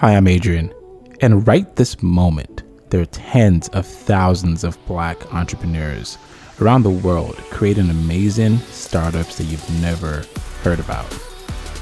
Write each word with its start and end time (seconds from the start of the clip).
Hi, 0.00 0.16
I'm 0.16 0.28
Adrian, 0.28 0.72
and 1.20 1.46
right 1.46 1.76
this 1.76 2.02
moment, 2.02 2.62
there 2.88 3.02
are 3.02 3.04
tens 3.04 3.68
of 3.68 3.84
thousands 3.84 4.64
of 4.64 4.82
black 4.86 5.34
entrepreneurs 5.34 6.16
around 6.58 6.84
the 6.84 6.88
world 6.88 7.36
creating 7.50 7.90
amazing 7.90 8.56
startups 8.70 9.36
that 9.36 9.44
you've 9.44 9.82
never 9.82 10.24
heard 10.62 10.80
about. 10.80 11.04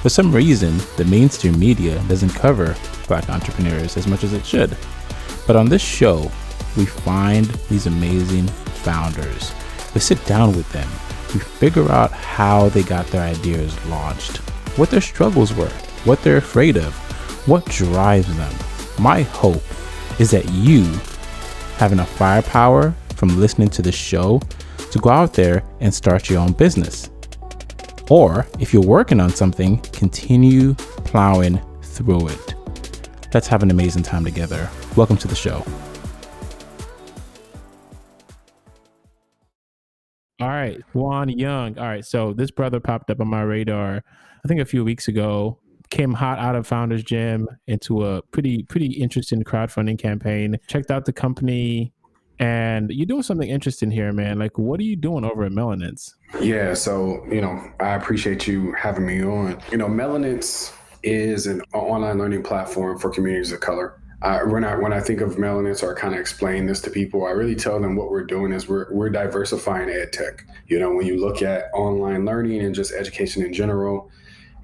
For 0.02 0.08
some 0.08 0.34
reason, 0.34 0.78
the 0.96 1.04
mainstream 1.04 1.60
media 1.60 2.02
doesn't 2.08 2.30
cover 2.30 2.74
black 3.06 3.30
entrepreneurs 3.30 3.96
as 3.96 4.08
much 4.08 4.24
as 4.24 4.32
it 4.32 4.44
should. 4.44 4.76
But 5.46 5.54
on 5.54 5.68
this 5.68 5.80
show, 5.80 6.28
we 6.76 6.86
find 6.86 7.44
these 7.70 7.86
amazing 7.86 8.48
founders. 8.82 9.52
We 9.94 10.00
sit 10.00 10.26
down 10.26 10.56
with 10.56 10.68
them. 10.72 10.88
We 11.32 11.38
figure 11.38 11.88
out 11.92 12.10
how 12.10 12.68
they 12.70 12.82
got 12.82 13.06
their 13.06 13.22
ideas 13.22 13.78
launched, 13.86 14.38
what 14.76 14.90
their 14.90 15.00
struggles 15.00 15.54
were, 15.54 15.70
what 16.02 16.20
they're 16.24 16.38
afraid 16.38 16.76
of, 16.76 17.07
what 17.48 17.64
drives 17.64 18.36
them. 18.36 18.54
My 18.98 19.22
hope 19.22 19.62
is 20.20 20.30
that 20.32 20.46
you 20.50 20.84
have 21.78 21.92
enough 21.92 22.10
firepower 22.10 22.94
from 23.14 23.40
listening 23.40 23.70
to 23.70 23.80
the 23.80 23.90
show 23.90 24.42
to 24.90 24.98
go 24.98 25.08
out 25.08 25.32
there 25.32 25.64
and 25.80 25.92
start 25.92 26.28
your 26.28 26.40
own 26.40 26.52
business. 26.52 27.08
Or 28.10 28.46
if 28.60 28.74
you're 28.74 28.82
working 28.82 29.18
on 29.18 29.30
something, 29.30 29.78
continue 29.92 30.74
plowing 30.74 31.58
through 31.80 32.28
it. 32.28 32.54
Let's 33.32 33.46
have 33.46 33.62
an 33.62 33.70
amazing 33.70 34.02
time 34.02 34.24
together. 34.24 34.68
Welcome 34.94 35.16
to 35.16 35.28
the 35.28 35.34
show. 35.34 35.64
All 40.38 40.48
right, 40.48 40.80
Juan 40.92 41.30
Young. 41.30 41.78
All 41.78 41.86
right, 41.86 42.04
so 42.04 42.34
this 42.34 42.50
brother 42.50 42.78
popped 42.78 43.10
up 43.10 43.20
on 43.20 43.28
my 43.28 43.40
radar, 43.40 44.04
I 44.44 44.48
think 44.48 44.60
a 44.60 44.66
few 44.66 44.84
weeks 44.84 45.08
ago. 45.08 45.58
Came 45.90 46.12
hot 46.12 46.38
out 46.38 46.54
of 46.54 46.66
Founders 46.66 47.02
Gym 47.02 47.48
into 47.66 48.04
a 48.04 48.22
pretty 48.22 48.62
pretty 48.64 48.86
interesting 48.86 49.42
crowdfunding 49.42 49.98
campaign. 49.98 50.58
Checked 50.66 50.90
out 50.90 51.06
the 51.06 51.12
company, 51.12 51.92
and 52.38 52.90
you're 52.90 53.06
doing 53.06 53.22
something 53.22 53.48
interesting 53.48 53.90
here, 53.90 54.12
man. 54.12 54.38
Like, 54.38 54.58
what 54.58 54.78
are 54.80 54.84
you 54.84 54.96
doing 54.96 55.24
over 55.24 55.44
at 55.44 55.52
Melanence? 55.52 56.14
Yeah, 56.40 56.74
so 56.74 57.24
you 57.30 57.40
know, 57.40 57.60
I 57.80 57.94
appreciate 57.94 58.46
you 58.46 58.72
having 58.72 59.06
me 59.06 59.22
on. 59.22 59.60
You 59.70 59.78
know, 59.78 59.88
Melanence 59.88 60.72
is 61.02 61.46
an 61.46 61.62
online 61.72 62.18
learning 62.18 62.42
platform 62.42 62.98
for 62.98 63.10
communities 63.10 63.52
of 63.52 63.60
color. 63.60 64.00
When 64.20 64.64
I 64.64 64.74
when 64.76 64.92
I 64.92 65.00
think 65.00 65.20
of 65.20 65.38
Melanence 65.38 65.82
or 65.82 65.94
kind 65.94 66.12
of 66.12 66.20
explain 66.20 66.66
this 66.66 66.80
to 66.82 66.90
people, 66.90 67.24
I 67.24 67.30
really 67.30 67.54
tell 67.54 67.80
them 67.80 67.94
what 67.96 68.10
we're 68.10 68.24
doing 68.24 68.52
is 68.52 68.68
we're 68.68 68.92
we're 68.92 69.10
diversifying 69.10 69.88
ed 69.90 70.12
tech. 70.12 70.44
You 70.66 70.80
know, 70.80 70.92
when 70.92 71.06
you 71.06 71.20
look 71.20 71.40
at 71.40 71.66
online 71.72 72.24
learning 72.24 72.60
and 72.60 72.74
just 72.74 72.92
education 72.92 73.44
in 73.44 73.52
general, 73.52 74.10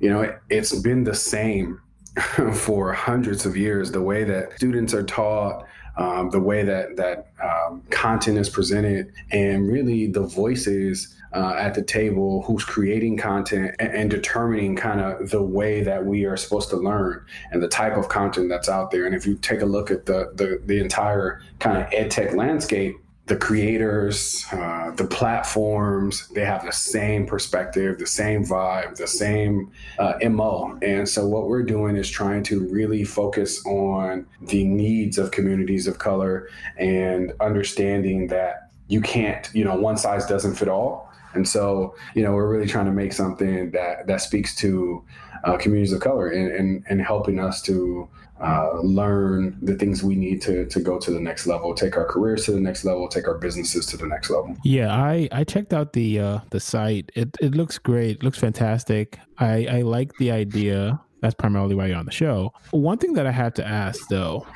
you 0.04 0.10
know, 0.10 0.20
it, 0.20 0.38
it's 0.50 0.74
been 0.74 1.02
the 1.02 1.14
same 1.14 1.80
for 2.52 2.92
hundreds 2.92 3.46
of 3.46 3.56
years. 3.56 3.90
The 3.90 4.02
way 4.02 4.22
that 4.24 4.52
students 4.56 4.92
are 4.92 5.02
taught, 5.02 5.66
um, 5.96 6.28
the 6.28 6.40
way 6.40 6.62
that 6.62 6.96
that 6.96 7.28
um, 7.42 7.82
content 7.88 8.36
is 8.36 8.50
presented, 8.50 9.10
and 9.30 9.66
really 9.66 10.08
the 10.08 10.20
voices 10.26 11.16
uh, 11.32 11.54
at 11.58 11.72
the 11.72 11.80
table 11.80 12.42
who's 12.42 12.66
creating 12.66 13.16
content 13.16 13.74
and, 13.78 13.94
and 13.94 14.10
determining 14.10 14.76
kind 14.76 15.00
of 15.00 15.30
the 15.30 15.42
way 15.42 15.82
that 15.82 16.04
we 16.04 16.26
are 16.26 16.36
supposed 16.36 16.68
to 16.68 16.76
learn 16.76 17.24
and 17.52 17.62
the 17.62 17.68
type 17.68 17.96
of 17.96 18.10
content 18.10 18.50
that's 18.50 18.68
out 18.68 18.90
there. 18.90 19.06
And 19.06 19.14
if 19.14 19.26
you 19.26 19.36
take 19.36 19.62
a 19.62 19.66
look 19.66 19.90
at 19.90 20.04
the 20.04 20.32
the, 20.34 20.60
the 20.66 20.80
entire 20.80 21.40
kind 21.60 21.78
of 21.78 21.90
ed 21.94 22.10
tech 22.10 22.34
landscape, 22.34 22.94
the 23.26 23.36
creators, 23.36 24.44
uh, 24.52 24.90
the 24.96 25.06
platforms, 25.06 26.28
they 26.28 26.44
have 26.44 26.64
the 26.64 26.72
same 26.72 27.26
perspective, 27.26 27.98
the 27.98 28.06
same 28.06 28.44
vibe, 28.44 28.96
the 28.96 29.06
same 29.06 29.72
uh, 29.98 30.14
MO. 30.28 30.78
And 30.82 31.08
so, 31.08 31.26
what 31.26 31.48
we're 31.48 31.62
doing 31.62 31.96
is 31.96 32.10
trying 32.10 32.42
to 32.44 32.68
really 32.68 33.02
focus 33.02 33.64
on 33.64 34.26
the 34.42 34.64
needs 34.64 35.16
of 35.16 35.30
communities 35.30 35.86
of 35.86 35.98
color 35.98 36.48
and 36.76 37.32
understanding 37.40 38.26
that 38.28 38.68
you 38.88 39.00
can't, 39.00 39.48
you 39.54 39.64
know, 39.64 39.74
one 39.74 39.96
size 39.96 40.26
doesn't 40.26 40.54
fit 40.56 40.68
all. 40.68 41.10
And 41.32 41.48
so, 41.48 41.96
you 42.14 42.22
know, 42.22 42.32
we're 42.32 42.48
really 42.48 42.68
trying 42.68 42.86
to 42.86 42.92
make 42.92 43.12
something 43.12 43.70
that 43.70 44.06
that 44.06 44.20
speaks 44.20 44.54
to 44.56 45.02
uh, 45.44 45.56
communities 45.56 45.92
of 45.92 46.00
color 46.00 46.28
and, 46.28 46.52
and, 46.52 46.84
and 46.88 47.00
helping 47.00 47.38
us 47.38 47.62
to 47.62 48.08
uh, 48.40 48.80
learn 48.82 49.56
the 49.62 49.74
things 49.76 50.02
we 50.02 50.16
need 50.16 50.42
to 50.42 50.66
to 50.66 50.80
go 50.80 50.98
to 50.98 51.10
the 51.10 51.20
next 51.20 51.46
level, 51.46 51.74
take 51.74 51.96
our 51.96 52.04
careers 52.04 52.44
to 52.46 52.52
the 52.52 52.60
next 52.60 52.84
level, 52.84 53.08
take 53.08 53.28
our 53.28 53.38
businesses 53.38 53.86
to 53.86 53.96
the 53.96 54.06
next 54.06 54.30
level. 54.30 54.56
Yeah, 54.64 54.92
I 54.92 55.28
I 55.32 55.44
checked 55.44 55.72
out 55.72 55.92
the 55.92 56.18
uh, 56.18 56.38
the 56.50 56.60
site. 56.60 57.10
It 57.14 57.36
it 57.40 57.54
looks 57.54 57.78
great. 57.78 58.16
It 58.16 58.22
looks 58.22 58.38
fantastic. 58.38 59.18
I 59.38 59.66
I 59.66 59.82
like 59.82 60.12
the 60.18 60.30
idea. 60.30 61.00
That's 61.20 61.34
primarily 61.34 61.74
why 61.74 61.86
you're 61.86 61.96
on 61.96 62.06
the 62.06 62.12
show. 62.12 62.52
One 62.70 62.98
thing 62.98 63.14
that 63.14 63.26
I 63.26 63.30
have 63.30 63.54
to 63.54 63.66
ask 63.66 64.08
though, 64.08 64.46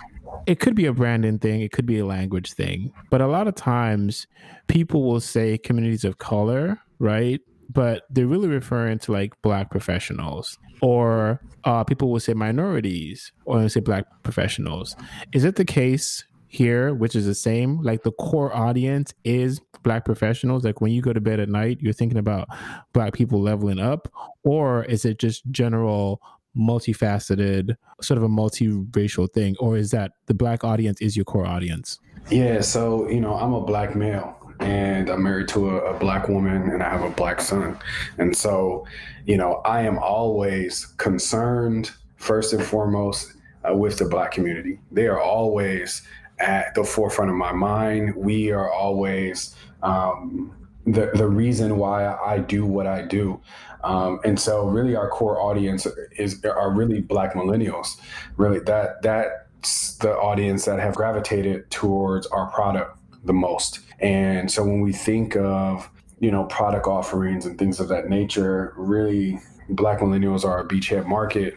it 0.47 0.61
could 0.61 0.75
be 0.75 0.87
a 0.87 0.93
branding 0.93 1.39
thing, 1.39 1.63
it 1.63 1.73
could 1.73 1.87
be 1.87 1.99
a 1.99 2.07
language 2.07 2.53
thing, 2.53 2.93
but 3.11 3.21
a 3.21 3.27
lot 3.27 3.49
of 3.49 3.55
times 3.55 4.27
people 4.67 5.05
will 5.05 5.21
say 5.21 5.57
communities 5.57 6.05
of 6.05 6.19
color, 6.19 6.79
right? 6.99 7.41
But 7.71 8.05
they're 8.11 8.27
really 8.27 8.49
referring 8.49 8.99
to 9.01 9.13
like 9.13 9.41
black 9.41 9.71
professionals 9.71 10.59
or 10.81 11.41
uh, 11.65 11.85
people 11.85 12.11
will 12.11 12.21
say 12.21 12.35
minorities 12.35 13.33
or 13.45 13.69
say 13.69 13.81
black 13.81 14.05
professionals. 14.23 14.97
Is 15.33 15.45
it 15.45 15.57
the 15.57 15.65
case 15.65 16.25
here, 16.49 16.95
which 16.95 17.15
is 17.15 17.27
the 17.27 17.35
same? 17.35 17.83
Like 17.83 18.03
the 18.03 18.13
core 18.13 18.55
audience 18.55 19.13
is 19.25 19.61
black 19.83 20.05
professionals. 20.05 20.65
Like 20.65 20.81
when 20.81 20.93
you 20.93 21.03
go 21.03 21.13
to 21.13 21.21
bed 21.21 21.41
at 21.41 21.49
night, 21.49 21.79
you're 21.81 21.93
thinking 21.93 22.19
about 22.19 22.49
black 22.93 23.13
people 23.13 23.41
leveling 23.41 23.79
up, 23.79 24.13
or 24.45 24.85
is 24.85 25.05
it 25.05 25.19
just 25.19 25.43
general 25.51 26.21
multifaceted, 26.57 27.77
sort 28.01 28.19
of 28.19 28.25
a 28.25 28.29
multiracial 28.29 29.31
thing, 29.33 29.57
or 29.61 29.77
is 29.77 29.91
that 29.91 30.13
the 30.27 30.35
black 30.35 30.65
audience 30.65 31.01
is 31.01 31.17
your 31.17 31.25
core 31.25 31.47
audience? 31.47 31.99
Yeah, 32.31 32.61
so 32.61 33.09
you 33.09 33.21
know, 33.21 33.35
I'm 33.35 33.53
a 33.53 33.61
black 33.61 33.95
male 33.95 34.37
and 34.61 35.09
I'm 35.09 35.23
married 35.23 35.49
to 35.49 35.71
a, 35.71 35.95
a, 35.95 35.99
black 35.99 36.29
woman 36.29 36.71
and 36.71 36.83
I 36.83 36.89
have 36.89 37.03
a 37.03 37.11
black 37.11 37.41
son. 37.41 37.79
And 38.19 38.37
so, 38.37 38.87
you 39.25 39.37
know, 39.37 39.63
I 39.65 39.83
am 39.83 39.99
always 39.99 40.87
concerned 40.97 41.93
first 42.17 42.53
and 42.53 42.65
foremost 42.65 43.35
uh, 43.69 43.75
with 43.75 43.99
the 43.99 44.05
black 44.05 44.33
community. 44.33 44.81
They 44.91 45.07
are 45.07 45.21
always 45.21 46.03
at 46.41 46.75
the 46.75 46.85
forefront 46.85 47.31
of 47.31 47.37
my 47.37 47.53
mind. 47.53 48.15
We 48.17 48.51
are 48.51 48.71
always 48.71 49.55
um, 49.83 50.55
the 50.87 51.11
the 51.15 51.29
reason 51.29 51.77
why 51.77 52.15
I 52.15 52.39
do 52.39 52.65
what 52.65 52.87
I 52.87 53.03
do. 53.03 53.41
Um, 53.85 54.21
and 54.25 54.39
so 54.39 54.67
really 54.67 54.97
our 54.97 55.09
core 55.09 55.41
audience 55.41 55.87
is 56.17 56.45
are 56.45 56.73
really 56.73 57.01
black 57.01 57.35
millennials. 57.35 58.01
Really 58.37 58.61
that 58.61 59.03
that's 59.03 59.97
the 59.99 60.17
audience 60.17 60.65
that 60.65 60.79
have 60.81 60.95
gravitated 60.95 61.71
towards 61.71 62.27
our 62.29 62.47
product 62.51 62.99
the 63.25 63.33
most. 63.33 63.81
And 64.01 64.51
so 64.51 64.63
when 64.63 64.81
we 64.81 64.93
think 64.93 65.37
of, 65.37 65.89
you 66.21 66.31
know, 66.31 66.45
product 66.45 66.87
offerings 66.87 67.47
and 67.47 67.59
things 67.59 67.81
of 67.81 67.89
that 67.89 68.09
nature, 68.09 68.75
really 68.77 69.39
black 69.71 70.01
millennials 70.01 70.45
are 70.45 70.61
a 70.61 70.67
beachhead 70.67 71.07
market. 71.07 71.55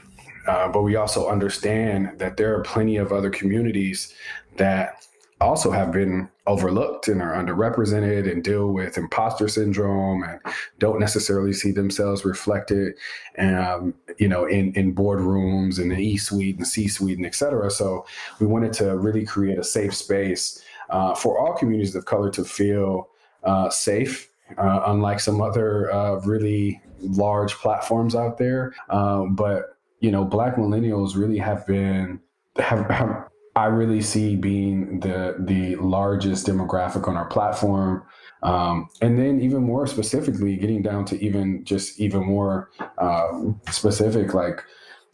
Uh, 0.48 0.68
but 0.68 0.82
we 0.82 0.96
also 0.96 1.28
understand 1.30 2.12
that 2.18 2.38
there 2.38 2.56
are 2.56 2.64
plenty 2.64 2.98
of 2.98 3.12
other 3.12 3.30
communities 3.30 4.14
that 4.58 5.06
also 5.42 5.72
have 5.72 5.92
been 5.92 6.30
overlooked 6.48 7.08
and 7.08 7.22
are 7.22 7.34
underrepresented 7.34 8.32
and 8.32 8.44
deal 8.44 8.68
with 8.68 8.98
imposter 8.98 9.48
syndrome 9.48 10.24
and 10.24 10.40
don't 10.80 11.00
necessarily 11.00 11.54
see 11.54 11.72
themselves 11.72 12.24
reflected 12.26 12.94
um, 13.38 13.94
you 14.18 14.28
know 14.28 14.46
in, 14.46 14.74
in 14.74 14.94
boardrooms 14.94 15.80
and 15.80 15.92
the 15.92 15.98
e-suite 15.98 16.58
and 16.58 16.68
c-suite 16.68 17.18
and 17.18 17.26
et 17.26 17.36
cetera 17.36 17.70
so 17.70 18.06
we 18.40 18.48
wanted 18.48 18.74
to 18.74 18.98
really 18.98 19.26
create 19.26 19.58
a 19.58 19.64
safe 19.64 19.94
space 19.94 20.64
uh, 20.92 21.16
for 21.16 21.40
all 21.40 21.54
communities 21.54 21.96
of 21.96 22.06
color 22.06 22.30
to 22.30 22.44
feel 22.44 23.10
uh, 23.44 23.70
safe, 23.70 24.30
uh, 24.58 24.82
unlike 24.88 25.20
some 25.20 25.42
other 25.42 25.92
uh, 25.92 26.16
really 26.22 26.82
large 27.00 27.56
platforms 27.56 28.16
out 28.16 28.38
there. 28.38 28.74
Um, 28.90 29.36
but 29.36 29.78
you 30.00 30.12
know, 30.12 30.24
Black 30.24 30.56
millennials 30.56 31.16
really 31.16 31.38
have 31.38 31.66
been 31.66 32.20
have, 32.58 32.90
have 32.90 33.28
I 33.56 33.66
really 33.66 34.02
see 34.02 34.36
being 34.36 35.00
the 35.02 35.36
the 35.40 35.76
largest 35.78 36.48
demographic 36.48 37.08
on 37.08 37.18
our 37.18 37.28
platform. 37.28 38.04
Um, 38.44 38.90
and 39.02 39.20
then 39.20 39.40
even 39.40 39.62
more 39.62 39.86
specifically, 39.86 40.56
getting 40.56 40.82
down 40.82 41.06
to 41.06 41.24
even 41.24 41.64
just 41.64 42.00
even 42.00 42.26
more 42.26 42.72
uh, 42.98 43.28
specific, 43.70 44.34
like 44.34 44.64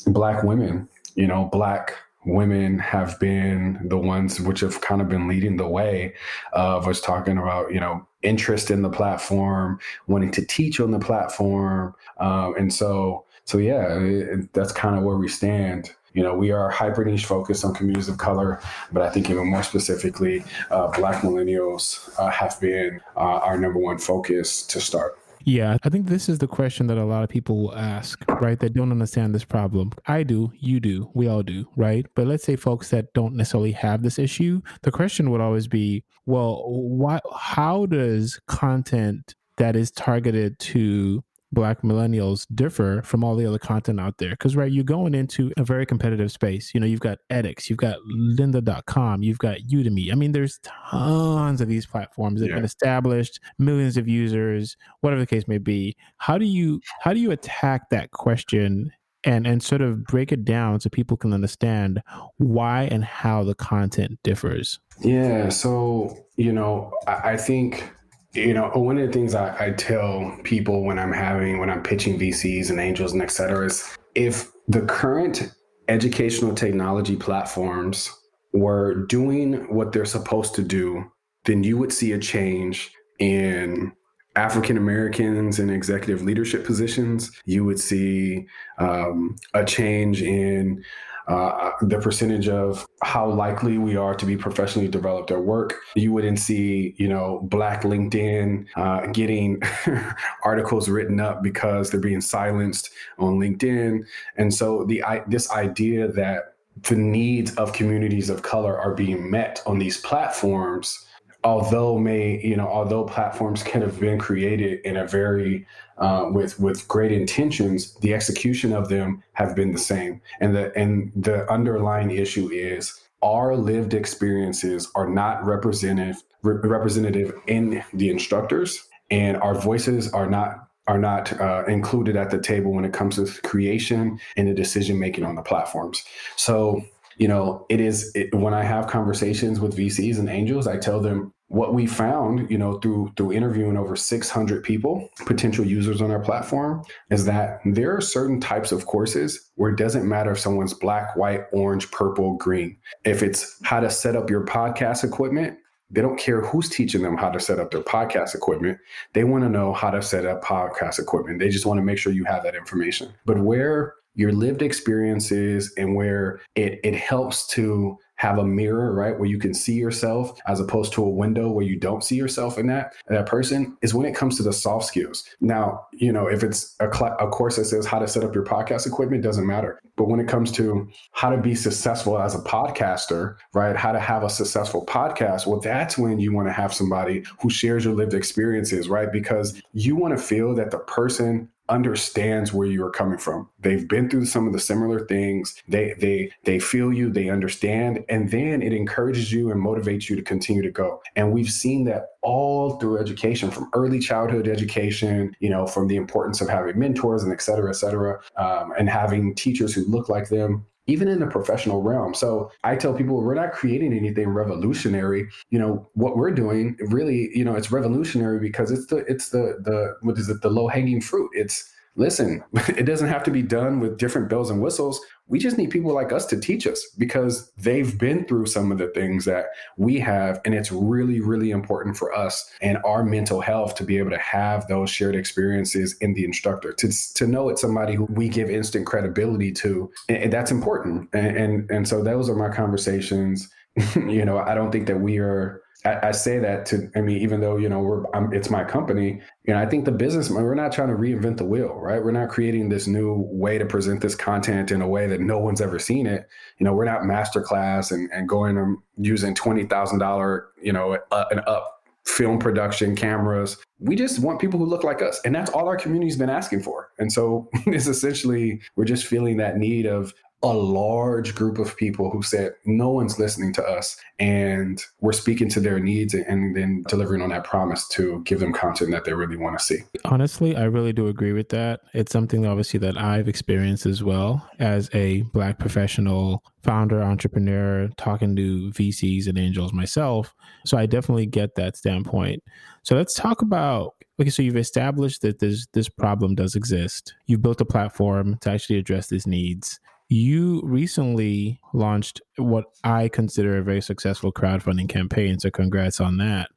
black 0.06 0.44
women, 0.44 0.88
you 1.16 1.28
know, 1.28 1.50
black 1.52 1.96
women 2.26 2.78
have 2.80 3.20
been 3.20 3.80
the 3.86 3.98
ones 3.98 4.42
which 4.42 4.60
have 4.60 4.82
kind 4.82 5.02
of 5.02 5.10
been 5.10 5.28
leading 5.28 5.58
the 5.58 5.68
way 5.68 6.14
of 6.54 6.88
us 6.88 7.00
talking 7.00 7.38
about 7.38 7.72
you 7.72 7.80
know 7.80 8.06
interest 8.24 8.70
in 8.72 8.82
the 8.82 8.90
platform 8.90 9.80
wanting 10.08 10.32
to 10.32 10.46
teach 10.46 10.80
on 10.80 10.92
the 10.92 11.00
platform 11.00 11.94
um, 12.20 12.56
and 12.58 12.74
so 12.74 13.24
so 13.46 13.58
yeah 13.58 13.98
it, 14.00 14.52
that's 14.54 14.72
kind 14.72 14.98
of 14.98 15.04
where 15.04 15.18
we 15.18 15.28
stand. 15.28 15.92
You 16.14 16.24
know 16.24 16.34
we 16.34 16.52
are 16.52 16.72
hyper 16.72 17.06
niche 17.06 17.26
focused 17.26 17.64
on 17.64 17.76
communities 17.76 18.10
of 18.10 18.18
color 18.18 18.60
but 18.92 19.04
i 19.04 19.10
think 19.12 19.30
even 19.30 19.46
more 19.52 19.62
specifically 19.62 20.44
uh, 20.72 20.88
black 20.88 21.22
millennials 21.22 22.10
uh, 22.18 22.32
have 22.32 22.60
been 22.60 23.00
uh, 23.16 23.20
our 23.20 23.56
number 23.56 23.78
one 23.78 24.00
focus 24.00 24.64
to 24.64 24.82
start 24.82 25.20
Yeah, 25.48 25.78
I 25.82 25.88
think 25.88 26.08
this 26.08 26.28
is 26.28 26.40
the 26.40 26.48
question 26.48 26.88
that 26.88 26.98
a 26.98 27.06
lot 27.06 27.24
of 27.24 27.30
people 27.30 27.64
will 27.64 27.76
ask, 27.76 28.22
right? 28.42 28.60
That 28.60 28.74
don't 28.74 28.92
understand 28.92 29.34
this 29.34 29.46
problem. 29.46 29.94
I 30.06 30.24
do, 30.24 30.52
you 30.60 30.82
do, 30.82 31.10
we 31.14 31.30
all 31.30 31.42
do, 31.42 31.70
right? 31.78 32.06
But 32.16 32.28
let's 32.28 32.44
say 32.44 32.58
folks 32.58 32.90
that 32.90 33.14
don't 33.14 33.34
necessarily 33.34 33.72
have 33.72 34.04
this 34.04 34.20
issue, 34.20 34.60
the 34.82 34.92
question 34.92 35.32
would 35.32 35.40
always 35.40 35.70
be, 35.70 36.04
well, 36.26 36.66
why 36.68 37.22
how 37.34 37.86
does 37.86 38.42
content 38.50 39.36
that 39.56 39.78
is 39.78 39.90
targeted 39.90 40.60
to 40.60 41.24
black 41.52 41.82
millennials 41.82 42.46
differ 42.54 43.02
from 43.04 43.24
all 43.24 43.36
the 43.36 43.46
other 43.46 43.60
content 43.60 44.00
out 44.00 44.18
there. 44.18 44.32
Because 44.32 44.56
right 44.56 44.72
you're 44.72 44.84
going 44.84 45.14
into 45.14 45.52
a 45.58 45.64
very 45.64 45.86
competitive 45.86 46.32
space. 46.32 46.72
You 46.74 46.80
know 46.80 46.86
you've 46.86 47.00
got 47.00 47.20
edX 47.32 47.70
you've 47.70 47.80
got 47.80 47.98
lynda.com 48.18 49.24
you've 49.24 49.40
got 49.40 49.58
udemy. 49.70 50.12
I 50.12 50.16
mean 50.16 50.32
there's 50.32 50.60
tons 50.64 51.62
of 51.62 51.68
these 51.68 51.86
platforms 51.86 52.42
that 52.42 52.48
yeah. 52.48 52.54
have 52.54 52.58
been 52.60 52.66
established 52.66 53.40
millions 53.58 53.98
of 53.98 54.08
users 54.08 54.76
whatever 55.02 55.22
the 55.22 55.28
case 55.28 55.48
may 55.48 55.58
be. 55.58 55.96
How 56.18 56.38
do 56.38 56.46
you 56.46 56.82
how 57.02 57.14
do 57.14 57.20
you 57.20 57.32
attack 57.32 57.90
that 57.90 58.12
question 58.12 58.92
and 59.24 59.48
and 59.48 59.64
sort 59.64 59.82
of 59.82 60.04
break 60.06 60.32
it 60.32 60.46
down 60.46 60.80
so 60.80 60.90
people 60.90 61.18
can 61.18 61.34
understand 61.34 62.02
why 62.38 62.84
and 62.84 63.04
how 63.04 63.44
the 63.44 63.56
content 63.56 64.20
differs? 64.24 64.80
Yeah 65.02 65.50
so 65.50 66.26
you 66.36 66.52
know 66.52 66.94
I, 67.08 67.32
I 67.32 67.38
think 67.38 67.92
you 68.38 68.54
know, 68.54 68.70
one 68.70 68.98
of 68.98 69.08
the 69.08 69.14
things 69.14 69.34
I, 69.34 69.68
I, 69.68 69.72
tell 69.72 70.38
people 70.44 70.84
when 70.84 71.00
I'm 71.00 71.12
having, 71.12 71.60
when 71.60 71.70
I'm 71.70 71.82
pitching 71.82 72.20
VCs 72.20 72.70
and 72.70 72.80
angels 72.80 73.14
and 73.14 73.22
et 73.22 73.32
cetera 73.32 73.66
is 73.66 73.98
if 74.16 74.52
the 74.68 74.82
current 74.82 75.52
educational 75.88 76.54
technology 76.54 77.16
platforms 77.16 78.12
were 78.54 79.06
doing 79.06 79.74
what 79.74 79.92
they're 79.92 80.06
supposed 80.06 80.54
to 80.56 80.62
do, 80.62 81.12
then 81.46 81.64
you 81.64 81.78
would 81.78 81.92
see 81.92 82.12
a 82.12 82.20
change 82.20 82.92
in 83.20 83.92
African 84.36 84.78
Americans 84.78 85.58
in 85.58 85.72
executive 85.72 86.22
leadership 86.22 86.64
positions. 86.64 87.32
You 87.46 87.66
would 87.66 87.80
see 87.80 88.46
um, 88.78 89.36
a 89.56 89.66
change 89.66 90.22
in 90.22 90.84
uh, 91.28 91.72
the 91.82 92.00
percentage 92.00 92.48
of 92.48 92.88
how 93.04 93.30
likely 93.30 93.78
we 93.78 93.96
are 93.98 94.16
to 94.16 94.26
be 94.26 94.38
professionally 94.38 94.88
developed 94.88 95.30
at 95.32 95.42
work. 95.42 95.76
You 95.96 96.14
wouldn't 96.14 96.40
see, 96.40 96.96
you 96.98 97.08
know, 97.08 97.42
Black 97.44 97.84
LinkedIn 97.84 98.66
uh, 98.76 99.08
getting 99.08 99.62
articles 100.44 100.88
written 100.88 101.20
up 101.20 101.44
because 101.44 101.90
they're 101.90 102.00
being 102.00 102.22
silenced 102.22 102.90
on 103.20 103.40
LinkedIn. 103.40 104.06
And 104.38 104.54
so 104.54 104.86
the 104.86 105.04
I, 105.04 105.24
this 105.28 105.52
idea 105.52 106.08
that 106.14 106.56
the 106.84 106.96
needs 106.96 107.54
of 107.56 107.74
communities 107.74 108.30
of 108.30 108.44
color 108.44 108.80
are 108.80 108.94
being 108.94 109.30
met 109.30 109.62
on 109.66 109.80
these 109.80 110.00
platforms 110.00 111.07
although 111.48 111.98
may 111.98 112.42
you 112.44 112.58
know 112.58 112.68
although 112.68 113.06
platforms 113.06 113.64
can 113.64 113.82
have 113.82 113.98
been 114.02 114.20
created 114.20 114.82
in 114.84 114.98
a 114.98 115.08
very 115.08 115.66
uh, 115.98 116.30
with 116.30 116.60
with 116.60 116.86
great 116.90 117.12
intentions 117.12 117.94
the 118.02 118.14
execution 118.14 118.74
of 118.74 118.90
them 118.90 119.24
have 119.32 119.56
been 119.56 119.72
the 119.72 119.86
same. 119.94 120.22
And 120.42 120.54
the 120.56 120.78
and 120.78 121.12
the 121.16 121.50
underlying 121.50 122.12
issue 122.12 122.50
is 122.52 123.00
our 123.24 123.56
lived 123.56 123.94
experiences 123.94 124.92
are 124.96 125.10
not 125.10 125.44
representative 125.46 126.22
re- 126.44 126.60
representative 126.62 127.34
in 127.48 127.82
the 127.94 128.10
instructors 128.10 128.86
and 129.10 129.38
our 129.38 129.56
voices 129.56 130.12
are 130.12 130.30
not 130.30 130.68
are 130.90 131.00
not 131.00 131.40
uh, 131.40 131.64
included 131.68 132.16
at 132.18 132.30
the 132.30 132.40
table 132.40 132.74
when 132.74 132.86
it 132.86 132.94
comes 132.94 133.16
to 133.16 133.42
creation 133.42 134.20
and 134.36 134.48
the 134.50 134.54
decision 134.54 135.00
making 135.00 135.24
on 135.24 135.36
the 135.36 135.42
platforms. 135.42 136.04
So 136.36 136.84
you 137.18 137.28
know, 137.28 137.66
it 137.70 137.80
is 137.80 138.12
it, 138.16 138.34
when 138.36 138.54
I 138.54 138.64
have 138.64 138.88
conversations 138.88 139.60
with 139.60 139.76
VCs 139.76 140.20
and 140.20 140.30
angels, 140.30 140.68
I 140.68 140.78
tell 140.78 141.00
them 141.00 141.34
what 141.50 141.74
we 141.74 141.88
found, 141.88 142.50
you 142.52 142.58
know, 142.58 142.80
through 142.80 143.14
through 143.16 143.32
interviewing 143.32 143.78
over 143.78 143.96
600 143.96 144.64
people, 144.64 145.10
potential 145.26 145.66
users 145.66 146.02
on 146.02 146.12
our 146.12 146.20
platform, 146.20 146.84
is 147.10 147.26
that 147.26 147.62
there 147.66 147.96
are 147.96 148.02
certain 148.02 148.40
types 148.40 148.72
of 148.72 148.86
courses 148.86 149.50
where 149.56 149.72
it 149.72 149.78
doesn't 149.78 150.08
matter 150.08 150.32
if 150.32 150.40
someone's 150.40 150.74
black, 150.74 151.16
white, 151.16 151.42
orange, 151.54 151.90
purple, 151.92 152.36
green. 152.36 152.78
If 153.06 153.24
it's 153.24 153.60
how 153.64 153.80
to 153.80 153.90
set 153.90 154.16
up 154.16 154.30
your 154.30 154.46
podcast 154.46 155.04
equipment, 155.04 155.58
they 155.90 156.02
don't 156.02 156.20
care 156.20 156.42
who's 156.42 156.68
teaching 156.68 157.02
them 157.02 157.16
how 157.16 157.30
to 157.30 157.40
set 157.40 157.60
up 157.60 157.72
their 157.72 157.82
podcast 157.82 158.36
equipment. 158.36 158.78
They 159.14 159.24
want 159.24 159.46
to 159.46 159.50
know 159.50 159.72
how 159.72 159.90
to 159.90 160.02
set 160.02 160.26
up 160.26 160.44
podcast 160.44 161.00
equipment. 161.00 161.40
They 161.40 161.50
just 161.50 161.66
want 161.66 161.78
to 161.78 161.84
make 161.84 161.98
sure 161.98 162.12
you 162.12 162.26
have 162.26 162.44
that 162.44 162.56
information. 162.56 163.14
But 163.26 163.40
where 163.40 163.94
your 164.16 164.34
lived 164.34 164.62
experiences 164.62 165.74
and 165.78 165.96
where 165.96 166.42
it, 166.56 166.80
it 166.84 166.96
helps 166.96 167.48
to 167.48 167.98
have 168.18 168.38
a 168.38 168.46
mirror, 168.46 168.94
right, 168.94 169.18
where 169.18 169.30
you 169.30 169.40
can 169.40 169.54
see 169.54 169.76
yourself 169.76 170.40
as 170.48 170.60
opposed 170.60 170.94
to 170.94 171.04
a 171.04 171.10
window 171.10 171.50
where 171.50 171.66
you 171.66 171.78
don't 171.78 172.04
see 172.04 172.16
yourself 172.16 172.58
in 172.58 172.68
that 172.68 172.94
that 173.08 173.26
person 173.26 173.78
is 173.82 173.94
when 173.94 174.06
it 174.06 174.16
comes 174.16 174.38
to 174.38 174.44
the 174.44 174.54
soft 174.54 174.86
skills. 174.86 175.24
Now, 175.40 175.88
you 175.94 176.12
know, 176.12 176.28
if 176.28 176.44
it's 176.44 176.76
a, 176.80 176.94
cl- 176.94 177.16
a 177.20 177.28
course 177.28 177.56
that 177.56 177.66
says 177.66 177.86
how 177.86 178.00
to 178.00 178.08
set 178.08 178.24
up 178.24 178.36
your 178.36 178.44
podcast 178.44 178.86
equipment, 178.86 179.24
doesn't 179.24 179.46
matter. 179.46 179.80
But 179.96 180.08
when 180.08 180.20
it 180.20 180.28
comes 180.28 180.52
to 180.54 180.88
how 181.12 181.30
to 181.30 181.38
be 181.38 181.56
successful 181.56 182.20
as 182.20 182.36
a 182.36 182.40
podcaster, 182.40 183.36
right, 183.54 183.76
how 183.76 183.92
to 183.92 184.00
have 184.00 184.24
a 184.24 184.30
successful 184.30 184.86
podcast, 184.86 185.48
well, 185.48 185.60
that's 185.60 185.98
when 185.98 186.20
you 186.20 186.34
want 186.34 186.48
to 186.48 186.54
have 186.54 186.74
somebody 186.74 187.24
who 187.42 187.50
shares 187.50 187.86
your 187.86 187.96
lived 187.96 188.14
experiences, 188.14 188.90
right, 188.90 189.12
because 189.12 189.62
you 189.74 189.96
want 189.96 190.18
to 190.18 190.24
feel 190.24 190.54
that 190.56 190.72
the 190.72 190.80
person 190.80 191.50
understands 191.70 192.54
where 192.54 192.68
you 192.68 192.84
are 192.86 192.92
coming 192.92 193.18
from. 193.18 193.50
They've 193.60 193.88
been 193.88 194.10
through 194.10 194.26
some 194.26 194.48
of 194.48 194.54
the 194.54 194.60
similar 194.60 195.06
things. 195.06 195.62
They 195.68 195.96
they 196.00 196.32
they 196.46 196.60
feel 196.60 196.94
you, 196.94 197.10
they 197.10 197.30
understand, 197.30 198.04
and 198.10 198.32
then 198.32 198.62
it 198.62 198.74
encourages 198.74 199.32
you 199.32 199.52
and 199.52 199.64
motivates 199.64 200.10
you 200.10 200.16
to 200.16 200.22
continue 200.22 200.62
to 200.62 200.72
go. 200.72 201.02
And 201.16 201.32
we've 201.32 201.52
seen 201.52 201.86
that 201.86 202.10
all 202.22 202.78
through 202.80 203.00
education, 203.00 203.52
from 203.52 203.70
early 203.74 204.00
childhood 204.00 204.48
education, 204.48 205.36
you 205.40 205.50
know, 205.50 205.66
from 205.66 205.88
the 205.88 205.96
importance 205.96 206.42
of 206.42 206.50
having 206.50 206.78
mentors 206.78 207.24
and 207.24 207.32
et 207.32 207.42
cetera, 207.42 207.70
et 207.70 207.76
cetera, 207.76 208.20
um, 208.38 208.74
and 208.78 208.90
having 208.90 209.36
teachers 209.36 209.74
who 209.74 209.86
look 209.86 210.10
like 210.10 210.30
them 210.30 210.66
even 210.88 211.08
in 211.08 211.20
the 211.20 211.28
professional 211.28 211.82
realm. 211.82 212.14
So 212.14 212.52
I 212.64 212.76
tell 212.76 212.94
people 212.94 213.22
we're 213.22 213.36
not 213.36 213.52
creating 213.52 213.94
anything 213.94 214.30
revolutionary. 214.30 215.28
You 215.50 215.60
know, 215.60 215.88
what 215.94 216.18
we're 216.18 216.32
doing 216.32 216.78
really, 216.88 217.30
you 217.34 217.46
know, 217.46 217.56
it's 217.56 217.72
revolutionary 217.72 218.40
because 218.40 218.72
it's 218.72 218.88
the 218.88 218.98
it's 219.08 219.30
the 219.30 219.60
the 219.62 219.96
what 220.02 220.18
is 220.18 220.30
it, 220.30 220.42
the 220.42 220.50
low 220.50 220.68
hanging 220.68 221.02
fruit. 221.02 221.30
It's 221.34 221.72
listen, 221.98 222.44
it 222.70 222.86
doesn't 222.86 223.10
have 223.10 223.24
to 223.24 223.32
be 223.32 223.42
done 223.42 223.80
with 223.80 223.98
different 223.98 224.30
bells 224.30 224.50
and 224.50 224.62
whistles. 224.62 225.02
We 225.28 225.40
just 225.40 225.58
need 225.58 225.72
people 225.72 225.94
like 225.94 226.14
us 226.14 226.26
to 226.28 226.40
teach 226.40 226.66
us 226.66 226.88
because 226.98 227.52
they've 227.58 227.98
been 228.00 228.26
through 228.26 228.46
some 228.46 228.72
of 228.72 228.78
the 228.78 228.88
things 228.88 229.26
that 229.26 229.48
we 229.76 230.00
have. 230.00 230.40
And 230.46 230.56
it's 230.56 230.72
really, 230.72 231.20
really 231.20 231.52
important 231.52 231.98
for 231.98 232.14
us 232.14 232.50
and 232.62 232.78
our 232.86 233.04
mental 233.04 233.42
health 233.42 233.76
to 233.76 233.84
be 233.84 233.98
able 233.98 234.12
to 234.12 234.20
have 234.20 234.68
those 234.68 234.90
shared 234.90 235.16
experiences 235.16 235.98
in 236.00 236.14
the 236.14 236.24
instructor, 236.24 236.72
to, 236.72 237.14
to 237.16 237.28
know 237.28 237.50
it's 237.50 237.62
somebody 237.62 237.96
who 237.96 238.06
we 238.06 238.30
give 238.30 238.50
instant 238.50 238.86
credibility 238.86 239.52
to. 239.54 239.92
And, 240.08 240.32
that's 240.32 240.52
important. 240.52 241.10
And, 241.14 241.36
and, 241.36 241.72
and 241.72 241.88
so 241.88 242.04
those 242.04 242.30
are 242.30 242.36
my 242.36 242.50
conversations. 242.50 243.50
you 243.96 244.24
know, 244.24 244.38
I 244.38 244.56
don't 244.56 244.72
think 244.72 244.88
that 244.88 245.02
we 245.02 245.18
are 245.18 245.62
I, 245.86 246.12
say 246.12 246.40
that 246.40 246.66
to, 246.68 246.90
I 246.96 247.02
mean, 247.02 247.18
even 247.18 247.40
though, 247.40 247.58
you 247.58 247.70
know, 247.70 247.80
we're, 247.80 248.04
I'm, 248.14 248.34
it's 248.34 248.50
my 248.50 248.64
company, 248.64 249.22
you 249.46 249.54
know, 249.54 249.60
I 249.60 249.66
think 249.66 249.86
the 249.86 249.92
business, 249.92 250.30
we're 250.30 250.56
not 250.56 250.72
trying 250.72 250.90
to 250.90 250.96
reinvent 250.96 251.38
the 251.38 251.46
wheel, 251.46 251.74
right? 251.76 252.04
We're 252.04 252.12
not 252.12 252.30
creating 252.30 252.70
this 252.70 252.88
new 252.88 253.28
way 253.32 253.58
to 253.58 253.66
present 253.66 254.02
this 254.02 254.16
content 254.16 254.72
in 254.72 254.82
a 254.82 254.88
way 254.88 255.08
that 255.08 255.22
no 255.22 255.38
one's 255.38 255.62
ever 255.62 255.80
seen 255.80 256.08
it. 256.08 256.28
You 256.58 256.66
know, 256.66 256.74
we're 256.74 256.86
not 256.86 257.02
masterclass 257.02 257.92
and, 257.92 258.10
and 258.12 258.28
going 258.28 258.58
and 258.58 258.78
using 258.98 259.36
$20,000, 259.36 260.42
you 260.62 260.74
know, 260.74 260.98
uh, 261.12 261.26
and 261.32 261.42
up 261.48 261.78
film 262.06 262.40
production 262.40 262.96
cameras. 262.96 263.58
We 263.80 263.96
just 263.96 264.20
want 264.20 264.40
people 264.40 264.60
who 264.60 264.66
look 264.66 264.84
like 264.84 265.02
us. 265.02 265.20
And 265.26 265.36
that's 265.36 265.52
all 265.52 265.68
our 265.68 265.78
community's 265.78 266.16
been 266.16 266.30
asking 266.30 266.64
for. 266.64 266.90
And 266.98 267.12
so 267.12 267.50
it's 267.68 267.88
essentially, 267.88 268.62
we're 268.76 268.86
just 268.86 269.06
feeling 269.06 269.38
that 269.38 269.58
need 269.58 269.86
of, 269.86 270.14
a 270.44 270.54
large 270.54 271.34
group 271.34 271.58
of 271.58 271.76
people 271.78 272.12
who 272.12 272.22
said 272.22 272.54
no 272.66 272.90
one's 272.90 273.18
listening 273.18 273.52
to 273.54 273.64
us 273.64 273.98
and 274.20 274.84
we're 275.02 275.12
speaking 275.12 275.50
to 275.50 275.60
their 275.60 275.80
needs 275.80 276.14
and 276.14 276.56
then 276.56 276.84
delivering 276.88 277.24
on 277.24 277.30
that 277.30 277.44
promise 277.44 277.88
to 277.88 278.22
give 278.24 278.40
them 278.40 278.54
content 278.54 278.92
that 278.92 279.04
they 279.04 279.14
really 279.14 279.36
want 279.36 279.58
to 279.58 279.64
see. 279.64 279.80
Honestly 280.06 280.56
i 280.56 280.64
really 280.64 280.94
do 280.94 281.08
agree 281.08 281.34
with 281.34 281.50
that. 281.50 281.80
It's 281.94 282.12
something 282.12 282.46
obviously 282.46 282.80
that 282.82 282.98
i've 282.98 283.28
experienced 283.28 283.88
as 283.88 284.04
well 284.04 284.48
as 284.60 284.90
a 284.94 285.24
black 285.34 285.58
professional 285.58 286.44
founder 286.64 287.02
entrepreneur 287.02 287.90
talking 287.98 288.36
to 288.36 288.72
vcs 288.72 289.28
and 289.28 289.40
angels 289.40 289.74
myself. 289.74 290.36
So 290.66 290.78
i 290.78 290.86
definitely 290.86 291.26
get 291.26 291.56
that 291.56 291.76
standpoint. 291.76 292.44
So 292.84 292.96
let's 292.96 293.16
talk 293.16 293.42
about 293.42 293.96
okay 294.22 294.30
so 294.30 294.44
you've 294.44 294.56
established 294.56 295.24
that 295.24 295.40
this 295.40 295.66
this 295.74 295.90
problem 295.90 296.36
does 296.36 296.54
exist. 296.54 297.16
You've 297.26 297.42
built 297.42 297.60
a 297.60 297.66
platform 297.66 298.38
to 298.42 298.52
actually 298.52 298.78
address 298.78 299.08
these 299.08 299.26
needs 299.26 299.80
you 300.10 300.62
recently 300.64 301.60
launched 301.74 302.22
what 302.38 302.66
I 302.84 303.10
consider 303.10 303.58
a 303.58 303.64
very 303.64 303.82
successful 303.82 304.32
crowdfunding 304.32 304.90
campaign. 304.90 305.40
So, 305.40 305.50
congrats 305.52 306.00
on 306.00 306.18
that. 306.18 306.50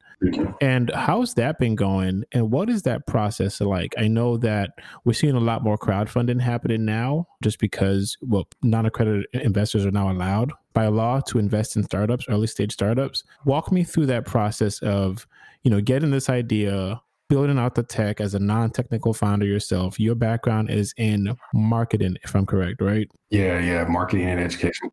And 0.61 0.91
how's 0.93 1.33
that 1.35 1.57
been 1.57 1.75
going? 1.75 2.25
And 2.31 2.51
what 2.51 2.69
is 2.69 2.83
that 2.83 3.07
process 3.07 3.59
like? 3.59 3.93
I 3.97 4.07
know 4.07 4.37
that 4.37 4.71
we're 5.03 5.13
seeing 5.13 5.35
a 5.35 5.39
lot 5.39 5.63
more 5.63 5.77
crowdfunding 5.77 6.39
happening 6.39 6.85
now 6.85 7.27
just 7.41 7.59
because, 7.59 8.17
well, 8.21 8.47
non 8.61 8.85
accredited 8.85 9.25
investors 9.33 9.85
are 9.85 9.91
now 9.91 10.11
allowed 10.11 10.51
by 10.73 10.87
law 10.87 11.21
to 11.21 11.39
invest 11.39 11.75
in 11.75 11.83
startups, 11.83 12.25
early 12.29 12.47
stage 12.47 12.71
startups. 12.71 13.23
Walk 13.45 13.71
me 13.71 13.83
through 13.83 14.05
that 14.07 14.25
process 14.25 14.79
of, 14.79 15.25
you 15.63 15.71
know, 15.71 15.81
getting 15.81 16.11
this 16.11 16.29
idea, 16.29 17.01
building 17.31 17.57
out 17.57 17.75
the 17.75 17.83
tech 17.83 18.19
as 18.19 18.35
a 18.35 18.39
non-technical 18.39 19.13
founder 19.13 19.45
yourself. 19.45 19.97
Your 19.97 20.15
background 20.15 20.69
is 20.69 20.93
in 20.97 21.33
marketing, 21.53 22.17
if 22.25 22.35
I'm 22.35 22.45
correct, 22.45 22.81
right? 22.81 23.07
Yeah, 23.29 23.57
yeah, 23.59 23.85
marketing 23.85 24.27
and 24.27 24.41
education. 24.41 24.89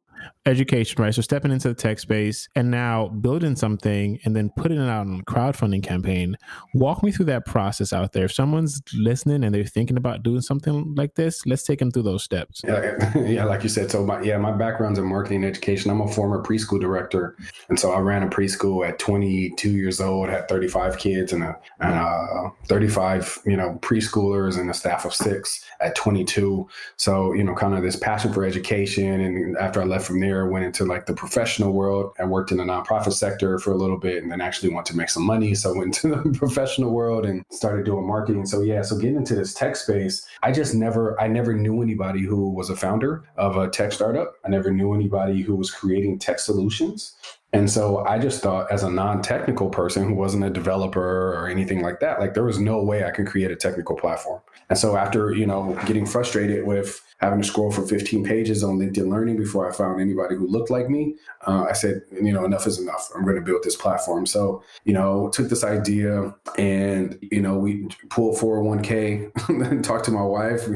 Education, 0.47 1.02
right? 1.02 1.14
So 1.14 1.23
stepping 1.23 1.50
into 1.50 1.68
the 1.68 1.75
tech 1.75 1.99
space 1.99 2.49
and 2.54 2.71
now 2.71 3.09
building 3.09 3.54
something 3.57 4.18
and 4.25 4.35
then 4.35 4.50
putting 4.57 4.78
it 4.78 4.88
out 4.88 5.07
on 5.07 5.21
a 5.21 5.30
crowdfunding 5.30 5.83
campaign. 5.83 6.37
Walk 6.75 7.02
me 7.02 7.11
through 7.12 7.26
that 7.26 7.45
process 7.45 7.92
out 7.92 8.12
there. 8.12 8.25
If 8.25 8.33
someone's 8.33 8.80
listening 8.95 9.45
and 9.45 9.54
they're 9.54 9.64
thinking 9.64 9.97
about 9.97 10.23
doing 10.23 10.40
something 10.40 10.95
like 10.95 11.16
this, 11.16 11.45
let's 11.47 11.64
take 11.64 11.80
them 11.80 11.90
through 11.90 12.04
those 12.04 12.23
steps. 12.23 12.62
Yeah, 12.64 13.18
yeah 13.26 13.45
like 13.45 13.62
you 13.62 13.68
said. 13.68 13.90
So 13.90 14.04
my 14.04 14.23
yeah, 14.23 14.38
my 14.38 14.52
background's 14.52 14.99
in 14.99 15.07
marketing 15.07 15.45
and 15.45 15.47
education. 15.47 15.90
I'm 15.90 16.00
a 16.00 16.09
former 16.09 16.42
preschool 16.42 16.80
director, 16.80 17.37
and 17.68 17.78
so 17.78 17.92
I 17.92 17.99
ran 17.99 18.23
a 18.23 18.28
preschool 18.28 18.88
at 18.88 18.99
22 18.99 19.71
years 19.71 20.00
old, 20.00 20.28
had 20.28 20.49
35 20.49 20.99
kids 20.99 21.33
and 21.33 21.42
a, 21.42 21.59
and 21.80 21.95
a 21.95 22.28
Uh, 22.29 22.51
35 22.67 23.39
you 23.47 23.57
know 23.57 23.79
preschoolers 23.81 24.59
and 24.59 24.69
a 24.69 24.75
staff 24.75 25.05
of 25.05 25.15
six 25.15 25.65
at 25.81 25.95
22. 25.95 26.69
So 26.97 27.33
you 27.33 27.45
know, 27.45 27.55
kind 27.55 27.75
of 27.75 27.83
this 27.83 27.97
passion 27.97 28.33
for 28.33 28.45
education. 28.45 29.21
And 29.21 29.57
after 29.57 29.81
I 29.81 29.85
left 29.85 30.07
from 30.07 30.21
there, 30.21 30.47
went 30.47 30.65
into 30.65 30.85
like 30.85 31.07
the 31.07 31.15
professional 31.15 31.73
world. 31.73 32.13
I 32.19 32.25
worked 32.25 32.51
in 32.51 32.59
the 32.59 32.65
nonprofit 32.65 33.13
sector 33.13 33.59
for 33.59 33.73
a 33.73 33.77
little 33.77 33.99
bit, 33.99 34.23
and 34.23 34.31
then 34.31 34.41
actually 34.41 34.73
wanted 34.73 34.93
to 34.93 34.99
make 34.99 35.11
some 35.11 35.25
money. 35.25 35.55
So 35.55 35.73
I 35.73 35.79
went 35.79 36.05
into 36.05 36.23
the 36.23 36.39
professional 36.39 36.91
world 36.91 37.25
and 37.25 37.45
started 37.51 37.85
doing 37.85 38.07
marketing. 38.07 38.47
So 38.47 38.61
yeah, 38.61 38.83
so 38.83 38.97
getting 38.97 39.17
into 39.17 39.35
this 39.35 39.55
tech 39.55 39.77
space, 39.77 40.27
I 40.43 40.53
just 40.53 40.75
never, 40.75 41.19
I 41.21 41.29
never 41.29 41.55
knew 41.55 41.83
anybody 41.83 42.23
who 42.23 42.51
was 42.51 42.71
a 42.71 42.77
founder 42.77 43.25
of 43.37 43.57
a 43.57 43.69
tech 43.69 43.93
startup. 43.93 44.35
I 44.45 44.49
never 44.49 44.71
knew 44.71 44.95
anybody 44.95 45.43
who 45.43 45.55
was 45.55 45.71
creating 45.71 46.19
tech 46.19 46.39
solutions. 46.39 47.15
And 47.52 47.71
so 47.71 48.05
I 48.05 48.19
just 48.19 48.43
thought, 48.43 48.71
as 48.71 48.83
a 48.83 48.90
non 48.90 49.23
technical 49.23 49.71
person 49.71 50.07
who 50.07 50.14
wasn't 50.14 50.45
a 50.45 50.50
developer 50.50 51.35
or 51.35 51.49
anything 51.49 51.81
like 51.81 52.00
that, 52.00 52.21
like 52.21 52.35
there 52.35 52.45
was 52.45 52.59
no 52.59 52.83
way 52.83 53.05
I 53.05 53.11
could 53.11 53.26
create 53.26 53.50
a 53.50 53.57
technical 53.57 53.97
platform. 53.97 54.43
And 54.69 54.78
so 54.78 54.97
after, 54.97 55.33
you 55.33 55.47
know, 55.47 55.78
getting 55.87 56.05
frustrated 56.05 56.67
with 56.67 57.00
having 57.21 57.40
to 57.40 57.49
scroll 57.49 57.71
for 57.71 57.87
15 57.87 58.23
pages 58.23 58.62
on 58.62 58.78
LinkedIn 58.78 59.09
Learning 59.09 59.37
before 59.37 59.69
I 59.69 59.75
found 59.75 59.99
anybody 59.99 60.37
who 60.37 60.47
looked 60.47 60.71
like 60.71 60.90
me, 60.90 61.14
uh, 61.47 61.64
I 61.69 61.73
said, 61.73 62.02
you 62.12 62.33
know, 62.33 62.45
enough 62.45 62.67
is 62.67 62.78
enough. 62.78 63.09
I'm 63.14 63.25
going 63.25 63.37
to 63.37 63.43
build 63.43 63.62
this 63.62 63.76
platform. 63.76 64.26
So, 64.26 64.62
you 64.85 64.93
know, 64.93 65.31
took 65.31 65.49
this 65.49 65.64
idea 65.64 66.35
and, 66.59 67.19
you 67.23 67.40
know, 67.40 67.59
we 67.59 67.88
pulled 68.11 68.37
401k, 68.37 69.49
and 69.49 69.83
talked 69.85 70.05
to 70.05 70.11
my 70.11 70.23
wife, 70.23 70.69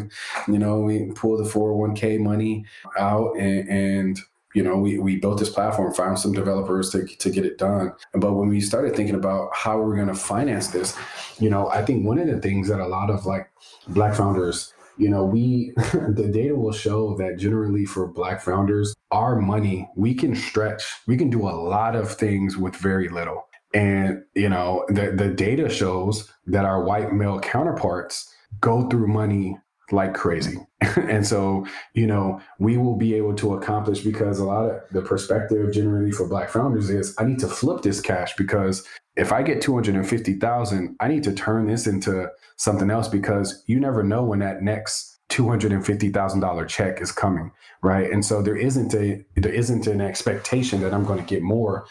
you 0.48 0.58
know, 0.58 0.80
we 0.80 1.12
pulled 1.14 1.44
the 1.44 1.50
401k 1.50 2.18
money 2.18 2.64
out 2.98 3.36
and, 3.36 3.68
and 3.68 4.20
you 4.54 4.62
know, 4.62 4.76
we, 4.76 4.98
we 4.98 5.16
built 5.16 5.38
this 5.38 5.50
platform, 5.50 5.92
found 5.92 6.18
some 6.18 6.32
developers 6.32 6.90
to, 6.90 7.06
to 7.06 7.30
get 7.30 7.46
it 7.46 7.58
done. 7.58 7.92
But 8.12 8.34
when 8.34 8.48
we 8.48 8.60
started 8.60 8.94
thinking 8.94 9.14
about 9.14 9.50
how 9.54 9.80
we're 9.80 9.96
going 9.96 10.08
to 10.08 10.14
finance 10.14 10.68
this, 10.68 10.96
you 11.38 11.50
know, 11.50 11.68
I 11.68 11.84
think 11.84 12.06
one 12.06 12.18
of 12.18 12.26
the 12.26 12.38
things 12.38 12.68
that 12.68 12.80
a 12.80 12.86
lot 12.86 13.10
of 13.10 13.26
like 13.26 13.50
black 13.88 14.14
founders, 14.14 14.72
you 14.98 15.08
know, 15.08 15.24
we, 15.24 15.72
the 15.76 16.30
data 16.32 16.54
will 16.54 16.72
show 16.72 17.16
that 17.16 17.38
generally 17.38 17.84
for 17.84 18.06
black 18.06 18.42
founders, 18.42 18.94
our 19.10 19.40
money, 19.40 19.88
we 19.96 20.14
can 20.14 20.34
stretch, 20.34 20.84
we 21.06 21.16
can 21.16 21.30
do 21.30 21.42
a 21.42 21.50
lot 21.50 21.96
of 21.96 22.12
things 22.12 22.56
with 22.56 22.76
very 22.76 23.08
little. 23.08 23.46
And, 23.74 24.22
you 24.34 24.50
know, 24.50 24.84
the, 24.88 25.12
the 25.12 25.28
data 25.28 25.70
shows 25.70 26.30
that 26.46 26.66
our 26.66 26.84
white 26.84 27.12
male 27.12 27.40
counterparts 27.40 28.34
go 28.60 28.86
through 28.88 29.08
money 29.08 29.56
like 29.92 30.14
crazy. 30.14 30.56
and 30.96 31.26
so, 31.26 31.66
you 31.94 32.06
know, 32.06 32.40
we 32.58 32.76
will 32.76 32.96
be 32.96 33.14
able 33.14 33.34
to 33.34 33.54
accomplish 33.54 34.00
because 34.00 34.38
a 34.38 34.44
lot 34.44 34.70
of 34.70 34.80
the 34.90 35.02
perspective 35.02 35.72
generally 35.72 36.10
for 36.10 36.26
black 36.26 36.48
founders 36.48 36.90
is 36.90 37.14
I 37.18 37.24
need 37.24 37.38
to 37.40 37.48
flip 37.48 37.82
this 37.82 38.00
cash 38.00 38.34
because 38.36 38.86
if 39.16 39.32
I 39.32 39.42
get 39.42 39.60
250,000, 39.60 40.96
I 40.98 41.08
need 41.08 41.22
to 41.24 41.32
turn 41.34 41.66
this 41.66 41.86
into 41.86 42.28
something 42.56 42.90
else 42.90 43.08
because 43.08 43.62
you 43.66 43.78
never 43.78 44.02
know 44.02 44.24
when 44.24 44.38
that 44.38 44.62
next 44.62 45.18
$250,000 45.28 46.68
check 46.68 47.00
is 47.00 47.12
coming, 47.12 47.52
right? 47.82 48.10
And 48.10 48.24
so 48.24 48.42
there 48.42 48.56
isn't 48.56 48.94
a 48.94 49.24
there 49.36 49.52
isn't 49.52 49.86
an 49.86 50.00
expectation 50.00 50.80
that 50.80 50.92
I'm 50.92 51.04
going 51.04 51.18
to 51.18 51.24
get 51.24 51.42
more 51.42 51.86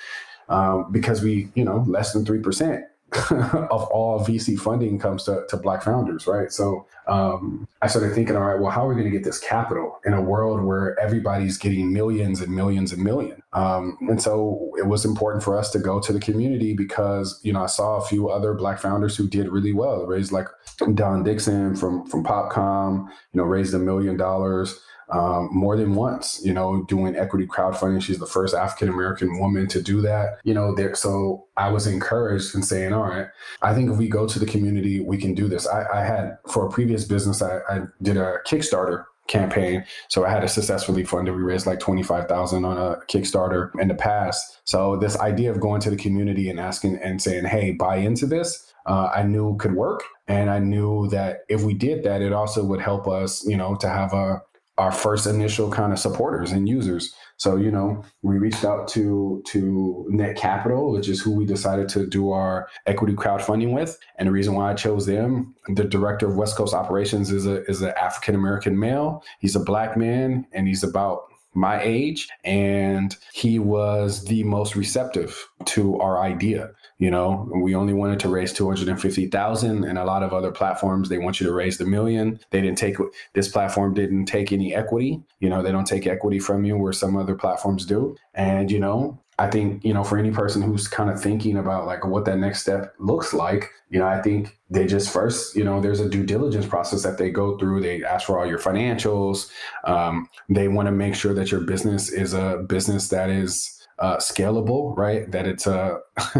um, 0.50 0.91
because 0.91 1.22
we, 1.22 1.50
you 1.55 1.63
know, 1.63 1.84
less 1.88 2.13
than 2.13 2.25
3% 2.25 2.84
of 3.32 3.84
all 3.91 4.24
VC 4.25 4.58
funding 4.58 4.98
comes 4.98 5.25
to, 5.25 5.44
to 5.50 5.58
Black 5.58 5.84
founders, 5.84 6.27
right? 6.27 6.50
So 6.50 6.86
um, 7.08 7.68
I 7.82 7.88
started 7.88 8.15
thinking, 8.15 8.38
all 8.38 8.44
right, 8.44 8.60
well, 8.60 8.72
how 8.72 8.86
are 8.86 8.88
we 8.88 8.96
going 8.96 9.12
to 9.12 9.12
get 9.12 9.25
this 9.25 9.38
capital 9.38 10.00
in 10.06 10.13
a 10.13 10.22
world 10.22 10.63
where 10.63 10.98
everybody's 10.98 11.58
getting 11.58 11.91
millions 11.91 12.39
and 12.39 12.56
millions 12.56 12.94
and 12.94 13.03
millions? 13.03 13.41
Um, 13.51 13.98
and 14.08 14.22
so 14.22 14.72
it 14.77 14.88
was 14.88 15.03
important 15.03 15.44
for 15.44 15.58
us 15.58 15.72
to 15.72 15.80
go 15.80 16.00
to 16.00 16.13
the 16.13 16.22
community 16.22 16.74
because, 16.74 17.38
you 17.44 17.51
know, 17.51 17.63
I 17.63 17.68
saw 17.68 17.98
a 17.98 18.06
few 18.06 18.30
other 18.30 18.53
Black 18.53 18.80
founders 18.80 19.18
who 19.18 19.27
did 19.27 19.50
really 19.50 19.74
well. 19.74 20.06
raised 20.06 20.32
like 20.32 20.48
Dawn 20.94 21.24
Dickson 21.24 21.75
from, 21.75 22.06
from 22.06 22.24
Popcom, 22.24 23.10
you 23.34 23.41
know, 23.41 23.44
raised 23.44 23.74
a 23.74 23.80
million 23.80 24.15
dollars 24.15 24.80
um, 25.12 25.50
more 25.51 25.75
than 25.75 25.94
once, 25.94 26.41
you 26.44 26.53
know, 26.53 26.84
doing 26.84 27.15
equity 27.15 27.46
crowdfunding. 27.46 28.01
She's 28.01 28.20
the 28.20 28.25
first 28.25 28.56
African 28.56 28.89
American 28.89 29.39
woman 29.39 29.68
to 29.68 29.82
do 29.82 30.01
that, 30.01 30.39
you 30.44 30.53
know, 30.53 30.74
there. 30.74 30.96
So 30.96 31.46
I 31.58 31.70
was 31.70 31.86
encouraged 31.86 32.56
in 32.56 32.63
saying, 32.63 32.94
all 32.94 33.03
right, 33.03 33.27
I 33.62 33.74
think 33.74 33.91
if 33.91 33.98
we 33.98 34.08
go 34.08 34.25
to 34.27 34.39
the 34.39 34.46
community, 34.46 35.01
we 35.01 35.18
can 35.18 35.34
do 35.34 35.48
this. 35.48 35.68
I, 35.68 35.86
I 35.94 36.03
had, 36.03 36.38
for 36.50 36.65
a 36.65 36.70
previous 36.70 37.06
business, 37.06 37.41
I, 37.41 37.60
I 37.70 37.82
did 38.01 38.18
a 38.18 38.38
Kickstarter 38.48 39.06
campaign. 39.27 39.86
So 40.08 40.25
I 40.25 40.30
had 40.30 40.44
a 40.44 40.48
successfully 40.48 41.03
funded. 41.03 41.36
We 41.36 41.41
raised 41.41 41.65
like 41.65 41.80
25,000 41.80 42.65
on 42.65 42.77
a 42.77 42.98
Kickstarter 43.08 43.72
in 43.80 43.88
the 43.88 43.96
past. 43.96 44.60
So 44.65 44.98
this 44.98 45.18
idea 45.20 45.51
of 45.51 45.60
going 45.60 45.82
to 45.82 45.89
the 45.89 45.96
community 45.96 46.50
and 46.50 46.60
asking 46.60 46.98
and 46.98 47.22
saying, 47.22 47.46
hey, 47.46 47.72
buy 47.72 47.98
into 47.98 48.25
this, 48.25 48.74
uh, 48.86 49.10
I 49.13 49.24
knew 49.24 49.58
could 49.58 49.74
work. 49.74 50.03
And 50.27 50.50
I 50.50 50.60
knew 50.60 51.08
that 51.10 51.41
if 51.50 51.63
we 51.63 51.74
did 51.74 52.03
that, 52.03 52.22
it 52.22 52.34
also 52.34 52.63
would 52.63 52.82
help 52.82 53.08
us, 53.08 53.46
you 53.46 53.58
know, 53.58 53.75
to 53.75 53.88
have 53.88 54.13
a, 54.13 54.41
our 54.77 54.91
first 54.91 55.27
initial 55.27 55.69
kind 55.69 55.93
of 55.93 55.99
supporters 55.99 56.51
and 56.51 56.67
users. 56.67 57.13
So, 57.37 57.55
you 57.55 57.71
know, 57.71 58.03
we 58.21 58.37
reached 58.37 58.63
out 58.63 58.87
to 58.89 59.41
to 59.47 60.05
Net 60.09 60.37
Capital, 60.37 60.91
which 60.91 61.09
is 61.09 61.21
who 61.21 61.31
we 61.31 61.45
decided 61.45 61.89
to 61.89 62.05
do 62.05 62.31
our 62.31 62.67
equity 62.85 63.13
crowdfunding 63.13 63.73
with. 63.73 63.97
And 64.17 64.27
the 64.27 64.31
reason 64.31 64.53
why 64.53 64.71
I 64.71 64.75
chose 64.75 65.05
them, 65.05 65.55
the 65.67 65.83
director 65.83 66.27
of 66.27 66.35
West 66.35 66.55
Coast 66.55 66.73
operations 66.73 67.31
is 67.31 67.47
a 67.47 67.63
is 67.65 67.81
an 67.81 67.93
African 67.99 68.35
American 68.35 68.77
male. 68.79 69.23
He's 69.39 69.55
a 69.55 69.59
black 69.59 69.97
man 69.97 70.45
and 70.51 70.67
he's 70.67 70.83
about 70.83 71.30
my 71.53 71.81
age 71.81 72.29
and 72.43 73.15
he 73.34 73.60
was 73.60 74.25
the 74.25 74.43
most 74.43 74.75
receptive 74.75 75.50
to 75.65 76.00
our 76.00 76.22
idea. 76.22 76.72
You 76.98 77.12
know 77.12 77.50
we 77.62 77.75
only 77.75 77.93
wanted 77.93 78.20
to 78.22 78.29
raise 78.29 78.53
250000 78.53 79.84
and 79.84 79.98
a 79.98 80.05
lot 80.05 80.24
of 80.24 80.34
other 80.34 80.51
platforms 80.51 81.10
they 81.10 81.17
want 81.17 81.39
you 81.39 81.48
to 81.48 81.53
raise 81.53 81.77
the 81.77 81.86
million. 81.86 82.39
They 82.51 82.62
didn't 82.62 82.77
take 82.77 82.98
this 83.34 83.48
platform 83.48 83.93
didn't 83.93 84.25
take 84.25 84.51
any 84.51 84.74
equity. 84.74 85.22
You 85.39 85.50
know 85.50 85.62
they 85.62 85.72
don't 85.72 85.88
take 85.88 86.08
equity 86.08 86.39
from 86.39 86.63
you 86.63 86.77
where 86.77 86.93
some 86.93 87.17
other 87.17 87.36
platforms 87.36 87.86
do. 87.86 88.15
And 88.34 88.72
you 88.72 88.79
know 88.79 89.20
I 89.41 89.50
think, 89.50 89.83
you 89.83 89.91
know, 89.91 90.03
for 90.03 90.19
any 90.19 90.29
person 90.29 90.62
who's 90.62 90.88
kind 90.88 91.10
of 91.10 91.19
thinking 91.19 91.57
about 91.57 91.88
like 91.88 92.05
what 92.05 92.25
that 92.25 92.38
next 92.38 92.62
step 92.62 92.93
looks 93.00 93.33
like, 93.33 93.71
you 93.89 93.98
know, 93.98 94.05
I 94.05 94.21
think 94.21 94.60
they 94.69 94.86
just 94.86 95.12
first, 95.12 95.55
you 95.55 95.63
know, 95.63 95.81
there's 95.81 96.00
a 96.00 96.07
due 96.07 96.24
diligence 96.24 96.67
process 96.67 97.01
that 97.01 97.17
they 97.17 97.31
go 97.31 97.57
through. 97.57 97.81
They 97.81 98.03
ask 98.03 98.27
for 98.27 98.39
all 98.39 98.45
your 98.45 98.60
financials. 98.60 99.50
Um, 99.83 100.29
they 100.48 100.67
want 100.67 100.86
to 100.86 100.91
make 100.91 101.15
sure 101.15 101.33
that 101.33 101.50
your 101.50 101.62
business 101.62 102.10
is 102.10 102.33
a 102.36 102.63
business 102.69 103.10
that 103.10 103.31
is 103.31 103.79
uh, 103.98 104.17
scalable, 104.17 104.95
right? 104.95 105.31
That 105.31 105.48
it's 105.48 105.65
a 105.65 105.98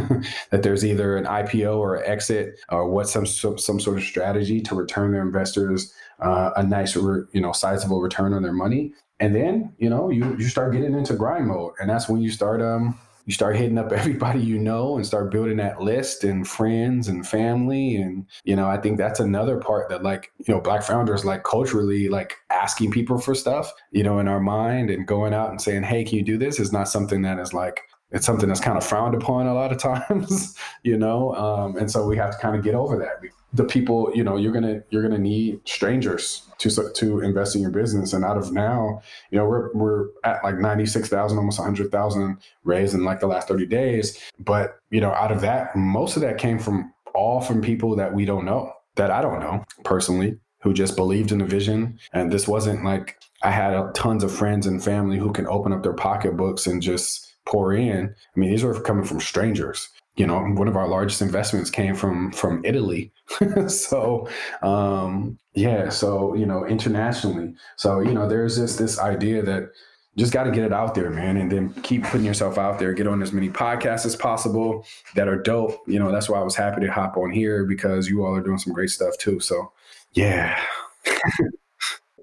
that 0.52 0.62
there's 0.62 0.86
either 0.86 1.18
an 1.18 1.26
IPO 1.26 1.78
or 1.78 1.96
an 1.96 2.04
exit 2.06 2.60
or 2.70 2.88
what 2.88 3.10
some 3.10 3.26
some 3.26 3.80
sort 3.80 3.98
of 3.98 4.04
strategy 4.04 4.62
to 4.62 4.76
return 4.76 5.12
their 5.12 5.24
investors 5.24 5.92
uh, 6.22 6.52
a 6.56 6.64
nice, 6.64 6.96
re, 6.96 7.24
you 7.34 7.42
know, 7.42 7.52
sizable 7.52 8.00
return 8.00 8.34
on 8.34 8.44
their 8.44 8.54
money. 8.54 8.94
And 9.22 9.36
then, 9.36 9.74
you 9.78 9.90
know, 9.90 10.10
you, 10.10 10.36
you 10.38 10.50
start 10.50 10.74
getting 10.74 10.96
into 10.96 11.14
grind 11.14 11.48
mode. 11.48 11.74
And 11.80 11.90
that's 11.90 12.10
when 12.10 12.22
you 12.22 12.32
start 12.32 12.62
um 12.62 13.00
you 13.28 13.34
start 13.34 13.56
hitting 13.56 13.78
up 13.78 13.92
everybody 13.92 14.40
you 14.40 14.58
know 14.58 14.98
and 14.98 15.06
start 15.06 15.32
building 15.32 15.58
that 15.58 15.80
list 15.80 16.24
and 16.24 16.48
friends 16.48 17.08
and 17.08 17.26
family. 17.26 17.96
And, 17.96 18.26
you 18.44 18.56
know, 18.56 18.68
I 18.68 18.78
think 18.78 18.98
that's 18.98 19.20
another 19.20 19.60
part 19.60 19.90
that 19.90 20.02
like, 20.02 20.32
you 20.40 20.54
know, 20.54 20.60
black 20.60 20.82
founders 20.82 21.24
like 21.24 21.44
culturally 21.44 22.10
like 22.10 22.36
asking 22.50 22.92
people 22.92 23.20
for 23.20 23.36
stuff, 23.36 23.72
you 23.92 24.02
know, 24.02 24.18
in 24.18 24.28
our 24.28 24.40
mind 24.40 24.90
and 24.90 25.08
going 25.08 25.36
out 25.36 25.52
and 25.52 25.62
saying, 25.62 25.84
Hey, 25.84 26.04
can 26.04 26.18
you 26.18 26.24
do 26.24 26.40
this? 26.40 26.60
Is 26.60 26.74
not 26.74 26.90
something 26.90 27.22
that 27.22 27.38
is 27.38 27.54
like 27.54 27.82
it's 28.12 28.26
something 28.26 28.48
that's 28.48 28.60
kind 28.60 28.78
of 28.78 28.86
frowned 28.86 29.16
upon 29.16 29.48
a 29.48 29.54
lot 29.54 29.72
of 29.72 29.78
times, 30.10 30.56
you 30.84 30.98
know, 30.98 31.34
um, 31.36 31.78
and 31.78 31.90
so 31.90 32.06
we 32.06 32.18
have 32.18 32.32
to 32.32 32.38
kind 32.38 32.56
of 32.56 32.64
get 32.64 32.76
over 32.76 32.98
that. 32.98 33.22
The 33.54 33.66
people, 33.66 34.12
you 34.16 34.24
know, 34.24 34.38
you're 34.38 34.54
gonna 34.54 34.82
you're 34.92 35.02
gonna 35.02 35.18
need 35.18 35.60
strangers 35.68 36.48
to 36.60 36.70
to 36.94 37.20
invest 37.20 37.56
in 37.56 37.62
your 37.62 37.72
business, 37.72 38.14
and 38.14 38.24
out 38.24 38.38
of 38.38 38.54
now, 38.54 39.02
you 39.30 39.38
know, 39.38 39.46
we're 39.46 39.74
we're 39.74 40.08
at 40.24 40.42
like 40.44 40.58
ninety 40.58 40.86
six 40.86 41.10
thousand, 41.10 41.38
almost 41.38 41.60
hundred 41.60 41.92
thousand 41.92 42.38
raised 42.64 42.94
in 42.94 43.04
like 43.04 43.20
the 43.20 43.28
last 43.28 43.50
thirty 43.50 43.66
days. 43.66 44.18
But 44.40 44.80
you 44.90 45.02
know, 45.02 45.12
out 45.12 45.34
of 45.34 45.42
that, 45.42 45.76
most 45.76 46.16
of 46.16 46.22
that 46.22 46.38
came 46.38 46.60
from 46.60 46.94
all 47.14 47.42
from 47.42 47.62
people 47.62 47.94
that 47.98 48.14
we 48.14 48.24
don't 48.24 48.46
know, 48.46 48.72
that 48.96 49.12
I 49.12 49.22
don't 49.22 49.42
know 49.42 49.66
personally, 49.84 50.38
who 50.62 50.74
just 50.74 50.96
believed 50.96 51.34
in 51.34 51.40
the 51.40 51.46
vision, 51.46 52.00
and 52.14 52.32
this 52.32 52.48
wasn't 52.48 52.86
like 52.86 53.18
I 53.44 53.52
had 53.52 53.94
tons 53.96 54.24
of 54.24 54.34
friends 54.34 54.66
and 54.66 54.82
family 54.82 55.18
who 55.18 55.34
can 55.34 55.48
open 55.48 55.74
up 55.74 55.84
their 55.84 55.94
pocketbooks 55.94 56.68
and 56.68 56.82
just 56.82 57.31
pour 57.52 57.74
in. 57.74 58.16
I 58.36 58.40
mean, 58.40 58.50
these 58.50 58.64
were 58.64 58.80
coming 58.80 59.04
from 59.04 59.20
strangers. 59.20 59.90
you 60.18 60.28
know, 60.28 60.40
one 60.40 60.68
of 60.68 60.76
our 60.76 60.88
largest 60.88 61.22
investments 61.22 61.70
came 61.70 61.96
from 61.96 62.32
from 62.32 62.64
Italy. 62.66 63.12
so 63.68 64.28
um, 64.62 65.38
yeah, 65.54 65.90
so 65.90 66.34
you 66.36 66.46
know, 66.46 66.66
internationally. 66.66 67.54
So 67.78 68.00
you 68.00 68.14
know, 68.14 68.28
there's 68.28 68.58
this 68.58 68.76
this 68.76 69.00
idea 69.00 69.42
that 69.44 69.70
just 70.18 70.34
got 70.34 70.44
to 70.44 70.52
get 70.52 70.66
it 70.66 70.74
out 70.74 70.94
there, 70.94 71.10
man, 71.10 71.38
and 71.38 71.50
then 71.52 71.74
keep 71.84 72.04
putting 72.04 72.26
yourself 72.26 72.58
out 72.58 72.80
there. 72.80 72.94
Get 72.94 73.08
on 73.08 73.22
as 73.22 73.32
many 73.32 73.50
podcasts 73.50 74.06
as 74.06 74.16
possible 74.16 74.86
that 75.16 75.30
are 75.30 75.42
dope. 75.42 75.80
You 75.88 76.00
know, 76.00 76.12
that's 76.12 76.30
why 76.30 76.40
I 76.40 76.44
was 76.44 76.56
happy 76.56 76.82
to 76.82 76.92
hop 76.92 77.16
on 77.16 77.32
here 77.32 77.66
because 77.66 78.10
you 78.10 78.26
all 78.26 78.36
are 78.36 78.42
doing 78.42 78.58
some 78.58 78.74
great 78.74 78.90
stuff 78.90 79.18
too. 79.18 79.40
So, 79.40 79.72
yeah. 80.14 80.62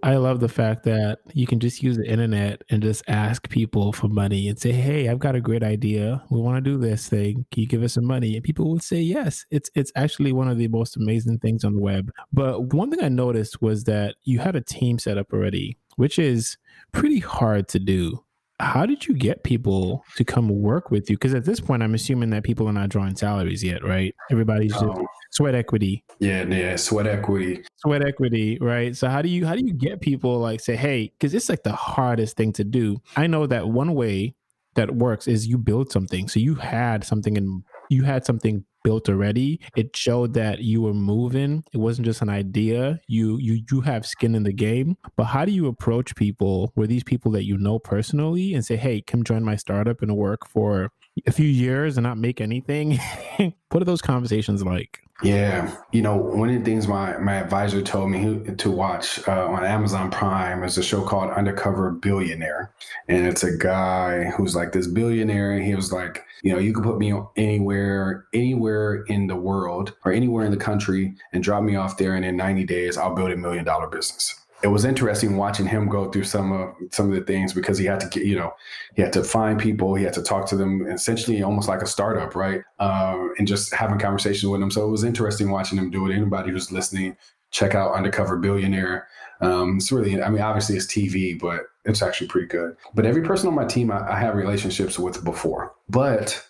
I 0.02 0.16
love 0.16 0.40
the 0.40 0.48
fact 0.48 0.84
that 0.84 1.20
you 1.32 1.46
can 1.46 1.60
just 1.60 1.82
use 1.82 1.96
the 1.96 2.08
internet 2.08 2.62
and 2.70 2.82
just 2.82 3.02
ask 3.08 3.48
people 3.48 3.92
for 3.92 4.08
money 4.08 4.48
and 4.48 4.58
say, 4.58 4.72
"Hey, 4.72 5.08
I've 5.08 5.18
got 5.18 5.34
a 5.34 5.40
great 5.40 5.62
idea. 5.62 6.22
We 6.30 6.40
want 6.40 6.62
to 6.62 6.70
do 6.70 6.78
this 6.78 7.08
thing. 7.08 7.46
Can 7.50 7.62
you 7.62 7.66
give 7.68 7.82
us 7.82 7.94
some 7.94 8.04
money?" 8.04 8.34
And 8.34 8.44
people 8.44 8.70
would 8.70 8.82
say 8.82 9.00
yes. 9.00 9.44
It's 9.50 9.70
it's 9.74 9.92
actually 9.96 10.32
one 10.32 10.48
of 10.48 10.58
the 10.58 10.68
most 10.68 10.96
amazing 10.96 11.38
things 11.38 11.64
on 11.64 11.74
the 11.74 11.80
web. 11.80 12.10
But 12.32 12.74
one 12.74 12.90
thing 12.90 13.02
I 13.02 13.08
noticed 13.08 13.60
was 13.62 13.84
that 13.84 14.16
you 14.24 14.38
had 14.38 14.56
a 14.56 14.60
team 14.60 14.98
set 14.98 15.18
up 15.18 15.32
already, 15.32 15.76
which 15.96 16.18
is 16.18 16.56
pretty 16.92 17.20
hard 17.20 17.68
to 17.68 17.78
do 17.78 18.22
how 18.60 18.86
did 18.86 19.06
you 19.06 19.14
get 19.14 19.44
people 19.44 20.04
to 20.16 20.24
come 20.24 20.48
work 20.48 20.90
with 20.90 21.08
you? 21.08 21.16
Because 21.16 21.34
at 21.34 21.44
this 21.44 21.60
point, 21.60 21.82
I'm 21.82 21.94
assuming 21.94 22.30
that 22.30 22.42
people 22.42 22.68
are 22.68 22.72
not 22.72 22.88
drawing 22.88 23.16
salaries 23.16 23.62
yet, 23.62 23.84
right? 23.84 24.14
Everybody's 24.30 24.72
just 24.72 24.84
oh. 24.84 25.06
sweat 25.30 25.54
equity. 25.54 26.04
Yeah, 26.18 26.44
yeah, 26.44 26.76
sweat 26.76 27.06
equity. 27.06 27.62
Sweat 27.76 28.04
equity, 28.04 28.58
right? 28.60 28.96
So 28.96 29.08
how 29.08 29.22
do 29.22 29.28
you 29.28 29.46
how 29.46 29.54
do 29.54 29.64
you 29.64 29.74
get 29.74 30.00
people 30.00 30.38
like 30.38 30.60
say, 30.60 30.76
hey, 30.76 31.12
because 31.18 31.34
it's 31.34 31.48
like 31.48 31.62
the 31.62 31.72
hardest 31.72 32.36
thing 32.36 32.52
to 32.54 32.64
do. 32.64 32.98
I 33.16 33.26
know 33.28 33.46
that 33.46 33.68
one 33.68 33.94
way 33.94 34.34
that 34.74 34.94
works 34.94 35.28
is 35.28 35.46
you 35.46 35.58
build 35.58 35.92
something. 35.92 36.28
So 36.28 36.40
you 36.40 36.56
had 36.56 37.04
something 37.04 37.36
in 37.36 37.62
you 37.90 38.04
had 38.04 38.26
something 38.26 38.64
built 38.84 39.08
already 39.08 39.60
it 39.76 39.96
showed 39.96 40.34
that 40.34 40.60
you 40.60 40.82
were 40.82 40.94
moving. 40.94 41.64
It 41.72 41.78
wasn't 41.78 42.06
just 42.06 42.22
an 42.22 42.28
idea. 42.28 43.00
You 43.06 43.38
you 43.38 43.62
you 43.70 43.80
have 43.82 44.06
skin 44.06 44.34
in 44.34 44.42
the 44.44 44.52
game. 44.52 44.96
But 45.16 45.24
how 45.24 45.44
do 45.44 45.52
you 45.52 45.66
approach 45.66 46.14
people? 46.16 46.72
Were 46.76 46.86
these 46.86 47.04
people 47.04 47.32
that 47.32 47.44
you 47.44 47.56
know 47.58 47.78
personally 47.78 48.54
and 48.54 48.64
say 48.64 48.76
hey 48.76 49.00
come 49.02 49.24
join 49.24 49.44
my 49.44 49.56
startup 49.56 50.02
and 50.02 50.16
work 50.16 50.46
for 50.48 50.90
a 51.26 51.32
few 51.32 51.48
years 51.48 51.96
and 51.96 52.04
not 52.04 52.18
make 52.18 52.40
anything 52.40 52.98
what 53.70 53.82
are 53.82 53.84
those 53.84 54.02
conversations 54.02 54.64
like? 54.64 55.00
Yeah, 55.22 55.74
you 55.90 56.00
know, 56.00 56.16
one 56.16 56.48
of 56.48 56.54
the 56.54 56.64
things 56.64 56.86
my 56.86 57.18
my 57.18 57.34
advisor 57.34 57.82
told 57.82 58.10
me 58.10 58.54
to 58.54 58.70
watch 58.70 59.26
uh, 59.26 59.48
on 59.48 59.64
Amazon 59.64 60.12
Prime 60.12 60.62
is 60.62 60.78
a 60.78 60.82
show 60.82 61.02
called 61.02 61.32
Undercover 61.32 61.90
Billionaire, 61.90 62.72
and 63.08 63.26
it's 63.26 63.42
a 63.42 63.56
guy 63.56 64.26
who's 64.36 64.54
like 64.54 64.70
this 64.70 64.86
billionaire. 64.86 65.58
He 65.60 65.74
was 65.74 65.92
like, 65.92 66.24
you 66.42 66.52
know, 66.52 66.60
you 66.60 66.72
can 66.72 66.84
put 66.84 66.98
me 66.98 67.12
anywhere, 67.36 68.26
anywhere 68.32 69.02
in 69.08 69.26
the 69.26 69.34
world 69.34 69.92
or 70.04 70.12
anywhere 70.12 70.44
in 70.44 70.52
the 70.52 70.56
country, 70.56 71.16
and 71.32 71.42
drop 71.42 71.64
me 71.64 71.74
off 71.74 71.98
there, 71.98 72.14
and 72.14 72.24
in 72.24 72.36
ninety 72.36 72.64
days, 72.64 72.96
I'll 72.96 73.14
build 73.14 73.32
a 73.32 73.36
million 73.36 73.64
dollar 73.64 73.88
business 73.88 74.36
it 74.62 74.68
was 74.68 74.84
interesting 74.84 75.36
watching 75.36 75.66
him 75.66 75.88
go 75.88 76.10
through 76.10 76.24
some 76.24 76.52
of 76.52 76.74
some 76.90 77.08
of 77.08 77.14
the 77.14 77.24
things 77.24 77.52
because 77.52 77.78
he 77.78 77.86
had 77.86 78.00
to 78.00 78.08
get 78.08 78.24
you 78.24 78.36
know 78.36 78.52
he 78.94 79.02
had 79.02 79.12
to 79.12 79.22
find 79.22 79.58
people 79.58 79.94
he 79.94 80.04
had 80.04 80.12
to 80.12 80.22
talk 80.22 80.46
to 80.46 80.56
them 80.56 80.86
essentially 80.86 81.42
almost 81.42 81.68
like 81.68 81.82
a 81.82 81.86
startup 81.86 82.34
right? 82.34 82.62
Um, 82.78 83.32
and 83.38 83.46
just 83.46 83.72
having 83.72 83.98
conversations 83.98 84.50
with 84.50 84.60
them 84.60 84.70
so 84.70 84.86
it 84.86 84.90
was 84.90 85.04
interesting 85.04 85.50
watching 85.50 85.78
him 85.78 85.90
do 85.90 86.10
it. 86.10 86.14
Anybody 86.14 86.50
who's 86.50 86.72
listening 86.72 87.16
check 87.50 87.74
out 87.74 87.94
undercover 87.94 88.36
billionaire. 88.36 89.08
Um, 89.40 89.76
it's 89.76 89.92
really 89.92 90.20
i 90.20 90.28
mean 90.28 90.42
obviously 90.42 90.76
it's 90.76 90.86
tv 90.86 91.38
but 91.38 91.66
it's 91.84 92.02
actually 92.02 92.26
pretty 92.26 92.48
good. 92.48 92.76
But 92.94 93.06
every 93.06 93.22
person 93.22 93.48
on 93.48 93.54
my 93.54 93.64
team 93.64 93.90
i, 93.90 94.12
I 94.12 94.18
have 94.18 94.34
relationships 94.34 94.98
with 94.98 95.24
before. 95.24 95.74
But 95.88 96.44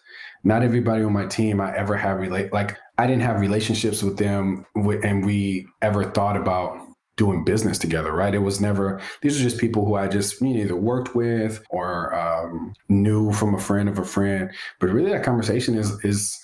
not 0.45 0.63
everybody 0.63 1.03
on 1.03 1.13
my 1.13 1.27
team 1.27 1.61
I 1.61 1.77
ever 1.77 1.97
have 1.97 2.19
relate 2.19 2.53
like 2.53 2.79
I 2.97 3.07
didn't 3.07 3.23
have 3.23 3.41
relationships 3.41 4.03
with 4.03 4.17
them 4.17 4.65
and 4.77 5.25
we 5.25 5.67
ever 5.83 6.05
thought 6.05 6.37
about 6.37 6.88
doing 7.19 7.45
business 7.45 7.77
together, 7.77 8.13
right? 8.13 8.35
It 8.35 8.39
was 8.39 8.61
never, 8.61 9.01
these 9.21 9.39
are 9.39 9.43
just 9.43 9.59
people 9.59 9.85
who 9.85 9.97
I 9.97 10.09
just 10.09 10.41
you 10.41 10.55
know, 10.55 10.61
either 10.61 10.77
worked 10.77 11.15
with 11.15 11.63
or 11.69 12.15
um, 12.15 12.73
knew 12.89 13.33
from 13.33 13.55
a 13.55 13.59
friend 13.59 13.89
of 13.89 13.99
a 13.99 14.05
friend. 14.05 14.51
But 14.79 14.89
really, 14.89 15.11
that 15.11 15.25
conversation 15.25 15.77
is, 15.77 16.03
is, 16.05 16.39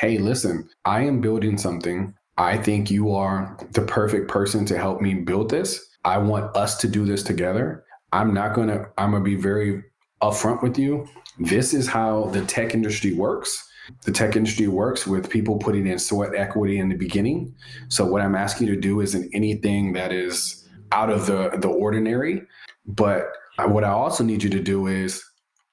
hey, 0.00 0.16
listen, 0.16 0.66
I 0.86 1.02
am 1.02 1.20
building 1.20 1.58
something. 1.58 2.14
I 2.38 2.56
think 2.56 2.90
you 2.90 3.12
are 3.12 3.58
the 3.72 3.82
perfect 3.82 4.28
person 4.28 4.64
to 4.66 4.78
help 4.78 5.02
me 5.02 5.12
build 5.12 5.50
this. 5.50 5.84
I 6.06 6.16
want 6.16 6.56
us 6.56 6.78
to 6.78 6.88
do 6.88 7.04
this 7.04 7.22
together. 7.22 7.84
I'm 8.12 8.32
not 8.32 8.54
going 8.54 8.68
to, 8.68 8.88
I'm 8.96 9.10
going 9.10 9.22
to 9.22 9.30
be 9.30 9.36
very 9.36 9.84
upfront 10.22 10.62
with 10.62 10.78
you. 10.78 11.06
This 11.38 11.74
is 11.74 11.86
how 11.86 12.26
the 12.26 12.44
tech 12.46 12.72
industry 12.74 13.14
works 13.14 13.69
the 14.04 14.12
tech 14.12 14.36
industry 14.36 14.68
works 14.68 15.06
with 15.06 15.30
people 15.30 15.58
putting 15.58 15.86
in 15.86 15.98
sweat 15.98 16.34
equity 16.34 16.78
in 16.78 16.88
the 16.88 16.96
beginning. 16.96 17.54
So 17.88 18.04
what 18.06 18.22
I'm 18.22 18.34
asking 18.34 18.68
you 18.68 18.74
to 18.74 18.80
do 18.80 19.00
isn't 19.00 19.30
anything 19.34 19.92
that 19.94 20.12
is 20.12 20.68
out 20.92 21.10
of 21.10 21.26
the 21.26 21.50
the 21.58 21.68
ordinary, 21.68 22.42
but 22.86 23.32
what 23.58 23.84
I 23.84 23.90
also 23.90 24.24
need 24.24 24.42
you 24.42 24.50
to 24.50 24.60
do 24.60 24.86
is 24.86 25.24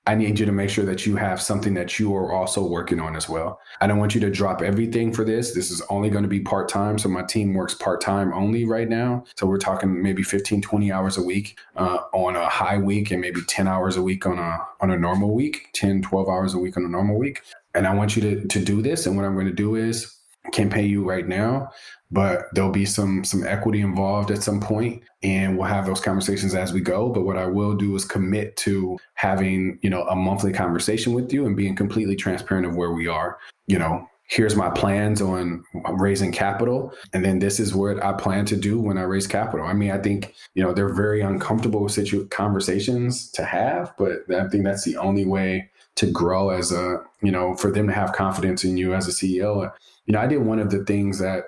I 0.07 0.15
need 0.15 0.39
you 0.39 0.45
to 0.45 0.53
make 0.53 0.69
sure 0.69 0.85
that 0.85 1.05
you 1.05 1.17
have 1.17 1.41
something 1.41 1.73
that 1.73 1.99
you 1.99 2.15
are 2.15 2.31
also 2.31 2.65
working 2.65 3.01
on 3.01 3.17
as 3.17 3.27
well. 3.27 3.59
I 3.81 3.87
don't 3.87 3.97
want 3.97 4.15
you 4.15 4.21
to 4.21 4.29
drop 4.29 4.61
everything 4.61 5.11
for 5.11 5.25
this. 5.25 5.53
This 5.53 5.69
is 5.69 5.81
only 5.89 6.09
going 6.09 6.23
to 6.23 6.29
be 6.29 6.39
part 6.39 6.69
time. 6.69 6.97
So 6.97 7.09
my 7.09 7.23
team 7.23 7.53
works 7.53 7.73
part 7.73 7.99
time 7.99 8.33
only 8.33 8.63
right 8.63 8.87
now. 8.87 9.25
So 9.35 9.45
we're 9.45 9.57
talking 9.57 10.01
maybe 10.01 10.23
15, 10.23 10.61
20 10.61 10.91
hours 10.93 11.17
a 11.17 11.21
week 11.21 11.59
uh, 11.75 11.99
on 12.13 12.37
a 12.37 12.47
high 12.47 12.77
week 12.77 13.11
and 13.11 13.19
maybe 13.19 13.41
10 13.49 13.67
hours 13.67 13.97
a 13.97 14.01
week 14.01 14.25
on 14.25 14.39
a, 14.39 14.59
on 14.79 14.91
a 14.91 14.97
normal 14.97 15.35
week, 15.35 15.67
10, 15.73 16.03
12 16.03 16.29
hours 16.29 16.53
a 16.53 16.57
week 16.57 16.77
on 16.77 16.85
a 16.85 16.89
normal 16.89 17.17
week 17.17 17.41
and 17.77 17.87
I 17.87 17.93
want 17.93 18.15
you 18.15 18.21
to 18.23 18.47
to 18.47 18.59
do 18.59 18.81
this. 18.81 19.05
And 19.05 19.15
what 19.15 19.25
I'm 19.25 19.35
going 19.35 19.47
to 19.47 19.53
do 19.53 19.75
is 19.75 20.13
can't 20.51 20.71
pay 20.71 20.85
you 20.85 21.03
right 21.03 21.27
now, 21.27 21.69
but 22.09 22.45
there'll 22.53 22.71
be 22.71 22.85
some 22.85 23.23
some 23.23 23.45
equity 23.45 23.81
involved 23.81 24.31
at 24.31 24.43
some 24.43 24.59
point, 24.59 25.03
and 25.23 25.57
we'll 25.57 25.67
have 25.67 25.85
those 25.85 26.01
conversations 26.01 26.55
as 26.55 26.73
we 26.73 26.81
go. 26.81 27.09
But 27.09 27.23
what 27.23 27.37
I 27.37 27.45
will 27.45 27.75
do 27.75 27.95
is 27.95 28.03
commit 28.03 28.57
to 28.57 28.97
having 29.13 29.79
you 29.81 29.89
know 29.89 30.03
a 30.03 30.15
monthly 30.15 30.51
conversation 30.51 31.13
with 31.13 31.31
you 31.31 31.45
and 31.45 31.55
being 31.55 31.75
completely 31.75 32.15
transparent 32.15 32.65
of 32.65 32.75
where 32.75 32.91
we 32.91 33.07
are. 33.07 33.37
You 33.67 33.77
know, 33.77 34.07
here's 34.27 34.55
my 34.55 34.69
plans 34.69 35.21
on 35.21 35.63
raising 35.93 36.31
capital 36.31 36.93
and 37.13 37.23
then 37.23 37.39
this 37.39 37.61
is 37.61 37.73
what 37.73 38.03
i 38.03 38.11
plan 38.11 38.45
to 38.45 38.57
do 38.57 38.77
when 38.77 38.97
i 38.97 39.01
raise 39.01 39.25
capital 39.25 39.65
i 39.65 39.71
mean 39.71 39.89
i 39.89 39.97
think 39.97 40.35
you 40.53 40.61
know 40.61 40.73
they're 40.73 40.93
very 40.93 41.21
uncomfortable 41.21 41.87
situ- 41.87 42.27
conversations 42.27 43.31
to 43.31 43.45
have 43.45 43.93
but 43.97 44.19
i 44.35 44.45
think 44.49 44.65
that's 44.65 44.83
the 44.83 44.97
only 44.97 45.25
way 45.25 45.69
to 45.97 46.09
grow 46.09 46.49
as 46.49 46.71
a 46.71 46.97
you 47.21 47.31
know 47.31 47.55
for 47.55 47.71
them 47.71 47.87
to 47.87 47.93
have 47.93 48.13
confidence 48.13 48.63
in 48.63 48.77
you 48.77 48.93
as 48.93 49.07
a 49.07 49.11
ceo 49.11 49.71
you 50.05 50.13
know 50.13 50.19
i 50.19 50.27
did 50.27 50.37
one 50.37 50.59
of 50.59 50.71
the 50.71 50.83
things 50.85 51.19
that 51.19 51.43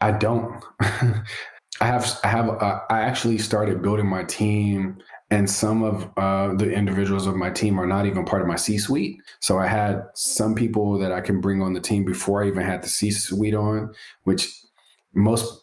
i 0.00 0.10
don't 0.10 0.64
i 0.80 1.86
have 1.86 2.18
i 2.24 2.28
have 2.28 2.48
uh, 2.48 2.80
i 2.90 3.00
actually 3.00 3.38
started 3.38 3.82
building 3.82 4.06
my 4.06 4.24
team 4.24 4.96
and 5.32 5.48
some 5.48 5.82
of 5.82 6.10
uh, 6.18 6.52
the 6.54 6.70
individuals 6.70 7.26
of 7.26 7.34
my 7.36 7.48
team 7.48 7.80
are 7.80 7.86
not 7.86 8.04
even 8.04 8.26
part 8.26 8.42
of 8.42 8.48
my 8.48 8.54
C 8.54 8.76
suite. 8.76 9.18
So 9.40 9.58
I 9.58 9.66
had 9.66 10.02
some 10.12 10.54
people 10.54 10.98
that 10.98 11.10
I 11.10 11.22
can 11.22 11.40
bring 11.40 11.62
on 11.62 11.72
the 11.72 11.80
team 11.80 12.04
before 12.04 12.44
I 12.44 12.48
even 12.48 12.62
had 12.62 12.82
the 12.82 12.90
C 12.90 13.10
suite 13.10 13.54
on, 13.54 13.94
which 14.24 14.46
most 15.14 15.61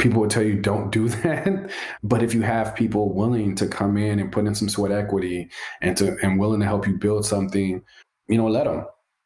people 0.00 0.20
would 0.20 0.30
tell 0.30 0.42
you 0.42 0.58
don't 0.58 0.90
do 0.90 1.08
that 1.22 1.70
but 2.02 2.22
if 2.22 2.34
you 2.34 2.42
have 2.42 2.74
people 2.74 3.14
willing 3.14 3.54
to 3.54 3.66
come 3.68 3.96
in 3.96 4.18
and 4.18 4.32
put 4.32 4.46
in 4.46 4.54
some 4.54 4.68
sweat 4.68 4.90
equity 4.90 5.48
and 5.80 5.96
to 5.96 6.16
and 6.22 6.38
willing 6.38 6.60
to 6.60 6.66
help 6.66 6.86
you 6.86 6.96
build 6.96 7.24
something 7.24 7.82
you 8.28 8.36
know 8.36 8.48
let 8.48 8.64
them 8.64 8.84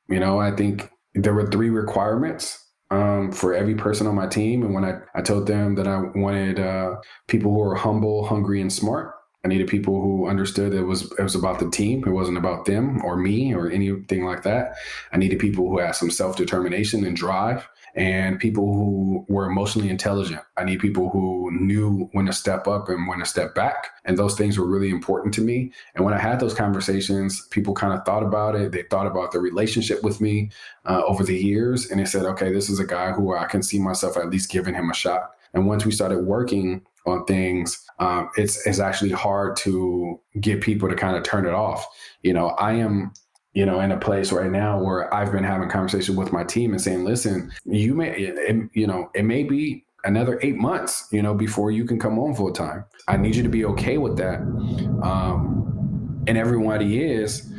you 0.08 0.20
know 0.20 0.38
i 0.38 0.50
think 0.50 0.90
there 1.14 1.34
were 1.34 1.50
three 1.50 1.70
requirements 1.70 2.60
um, 2.90 3.32
for 3.32 3.54
every 3.54 3.74
person 3.74 4.06
on 4.06 4.14
my 4.14 4.26
team 4.26 4.62
and 4.62 4.74
when 4.74 4.84
i, 4.84 4.98
I 5.14 5.22
told 5.22 5.46
them 5.46 5.76
that 5.76 5.86
i 5.86 5.98
wanted 6.14 6.60
uh, 6.60 6.96
people 7.28 7.52
who 7.52 7.58
were 7.58 7.76
humble 7.76 8.26
hungry 8.26 8.60
and 8.60 8.72
smart 8.72 9.14
I 9.44 9.48
needed 9.48 9.68
people 9.68 10.00
who 10.00 10.26
understood 10.26 10.72
it 10.72 10.84
was 10.84 11.12
it 11.18 11.22
was 11.22 11.34
about 11.34 11.58
the 11.58 11.68
team. 11.68 12.02
It 12.06 12.12
wasn't 12.12 12.38
about 12.38 12.64
them 12.64 13.04
or 13.04 13.16
me 13.18 13.52
or 13.52 13.68
anything 13.68 14.24
like 14.24 14.42
that. 14.44 14.76
I 15.12 15.18
needed 15.18 15.38
people 15.38 15.68
who 15.68 15.78
had 15.78 15.94
some 15.94 16.10
self 16.10 16.36
determination 16.36 17.04
and 17.04 17.14
drive 17.14 17.68
and 17.94 18.40
people 18.40 18.74
who 18.74 19.24
were 19.28 19.46
emotionally 19.46 19.88
intelligent. 19.88 20.40
I 20.56 20.64
need 20.64 20.80
people 20.80 21.10
who 21.10 21.50
knew 21.52 22.08
when 22.12 22.26
to 22.26 22.32
step 22.32 22.66
up 22.66 22.88
and 22.88 23.06
when 23.06 23.20
to 23.20 23.24
step 23.24 23.54
back. 23.54 23.88
And 24.04 24.18
those 24.18 24.34
things 24.34 24.58
were 24.58 24.66
really 24.66 24.90
important 24.90 25.32
to 25.34 25.40
me. 25.40 25.72
And 25.94 26.04
when 26.04 26.12
I 26.12 26.18
had 26.18 26.40
those 26.40 26.54
conversations, 26.54 27.46
people 27.48 27.72
kind 27.72 27.92
of 27.92 28.04
thought 28.04 28.24
about 28.24 28.56
it. 28.56 28.72
They 28.72 28.82
thought 28.82 29.06
about 29.06 29.30
the 29.30 29.38
relationship 29.38 30.02
with 30.02 30.20
me 30.20 30.50
uh, 30.86 31.02
over 31.06 31.22
the 31.22 31.36
years. 31.36 31.90
And 31.90 32.00
they 32.00 32.04
said, 32.04 32.24
okay, 32.24 32.52
this 32.52 32.68
is 32.68 32.80
a 32.80 32.86
guy 32.86 33.12
who 33.12 33.36
I 33.36 33.44
can 33.46 33.62
see 33.62 33.78
myself 33.78 34.16
at 34.16 34.30
least 34.30 34.50
giving 34.50 34.74
him 34.74 34.90
a 34.90 34.94
shot. 34.94 35.30
And 35.52 35.66
once 35.68 35.86
we 35.86 35.92
started 35.92 36.20
working 36.20 36.82
on 37.06 37.24
things, 37.26 37.80
um, 38.00 38.28
it's, 38.36 38.66
it's 38.66 38.80
actually 38.80 39.10
hard 39.10 39.56
to 39.58 40.20
get 40.40 40.62
people 40.62 40.88
to 40.88 40.96
kind 40.96 41.16
of 41.16 41.22
turn 41.22 41.46
it 41.46 41.54
off. 41.54 41.86
You 42.22 42.32
know, 42.32 42.48
I 42.48 42.72
am 42.72 43.12
you 43.54 43.64
know, 43.64 43.80
in 43.80 43.92
a 43.92 43.96
place 43.96 44.32
right 44.32 44.50
now 44.50 44.82
where 44.82 45.12
I've 45.14 45.32
been 45.32 45.44
having 45.44 45.68
conversation 45.68 46.16
with 46.16 46.32
my 46.32 46.42
team 46.42 46.72
and 46.72 46.80
saying, 46.80 47.04
listen, 47.04 47.52
you 47.64 47.94
may, 47.94 48.10
it, 48.10 48.68
you 48.74 48.86
know, 48.86 49.10
it 49.14 49.24
may 49.24 49.44
be 49.44 49.84
another 50.02 50.38
eight 50.42 50.56
months, 50.56 51.08
you 51.12 51.22
know, 51.22 51.34
before 51.34 51.70
you 51.70 51.84
can 51.84 51.98
come 51.98 52.18
on 52.18 52.34
full 52.34 52.52
time. 52.52 52.84
I 53.06 53.16
need 53.16 53.36
you 53.36 53.42
to 53.44 53.48
be 53.48 53.64
okay 53.66 53.96
with 53.96 54.16
that. 54.18 54.40
Um, 55.02 56.24
and 56.26 56.36
everybody 56.36 57.02
is, 57.04 57.52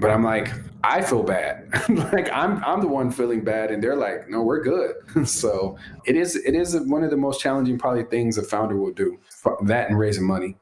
but 0.00 0.10
I'm 0.10 0.22
like, 0.22 0.50
I 0.84 1.02
feel 1.02 1.22
bad. 1.22 1.68
like 2.12 2.30
I'm 2.32 2.62
I'm 2.64 2.80
the 2.80 2.86
one 2.86 3.10
feeling 3.10 3.42
bad, 3.42 3.72
and 3.72 3.82
they're 3.82 3.96
like, 3.96 4.28
no, 4.28 4.42
we're 4.42 4.62
good. 4.62 4.94
so 5.28 5.76
it 6.06 6.16
is 6.16 6.36
it 6.36 6.54
is 6.54 6.78
one 6.82 7.02
of 7.02 7.10
the 7.10 7.16
most 7.16 7.40
challenging 7.40 7.78
probably 7.78 8.04
things 8.04 8.38
a 8.38 8.42
founder 8.42 8.76
will 8.76 8.92
do. 8.92 9.18
That 9.64 9.88
and 9.88 9.98
raising 9.98 10.24
money. 10.24 10.56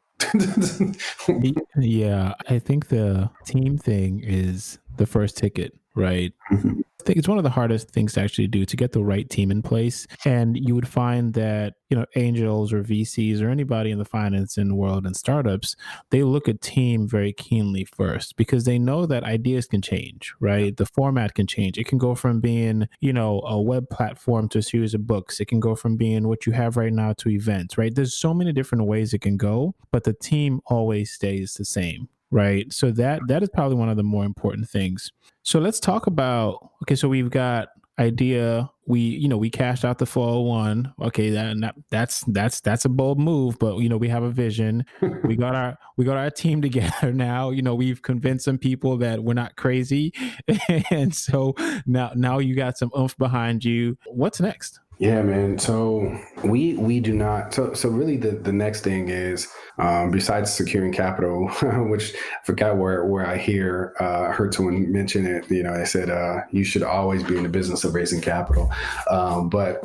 Yeah, 1.79 2.35
I 2.49 2.59
think 2.59 2.89
the 2.89 3.31
team 3.45 3.77
thing 3.79 4.23
is 4.25 4.79
the 4.97 5.07
first 5.07 5.37
ticket, 5.37 5.75
right? 5.95 6.33
Mm-hmm 6.51 6.81
think 7.07 7.19
it's 7.19 7.29
one 7.29 7.39
of 7.39 7.45
the 7.45 7.51
hardest 7.51 7.91
things 7.91 8.15
to 8.15 8.21
actually 8.21 8.49
do 8.49 8.65
to 8.65 8.77
get 8.77 8.93
the 8.93 9.05
right 9.05 9.29
team 9.31 9.51
in 9.51 9.63
place. 9.63 10.07
And 10.25 10.57
you 10.57 10.75
would 10.75 10.89
find 10.89 11.35
that, 11.35 11.75
you 11.89 11.97
know, 11.97 12.07
angels 12.17 12.73
or 12.73 12.83
VCs 12.83 13.41
or 13.41 13.49
anybody 13.49 13.91
in 13.91 13.99
the 13.99 14.05
finance 14.05 14.27
financing 14.27 14.77
world 14.77 15.07
and 15.07 15.17
startups, 15.17 15.77
they 16.11 16.23
look 16.23 16.49
at 16.49 16.61
team 16.61 17.09
very 17.09 17.33
keenly 17.33 17.85
first 17.85 18.37
because 18.37 18.65
they 18.65 18.79
know 18.79 19.07
that 19.07 19.25
ideas 19.25 19.67
can 19.67 19.81
change, 19.81 20.35
right? 20.41 20.77
The 20.77 20.87
format 20.87 21.35
can 21.35 21.47
change. 21.47 21.79
It 21.79 21.87
can 21.87 21.99
go 21.99 22.15
from 22.15 22.41
being, 22.41 22.89
you 23.01 23.13
know, 23.13 23.41
a 23.47 23.61
web 23.61 23.89
platform 23.89 24.49
to 24.51 24.59
a 24.59 24.63
series 24.63 24.95
of 24.95 25.07
books. 25.07 25.41
It 25.41 25.47
can 25.47 25.61
go 25.61 25.75
from 25.75 25.97
being 25.97 26.29
what 26.29 26.47
you 26.47 26.53
have 26.53 26.77
right 26.77 26.93
now 26.93 27.13
to 27.19 27.31
events, 27.31 27.79
right? 27.79 27.95
There's 27.95 28.15
so 28.15 28.35
many 28.35 28.53
different 28.53 28.87
ways 28.87 29.15
it 29.15 29.21
can 29.21 29.37
go, 29.37 29.75
but 29.91 30.05
the 30.05 30.13
team 30.13 30.61
always 30.67 31.13
stays 31.13 31.55
the 31.55 31.65
same, 31.65 32.09
right? 32.31 32.73
So 32.73 32.91
that 32.93 33.21
that 33.29 33.43
is 33.43 33.49
probably 33.53 33.77
one 33.77 33.89
of 33.89 33.97
the 33.97 34.03
more 34.03 34.25
important 34.25 34.69
things. 34.69 35.11
So 35.43 35.59
let's 35.59 35.81
talk 35.81 36.07
about 36.07 36.71
okay. 36.83 36.95
So 36.95 37.09
we've 37.09 37.31
got 37.31 37.69
idea. 37.99 38.71
We 38.87 39.01
you 39.01 39.29
know 39.29 39.37
we 39.37 39.51
cashed 39.51 39.85
out 39.85 39.99
the 39.99 40.07
401. 40.07 40.93
Okay, 41.03 41.31
that, 41.31 41.75
that's 41.91 42.25
that's 42.29 42.61
that's 42.61 42.85
a 42.85 42.89
bold 42.89 43.19
move, 43.19 43.59
but 43.59 43.79
you 43.79 43.89
know 43.89 43.97
we 43.97 44.09
have 44.09 44.23
a 44.23 44.31
vision. 44.31 44.85
we 45.25 45.37
got 45.37 45.55
our 45.57 45.77
we 45.97 46.05
got 46.05 46.17
our 46.17 46.31
team 46.31 46.63
together 46.63 47.13
now. 47.13 47.51
You 47.51 47.63
know 47.63 47.75
we've 47.75 48.03
convinced 48.03 48.45
some 48.45 48.59
people 48.59 48.97
that 48.99 49.23
we're 49.23 49.35
not 49.35 49.57
crazy, 49.57 50.13
and 50.91 51.15
so 51.15 51.55
now 51.87 52.13
now 52.15 52.39
you 52.39 52.55
got 52.55 52.79
some 52.79 52.91
oomph 52.97 53.17
behind 53.17 53.65
you. 53.65 53.99
What's 54.07 54.41
next? 54.41 54.81
Yeah, 54.99 55.21
man. 55.21 55.59
So 55.59 56.19
we 56.43 56.75
we 56.75 57.01
do 57.01 57.13
not. 57.13 57.53
So 57.53 57.75
so 57.75 57.91
really, 57.91 58.17
the 58.17 58.31
the 58.31 58.53
next 58.53 58.81
thing 58.81 59.11
is 59.11 59.47
um, 59.77 60.11
besides 60.11 60.53
securing 60.53 60.93
capital, 60.93 61.49
which 61.91 62.15
I 62.15 62.45
forgot 62.45 62.79
where 62.79 63.05
where 63.05 63.27
I 63.27 63.37
hear 63.37 63.95
uh, 64.01 64.33
heard 64.33 64.55
someone 64.55 64.91
mention 64.91 65.27
it. 65.27 65.51
You 65.51 65.65
know, 65.65 65.77
they 65.77 65.85
said 65.85 66.09
uh, 66.09 66.41
you 66.51 66.65
should 66.65 66.83
always 66.83 67.23
be 67.23 67.37
in 67.37 67.43
the 67.43 67.51
business 67.51 67.85
of 67.85 67.95
raising 67.95 68.23
capital. 68.23 68.73
Um, 69.11 69.51
but 69.51 69.85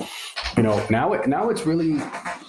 you 0.55 0.63
know, 0.63 0.81
now 0.89 1.11
it 1.11 1.27
now 1.27 1.49
it's 1.49 1.65
really 1.65 2.01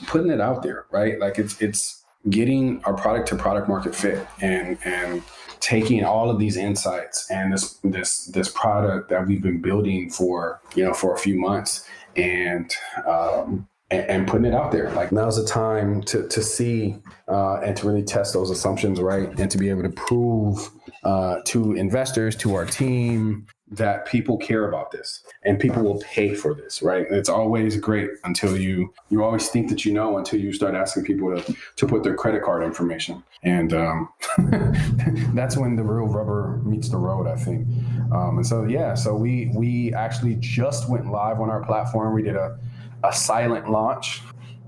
putting 0.06 0.30
it 0.30 0.40
out 0.40 0.62
there, 0.62 0.86
right? 0.92 1.18
Like 1.18 1.40
it's 1.40 1.60
it's 1.60 2.04
getting 2.30 2.80
our 2.84 2.94
product 2.94 3.26
to 3.28 3.34
product 3.36 3.68
market 3.68 3.92
fit 3.92 4.24
and 4.40 4.78
and 4.84 5.24
taking 5.58 6.04
all 6.04 6.28
of 6.28 6.40
these 6.40 6.56
insights 6.56 7.30
and 7.30 7.52
this 7.52 7.78
this 7.84 8.26
this 8.26 8.48
product 8.50 9.08
that 9.08 9.26
we've 9.26 9.42
been 9.42 9.60
building 9.60 10.10
for 10.10 10.60
you 10.74 10.84
know 10.84 10.92
for 10.92 11.14
a 11.14 11.18
few 11.18 11.38
months 11.38 11.88
and 12.16 12.74
um, 13.06 13.68
and, 13.90 14.26
putting 14.26 14.46
it 14.46 14.54
out 14.54 14.72
there. 14.72 14.90
Like 14.90 15.12
now's 15.12 15.36
the 15.36 15.46
time 15.46 16.02
to 16.04 16.26
to 16.28 16.42
see 16.42 16.96
uh, 17.28 17.56
and 17.56 17.76
to 17.76 17.86
really 17.86 18.02
test 18.02 18.32
those 18.32 18.50
assumptions 18.50 19.00
right, 19.00 19.28
and 19.38 19.50
to 19.50 19.58
be 19.58 19.68
able 19.68 19.82
to 19.82 19.90
prove 19.90 20.70
uh, 21.04 21.40
to 21.46 21.74
investors, 21.74 22.36
to 22.36 22.54
our 22.54 22.64
team, 22.64 23.46
that 23.72 24.06
people 24.06 24.36
care 24.36 24.68
about 24.68 24.90
this 24.90 25.24
and 25.44 25.58
people 25.58 25.82
will 25.82 26.00
pay 26.00 26.34
for 26.34 26.54
this 26.54 26.82
right? 26.82 27.06
It's 27.10 27.28
always 27.28 27.76
great 27.76 28.10
until 28.24 28.56
you 28.56 28.92
you 29.10 29.24
always 29.24 29.48
think 29.48 29.68
that 29.70 29.84
you 29.84 29.92
know 29.92 30.18
until 30.18 30.40
you 30.40 30.52
start 30.52 30.74
asking 30.74 31.04
people 31.04 31.34
to 31.34 31.56
to 31.76 31.86
put 31.86 32.02
their 32.02 32.14
credit 32.14 32.42
card 32.42 32.62
information. 32.62 33.22
And 33.42 33.72
um, 33.74 34.08
that's 35.34 35.56
when 35.56 35.74
the 35.74 35.82
real 35.82 36.06
rubber 36.06 36.60
meets 36.64 36.88
the 36.88 36.98
road 36.98 37.26
i 37.26 37.36
think. 37.36 37.66
Um, 38.12 38.36
and 38.36 38.46
so 38.46 38.64
yeah 38.64 38.94
so 38.94 39.14
we 39.14 39.50
we 39.54 39.92
actually 39.94 40.36
just 40.36 40.88
went 40.88 41.10
live 41.10 41.40
on 41.40 41.50
our 41.50 41.64
platform. 41.64 42.14
We 42.14 42.22
did 42.22 42.36
a 42.36 42.58
a 43.04 43.12
silent 43.12 43.68
launch, 43.68 44.22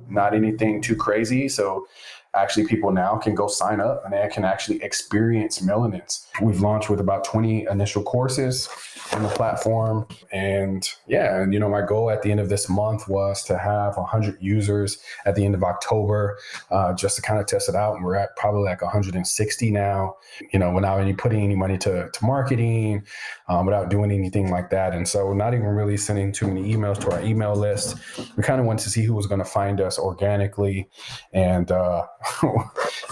not 0.08 0.34
anything 0.34 0.80
too 0.82 0.96
crazy. 0.96 1.48
So 1.48 1.86
actually 2.34 2.66
people 2.66 2.92
now 2.92 3.16
can 3.16 3.34
go 3.34 3.46
sign 3.46 3.80
up 3.80 4.02
and 4.04 4.12
they 4.12 4.28
can 4.32 4.44
actually 4.44 4.82
experience 4.82 5.62
Melanence. 5.62 6.26
We've 6.40 6.60
launched 6.60 6.90
with 6.90 7.00
about 7.00 7.24
20 7.24 7.66
initial 7.70 8.02
courses 8.02 8.68
on 9.12 9.22
the 9.22 9.28
platform. 9.28 10.06
And 10.32 10.88
yeah, 11.06 11.40
and 11.40 11.52
you 11.52 11.60
know, 11.60 11.68
my 11.68 11.82
goal 11.82 12.10
at 12.10 12.22
the 12.22 12.30
end 12.30 12.40
of 12.40 12.48
this 12.48 12.68
month 12.68 13.08
was 13.08 13.44
to 13.44 13.58
have 13.58 13.96
100 13.96 14.38
users 14.40 14.98
at 15.26 15.34
the 15.34 15.44
end 15.44 15.54
of 15.54 15.62
October, 15.62 16.38
uh, 16.70 16.94
just 16.94 17.16
to 17.16 17.22
kind 17.22 17.38
of 17.38 17.46
test 17.46 17.68
it 17.68 17.74
out. 17.74 17.96
And 17.96 18.04
we're 18.04 18.16
at 18.16 18.36
probably 18.36 18.62
like 18.62 18.82
160 18.82 19.70
now, 19.70 20.16
you 20.52 20.58
know, 20.58 20.72
without 20.72 21.00
any 21.00 21.12
putting 21.12 21.42
any 21.42 21.54
money 21.54 21.78
to, 21.78 22.10
to 22.10 22.24
marketing, 22.24 23.04
um, 23.48 23.66
without 23.66 23.90
doing 23.90 24.10
anything 24.10 24.50
like 24.50 24.70
that. 24.70 24.94
And 24.94 25.06
so 25.06 25.32
not 25.32 25.54
even 25.54 25.66
really 25.66 25.96
sending 25.96 26.32
too 26.32 26.46
many 26.46 26.74
emails 26.74 26.98
to 27.00 27.12
our 27.12 27.22
email 27.22 27.54
list. 27.54 27.96
We 28.36 28.42
kind 28.42 28.60
of 28.60 28.66
wanted 28.66 28.82
to 28.84 28.90
see 28.90 29.02
who 29.02 29.14
was 29.14 29.26
going 29.26 29.40
to 29.40 29.44
find 29.44 29.80
us 29.80 29.98
organically 29.98 30.88
and, 31.32 31.70
uh, 31.70 32.06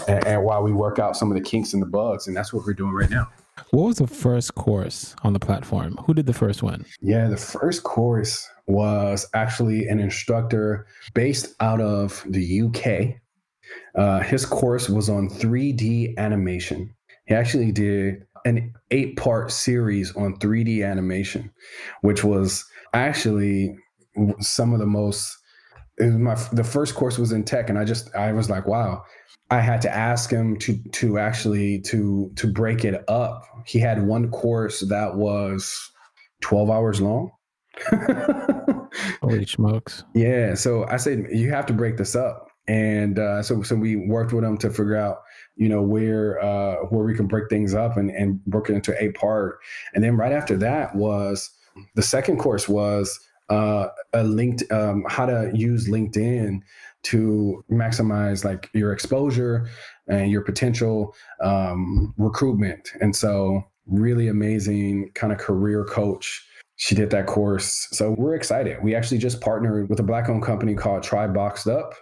and, 0.07 0.25
and 0.27 0.43
while 0.43 0.63
we 0.63 0.71
work 0.71 0.99
out 0.99 1.15
some 1.15 1.31
of 1.31 1.37
the 1.37 1.43
kinks 1.43 1.73
and 1.73 1.81
the 1.81 1.87
bugs. 1.87 2.27
And 2.27 2.35
that's 2.35 2.53
what 2.53 2.65
we're 2.65 2.73
doing 2.73 2.93
right 2.93 3.09
now. 3.09 3.29
What 3.71 3.83
was 3.83 3.97
the 3.97 4.07
first 4.07 4.55
course 4.55 5.15
on 5.23 5.33
the 5.33 5.39
platform? 5.39 5.97
Who 6.05 6.13
did 6.13 6.25
the 6.25 6.33
first 6.33 6.63
one? 6.63 6.85
Yeah, 7.01 7.27
the 7.27 7.37
first 7.37 7.83
course 7.83 8.49
was 8.67 9.27
actually 9.33 9.87
an 9.87 9.99
instructor 9.99 10.87
based 11.13 11.55
out 11.59 11.81
of 11.81 12.23
the 12.27 12.61
UK. 12.61 13.19
Uh, 13.95 14.21
his 14.21 14.45
course 14.45 14.89
was 14.89 15.09
on 15.09 15.29
3D 15.29 16.17
animation. 16.17 16.93
He 17.25 17.35
actually 17.35 17.71
did 17.71 18.25
an 18.45 18.73
eight 18.91 19.17
part 19.17 19.51
series 19.51 20.15
on 20.15 20.37
3D 20.37 20.85
animation, 20.85 21.51
which 22.01 22.23
was 22.23 22.65
actually 22.93 23.75
some 24.39 24.73
of 24.73 24.79
the 24.79 24.85
most. 24.85 25.37
My 25.99 26.35
the 26.51 26.63
first 26.63 26.95
course 26.95 27.17
was 27.17 27.31
in 27.31 27.43
tech, 27.43 27.69
and 27.69 27.77
I 27.77 27.85
just 27.85 28.13
I 28.15 28.31
was 28.31 28.49
like, 28.49 28.67
wow, 28.67 29.03
I 29.49 29.59
had 29.59 29.81
to 29.83 29.95
ask 29.95 30.29
him 30.29 30.57
to 30.59 30.77
to 30.93 31.19
actually 31.19 31.81
to 31.81 32.31
to 32.35 32.47
break 32.47 32.85
it 32.85 33.03
up. 33.07 33.43
He 33.65 33.79
had 33.79 34.05
one 34.05 34.29
course 34.31 34.81
that 34.81 35.15
was 35.15 35.91
12 36.41 36.69
hours 36.69 37.01
long. 37.01 37.31
Holy 39.21 39.45
smokes. 39.45 40.03
Yeah. 40.13 40.53
So 40.55 40.85
I 40.87 40.97
said, 40.97 41.25
you 41.31 41.49
have 41.51 41.65
to 41.67 41.73
break 41.73 41.97
this 41.97 42.15
up. 42.15 42.49
And 42.67 43.19
uh, 43.19 43.43
so 43.43 43.61
so 43.61 43.75
we 43.75 43.95
worked 44.07 44.31
with 44.31 44.43
him 44.43 44.57
to 44.59 44.69
figure 44.69 44.95
out, 44.95 45.17
you 45.55 45.67
know, 45.67 45.81
where 45.81 46.41
uh, 46.41 46.75
where 46.89 47.03
we 47.03 47.13
can 47.13 47.27
break 47.27 47.49
things 47.49 47.73
up 47.73 47.97
and, 47.97 48.09
and 48.09 48.43
break 48.45 48.69
it 48.69 48.73
into 48.73 49.03
a 49.03 49.11
part. 49.11 49.59
And 49.93 50.03
then 50.03 50.15
right 50.15 50.31
after 50.31 50.55
that 50.57 50.95
was 50.95 51.49
the 51.95 52.03
second 52.03 52.37
course 52.37 52.69
was 52.69 53.19
uh, 53.49 53.87
a 54.13 54.23
linked 54.23 54.63
um, 54.71 55.03
how 55.07 55.25
to 55.25 55.51
use 55.53 55.89
LinkedIn 55.89 56.59
to 57.03 57.63
maximize 57.69 58.45
like 58.45 58.69
your 58.73 58.93
exposure 58.93 59.69
and 60.07 60.31
your 60.31 60.41
potential 60.41 61.13
um, 61.41 62.13
recruitment. 62.17 62.89
And 63.01 63.15
so, 63.15 63.63
really 63.85 64.27
amazing 64.27 65.11
kind 65.13 65.33
of 65.33 65.39
career 65.39 65.83
coach. 65.83 66.45
She 66.77 66.95
did 66.95 67.09
that 67.11 67.27
course. 67.27 67.87
So, 67.91 68.15
we're 68.17 68.35
excited. 68.35 68.77
We 68.81 68.95
actually 68.95 69.17
just 69.17 69.41
partnered 69.41 69.89
with 69.89 69.99
a 69.99 70.03
black 70.03 70.29
owned 70.29 70.43
company 70.43 70.75
called 70.75 71.03
Try 71.03 71.27
Boxed 71.27 71.67
Up. 71.67 71.93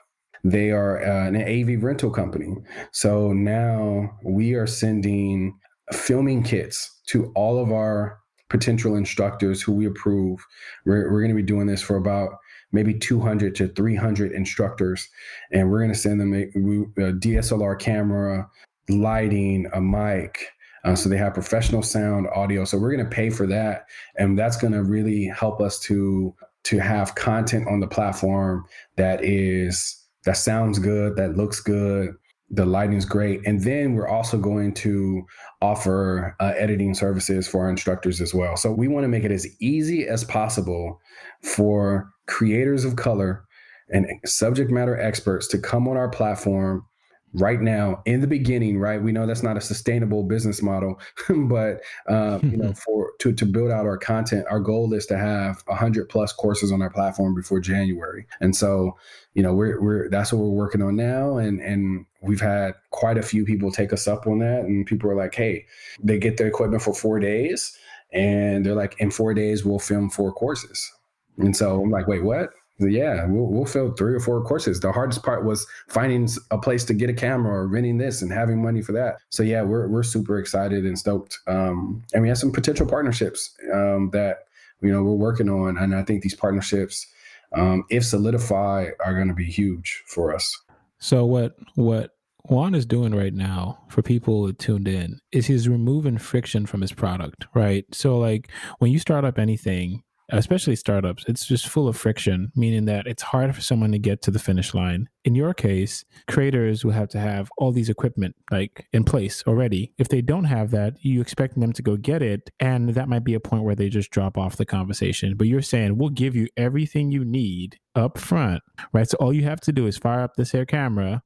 They 0.44 0.72
are 0.72 1.04
uh, 1.04 1.28
an 1.28 1.36
AV 1.36 1.84
rental 1.84 2.10
company. 2.10 2.56
So 2.92 3.32
now 3.32 4.10
we 4.24 4.56
are 4.56 4.66
sending 4.66 5.58
filming 5.92 6.44
kits 6.44 7.00
to 7.08 7.32
all 7.36 7.62
of 7.62 7.72
our 7.72 8.21
potential 8.52 8.98
instructors 8.98 9.62
who 9.62 9.72
we 9.72 9.86
approve. 9.86 10.46
We're, 10.86 11.10
we're 11.10 11.22
going 11.22 11.36
to 11.36 11.42
be 11.42 11.42
doing 11.42 11.68
this 11.68 11.82
for 11.82 11.96
about 11.96 12.34
maybe 12.74 12.94
200 12.94 13.56
to 13.56 13.70
300 13.70 14.34
instructors, 14.34 15.08
and 15.52 15.72
we're 15.72 15.80
going 15.80 15.94
to 15.94 15.98
send 15.98 16.20
them 16.20 16.34
a, 16.34 16.44
a, 16.44 17.14
DSLR 17.14 17.80
camera, 17.80 18.50
lighting, 18.90 19.68
a 19.74 19.80
mic. 19.80 20.50
Uh, 20.84 20.96
so 20.96 21.08
they 21.08 21.18
have 21.18 21.34
professional 21.34 21.82
sound, 21.82 22.28
audio. 22.36 22.66
So 22.66 22.78
we're 22.78 22.92
going 22.92 23.10
to 23.10 23.16
pay 23.16 23.30
for 23.30 23.48
that, 23.48 23.86
and 24.18 24.38
that's 24.38 24.58
going 24.58 24.74
to 24.74 24.84
really 24.84 25.26
help 25.26 25.62
us 25.62 25.80
to 25.82 26.36
to 26.64 26.78
have 26.78 27.16
content 27.16 27.68
on 27.68 27.80
the 27.80 27.88
platform 27.88 28.64
that 28.96 29.24
is 29.24 29.98
that 30.26 30.38
sounds 30.38 30.78
good, 30.78 31.16
that 31.16 31.36
looks 31.36 31.60
good, 31.60 32.16
the 32.54 32.66
lighting's 32.66 33.06
great. 33.06 33.40
And 33.46 33.64
then 33.64 33.94
we're 33.94 34.08
also 34.08 34.38
going 34.38 34.74
to 34.76 35.24
offer 35.62 36.36
uh, 36.40 36.54
editing 36.58 36.94
services 36.94 37.48
for 37.48 37.64
our 37.64 37.70
instructors 37.70 38.20
as 38.20 38.34
well. 38.34 38.58
So 38.58 38.72
we 38.72 38.88
want 38.88 39.06
to 39.06 39.08
make 39.08 39.24
it 39.24 39.32
as 39.32 39.48
easy 39.62 40.08
as 40.08 40.26
possible 40.26 41.00
for 41.42 42.10
creators 42.28 42.84
of 42.84 42.98
color 42.98 43.46
and 43.90 44.06
subject 44.26 44.70
matter 44.70 45.00
experts 45.00 45.48
to 45.48 45.58
come 45.58 45.88
on 45.88 45.98
our 45.98 46.10
platform 46.10 46.86
right 47.34 47.62
now 47.62 48.02
in 48.06 48.22
the 48.22 48.28
beginning 48.28 48.78
right 48.78 49.02
we 49.02 49.12
know 49.12 49.26
that's 49.26 49.44
not 49.44 49.58
a 49.58 49.62
sustainable 49.62 50.24
business 50.24 50.62
model 50.62 51.00
but 51.30 51.82
uh, 52.10 52.40
you 52.44 52.58
know 52.58 52.74
for 52.86 53.12
to, 53.20 53.32
to 53.32 53.46
build 53.46 53.72
out 53.72 53.86
our 53.86 53.98
content 53.98 54.46
our 54.50 54.60
goal 54.60 54.94
is 54.94 55.06
to 55.06 55.18
have 55.18 55.64
100 55.68 56.10
plus 56.10 56.34
courses 56.34 56.72
on 56.72 56.82
our 56.82 56.90
platform 56.90 57.34
before 57.34 57.60
january 57.60 58.26
and 58.42 58.56
so 58.56 58.98
you 59.34 59.42
know 59.42 59.54
we're, 59.54 59.82
we're 59.82 60.10
that's 60.10 60.34
what 60.34 60.40
we're 60.40 60.50
working 60.50 60.82
on 60.82 60.96
now 60.96 61.38
and 61.38 61.62
and 61.62 62.06
we've 62.22 62.42
had 62.42 62.76
quite 62.92 63.18
a 63.18 63.24
few 63.24 63.46
people 63.46 63.72
take 63.72 63.92
us 63.92 64.08
up 64.08 64.28
on 64.28 64.40
that. 64.40 64.62
And 64.62 64.86
people 64.86 65.10
are 65.10 65.16
like, 65.16 65.36
hey, 65.36 65.66
they 66.02 66.18
get 66.18 66.38
their 66.38 66.48
equipment 66.48 66.82
for 66.84 66.94
four 66.94 67.20
days. 67.20 67.78
And 68.14 68.66
they're 68.66 68.76
like, 68.76 68.96
in 69.00 69.12
four 69.12 69.34
days, 69.34 69.66
we'll 69.66 69.80
film 69.80 70.10
four 70.10 70.32
courses. 70.32 70.92
And 71.38 71.56
so 71.56 71.82
I'm 71.82 71.90
like, 71.90 72.08
wait, 72.08 72.24
what? 72.24 72.50
Yeah, 72.90 73.26
we'll, 73.26 73.48
we'll 73.48 73.66
fill 73.66 73.92
three 73.94 74.14
or 74.14 74.20
four 74.20 74.44
courses. 74.44 74.80
The 74.80 74.92
hardest 74.92 75.24
part 75.24 75.46
was 75.46 75.68
finding 75.88 76.28
a 76.50 76.58
place 76.58 76.84
to 76.86 76.94
get 76.94 77.10
a 77.10 77.14
camera 77.14 77.54
or 77.54 77.68
renting 77.68 77.98
this 77.98 78.22
and 78.22 78.32
having 78.32 78.62
money 78.62 78.82
for 78.82 78.92
that. 78.94 79.18
So 79.30 79.44
yeah, 79.44 79.62
we're 79.62 79.88
we're 79.88 80.04
super 80.04 80.40
excited 80.40 80.86
and 80.86 80.98
stoked. 80.98 81.40
Um, 81.48 82.04
and 82.14 82.22
we 82.22 82.30
have 82.30 82.38
some 82.38 82.52
potential 82.52 82.88
partnerships 82.88 83.52
um, 83.74 84.10
that 84.14 84.46
you 84.82 84.92
know 84.92 85.04
we're 85.04 85.14
working 85.14 85.50
on, 85.50 85.78
and 85.78 85.96
I 85.96 86.04
think 86.04 86.24
these 86.24 86.36
partnerships, 86.36 87.08
um, 87.54 87.84
if 87.90 88.06
solidify, 88.06 88.90
are 89.06 89.16
going 89.16 89.28
to 89.28 89.34
be 89.34 89.46
huge 89.46 90.04
for 90.08 90.34
us. 90.34 90.58
So 91.00 91.26
what 91.26 91.56
what 91.76 92.12
Juan 92.46 92.76
is 92.76 92.86
doing 92.86 93.14
right 93.14 93.34
now 93.34 93.80
for 93.88 94.02
people 94.02 94.52
tuned 94.54 94.88
in 94.88 95.20
is 95.32 95.48
he's 95.48 95.70
removing 95.70 96.18
friction 96.18 96.66
from 96.66 96.82
his 96.82 96.92
product, 96.92 97.46
right? 97.54 97.86
So 97.92 98.18
like 98.18 98.50
when 98.80 98.92
you 98.92 99.00
start 99.00 99.26
up 99.26 99.38
anything, 99.38 100.04
especially 100.32 100.76
startups, 100.76 101.26
it's 101.28 101.46
just 101.46 101.68
full 101.68 101.88
of 101.88 101.98
friction, 101.98 102.52
meaning 102.56 102.86
that 102.86 103.06
it's 103.08 103.22
hard 103.22 103.54
for 103.54 103.62
someone 103.62 103.92
to 103.92 104.00
get 104.00 104.22
to 104.24 104.32
the 104.32 104.40
finish 104.40 104.74
line. 104.74 105.08
In 105.26 105.36
your 105.36 105.54
case, 105.54 106.04
creators 106.28 106.84
will 106.84 106.94
have 106.94 107.10
to 107.10 107.20
have 107.20 107.50
all 107.58 107.72
these 107.72 107.90
equipment 107.90 108.36
like 108.50 108.88
in 108.94 109.04
place 109.04 109.44
already. 109.46 109.94
If 109.98 110.10
they 110.10 110.22
don't 110.22 110.46
have 110.46 110.72
that, 110.72 110.96
you 111.02 111.22
expect 111.22 111.60
them 111.60 111.74
to 111.74 111.82
go 111.82 111.98
get 111.98 112.22
it. 112.22 112.50
And 112.60 112.90
that 112.90 113.10
might 113.10 113.24
be 113.24 113.34
a 113.34 113.40
point 113.40 113.64
where 113.64 113.76
they 113.76 113.90
just 113.90 114.12
drop 114.12 114.38
off 114.38 114.58
the 114.58 114.66
conversation. 114.66 115.36
But 115.36 115.48
you're 115.48 115.62
saying 115.62 115.98
we'll 115.98 116.10
give 116.10 116.36
you 116.36 116.48
everything 116.58 117.12
you 117.12 117.26
need 117.26 117.78
up 117.96 118.18
front, 118.18 118.62
right? 118.94 119.08
So 119.08 119.18
all 119.20 119.34
you 119.34 119.44
have 119.44 119.62
to 119.62 119.72
do 119.72 119.86
is 119.86 119.98
fire 119.98 120.22
up 120.22 120.36
this 120.36 120.56
air 120.56 120.66
camera 120.66 121.22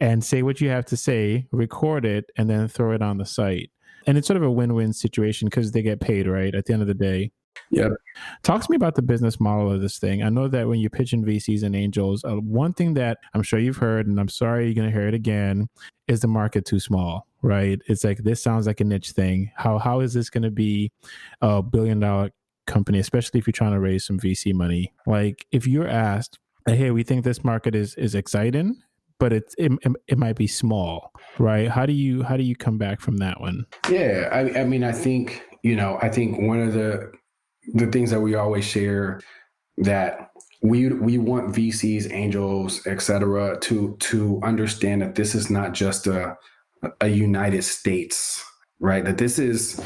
and 0.00 0.24
say 0.24 0.42
what 0.42 0.60
you 0.60 0.68
have 0.68 0.84
to 0.86 0.96
say, 0.96 1.46
record 1.52 2.04
it, 2.04 2.26
and 2.36 2.50
then 2.50 2.68
throw 2.68 2.92
it 2.92 3.02
on 3.02 3.18
the 3.18 3.24
site. 3.24 3.70
And 4.06 4.18
it's 4.18 4.26
sort 4.26 4.36
of 4.36 4.42
a 4.42 4.50
win 4.50 4.74
win 4.74 4.92
situation 4.92 5.46
because 5.46 5.72
they 5.72 5.82
get 5.82 6.00
paid, 6.00 6.26
right? 6.26 6.54
At 6.54 6.66
the 6.66 6.72
end 6.72 6.82
of 6.82 6.88
the 6.88 6.94
day, 6.94 7.30
yeah. 7.70 7.88
Talk 8.42 8.62
to 8.62 8.70
me 8.70 8.76
about 8.76 8.94
the 8.94 9.02
business 9.02 9.40
model 9.40 9.72
of 9.72 9.80
this 9.80 9.98
thing. 9.98 10.22
I 10.22 10.28
know 10.28 10.48
that 10.48 10.68
when 10.68 10.80
you're 10.80 10.90
pitching 10.90 11.24
VCs 11.24 11.62
and 11.62 11.74
angels, 11.74 12.24
uh, 12.24 12.36
one 12.36 12.72
thing 12.72 12.94
that 12.94 13.18
I'm 13.34 13.42
sure 13.42 13.58
you've 13.58 13.76
heard, 13.76 14.06
and 14.06 14.18
I'm 14.20 14.28
sorry 14.28 14.66
you're 14.66 14.74
going 14.74 14.88
to 14.88 14.96
hear 14.96 15.08
it 15.08 15.14
again, 15.14 15.68
is 16.06 16.20
the 16.20 16.28
market 16.28 16.64
too 16.64 16.78
small, 16.78 17.26
right? 17.42 17.80
It's 17.86 18.04
like 18.04 18.18
this 18.18 18.42
sounds 18.42 18.66
like 18.66 18.80
a 18.80 18.84
niche 18.84 19.10
thing. 19.10 19.50
How 19.56 19.78
how 19.78 20.00
is 20.00 20.14
this 20.14 20.30
going 20.30 20.42
to 20.42 20.50
be 20.50 20.92
a 21.40 21.62
billion 21.62 22.00
dollar 22.00 22.30
company, 22.66 22.98
especially 22.98 23.38
if 23.38 23.46
you're 23.46 23.52
trying 23.52 23.72
to 23.72 23.80
raise 23.80 24.04
some 24.04 24.18
VC 24.18 24.54
money? 24.54 24.92
Like 25.06 25.46
if 25.50 25.66
you're 25.66 25.88
asked, 25.88 26.38
"Hey, 26.66 26.90
we 26.90 27.02
think 27.02 27.24
this 27.24 27.44
market 27.44 27.74
is 27.74 27.94
is 27.96 28.14
exciting." 28.14 28.80
But 29.20 29.32
it's 29.32 29.54
it, 29.58 29.70
it 30.08 30.18
might 30.18 30.34
be 30.34 30.48
small, 30.48 31.12
right? 31.38 31.70
How 31.70 31.86
do 31.86 31.92
you 31.92 32.24
how 32.24 32.36
do 32.36 32.42
you 32.42 32.56
come 32.56 32.78
back 32.78 33.00
from 33.00 33.18
that 33.18 33.40
one? 33.40 33.64
Yeah, 33.88 34.28
I, 34.32 34.60
I 34.60 34.64
mean, 34.64 34.82
I 34.82 34.92
think 34.92 35.42
you 35.62 35.76
know, 35.76 35.98
I 36.02 36.10
think 36.10 36.40
one 36.40 36.60
of 36.60 36.74
the 36.74 37.10
the 37.72 37.86
things 37.86 38.10
that 38.10 38.20
we 38.20 38.34
always 38.34 38.64
share 38.64 39.20
that 39.78 40.30
we 40.62 40.88
we 40.88 41.18
want 41.18 41.54
VCs, 41.54 42.12
angels, 42.12 42.86
et 42.86 43.00
cetera, 43.00 43.58
to 43.60 43.96
to 44.00 44.40
understand 44.42 45.02
that 45.02 45.14
this 45.14 45.34
is 45.34 45.50
not 45.50 45.72
just 45.72 46.06
a 46.06 46.36
a 47.00 47.08
United 47.08 47.62
States, 47.62 48.44
right? 48.80 49.04
That 49.04 49.18
this 49.18 49.38
is 49.38 49.82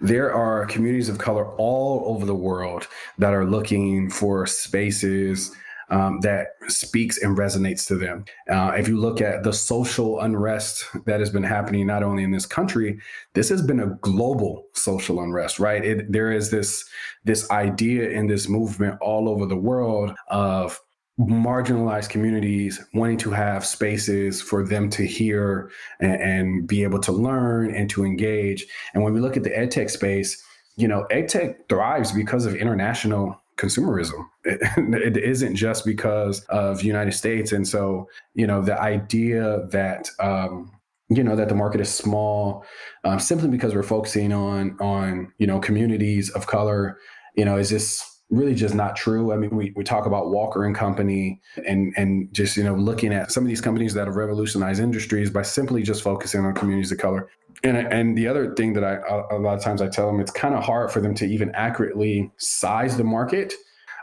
there 0.00 0.32
are 0.34 0.66
communities 0.66 1.08
of 1.08 1.18
color 1.18 1.54
all 1.56 2.02
over 2.06 2.26
the 2.26 2.34
world 2.34 2.88
that 3.18 3.34
are 3.34 3.44
looking 3.44 4.10
for 4.10 4.46
spaces 4.46 5.54
um, 5.90 6.20
that 6.20 6.48
speaks 6.68 7.22
and 7.22 7.36
resonates 7.36 7.86
to 7.88 7.96
them. 7.96 8.24
Uh, 8.48 8.72
if 8.76 8.88
you 8.88 8.98
look 8.98 9.20
at 9.20 9.42
the 9.42 9.52
social 9.52 10.20
unrest 10.20 10.84
that 11.06 11.20
has 11.20 11.30
been 11.30 11.42
happening 11.42 11.86
not 11.86 12.02
only 12.02 12.22
in 12.22 12.30
this 12.30 12.46
country, 12.46 12.98
this 13.34 13.48
has 13.48 13.62
been 13.62 13.80
a 13.80 13.94
global 14.00 14.66
social 14.74 15.20
unrest, 15.20 15.58
right? 15.58 15.84
It, 15.84 16.10
there 16.12 16.32
is 16.32 16.50
this 16.50 16.84
this 17.24 17.50
idea 17.50 18.10
in 18.10 18.26
this 18.26 18.48
movement 18.48 18.98
all 19.00 19.28
over 19.28 19.46
the 19.46 19.56
world 19.56 20.14
of 20.28 20.80
marginalized 21.20 22.08
communities 22.08 22.80
wanting 22.94 23.18
to 23.18 23.30
have 23.30 23.66
spaces 23.66 24.40
for 24.40 24.66
them 24.66 24.88
to 24.90 25.06
hear 25.06 25.70
and, 26.00 26.20
and, 26.22 26.66
be 26.66 26.82
able 26.82 26.98
to 26.98 27.12
learn 27.12 27.74
and 27.74 27.90
to 27.90 28.04
engage. 28.04 28.64
And 28.94 29.02
when 29.02 29.12
we 29.12 29.20
look 29.20 29.36
at 29.36 29.42
the 29.42 29.50
edtech 29.50 29.90
space, 29.90 30.42
you 30.76 30.88
know, 30.88 31.06
edtech 31.10 31.68
thrives 31.68 32.12
because 32.12 32.46
of 32.46 32.54
international 32.54 33.41
consumerism. 33.62 34.26
It, 34.44 34.60
it 34.76 35.16
isn't 35.16 35.56
just 35.56 35.84
because 35.86 36.44
of 36.44 36.82
United 36.82 37.12
States. 37.12 37.52
And 37.52 37.66
so, 37.66 38.08
you 38.34 38.46
know, 38.46 38.60
the 38.62 38.80
idea 38.80 39.66
that, 39.70 40.08
um, 40.18 40.72
you 41.08 41.22
know 41.22 41.36
that 41.36 41.50
the 41.50 41.54
market 41.54 41.80
is 41.80 41.92
small 41.92 42.64
um, 43.04 43.18
simply 43.18 43.48
because 43.48 43.74
we're 43.74 43.82
focusing 43.82 44.32
on 44.32 44.76
on 44.80 45.30
you 45.36 45.46
know 45.46 45.58
communities 45.58 46.30
of 46.30 46.46
color 46.46 46.96
you 47.36 47.44
know 47.44 47.58
is 47.58 47.68
this 47.68 48.11
really 48.32 48.54
just 48.54 48.74
not 48.74 48.96
true. 48.96 49.32
I 49.32 49.36
mean 49.36 49.50
we, 49.50 49.72
we 49.76 49.84
talk 49.84 50.06
about 50.06 50.30
walker 50.30 50.64
and 50.64 50.74
company 50.74 51.40
and 51.66 51.92
and 51.96 52.32
just 52.32 52.56
you 52.56 52.64
know 52.64 52.74
looking 52.74 53.12
at 53.12 53.30
some 53.30 53.44
of 53.44 53.48
these 53.48 53.60
companies 53.60 53.94
that 53.94 54.06
have 54.06 54.16
revolutionized 54.16 54.80
industries 54.80 55.30
by 55.30 55.42
simply 55.42 55.82
just 55.82 56.02
focusing 56.02 56.44
on 56.44 56.54
communities 56.54 56.90
of 56.90 56.98
color. 56.98 57.28
And 57.62 57.76
and 57.76 58.18
the 58.18 58.26
other 58.26 58.54
thing 58.54 58.72
that 58.72 58.82
I 58.82 58.96
a 59.30 59.38
lot 59.38 59.54
of 59.56 59.62
times 59.62 59.80
I 59.82 59.88
tell 59.88 60.06
them 60.06 60.18
it's 60.18 60.32
kind 60.32 60.54
of 60.54 60.64
hard 60.64 60.90
for 60.90 61.00
them 61.00 61.14
to 61.16 61.26
even 61.26 61.52
accurately 61.54 62.32
size 62.38 62.96
the 62.96 63.04
market 63.04 63.52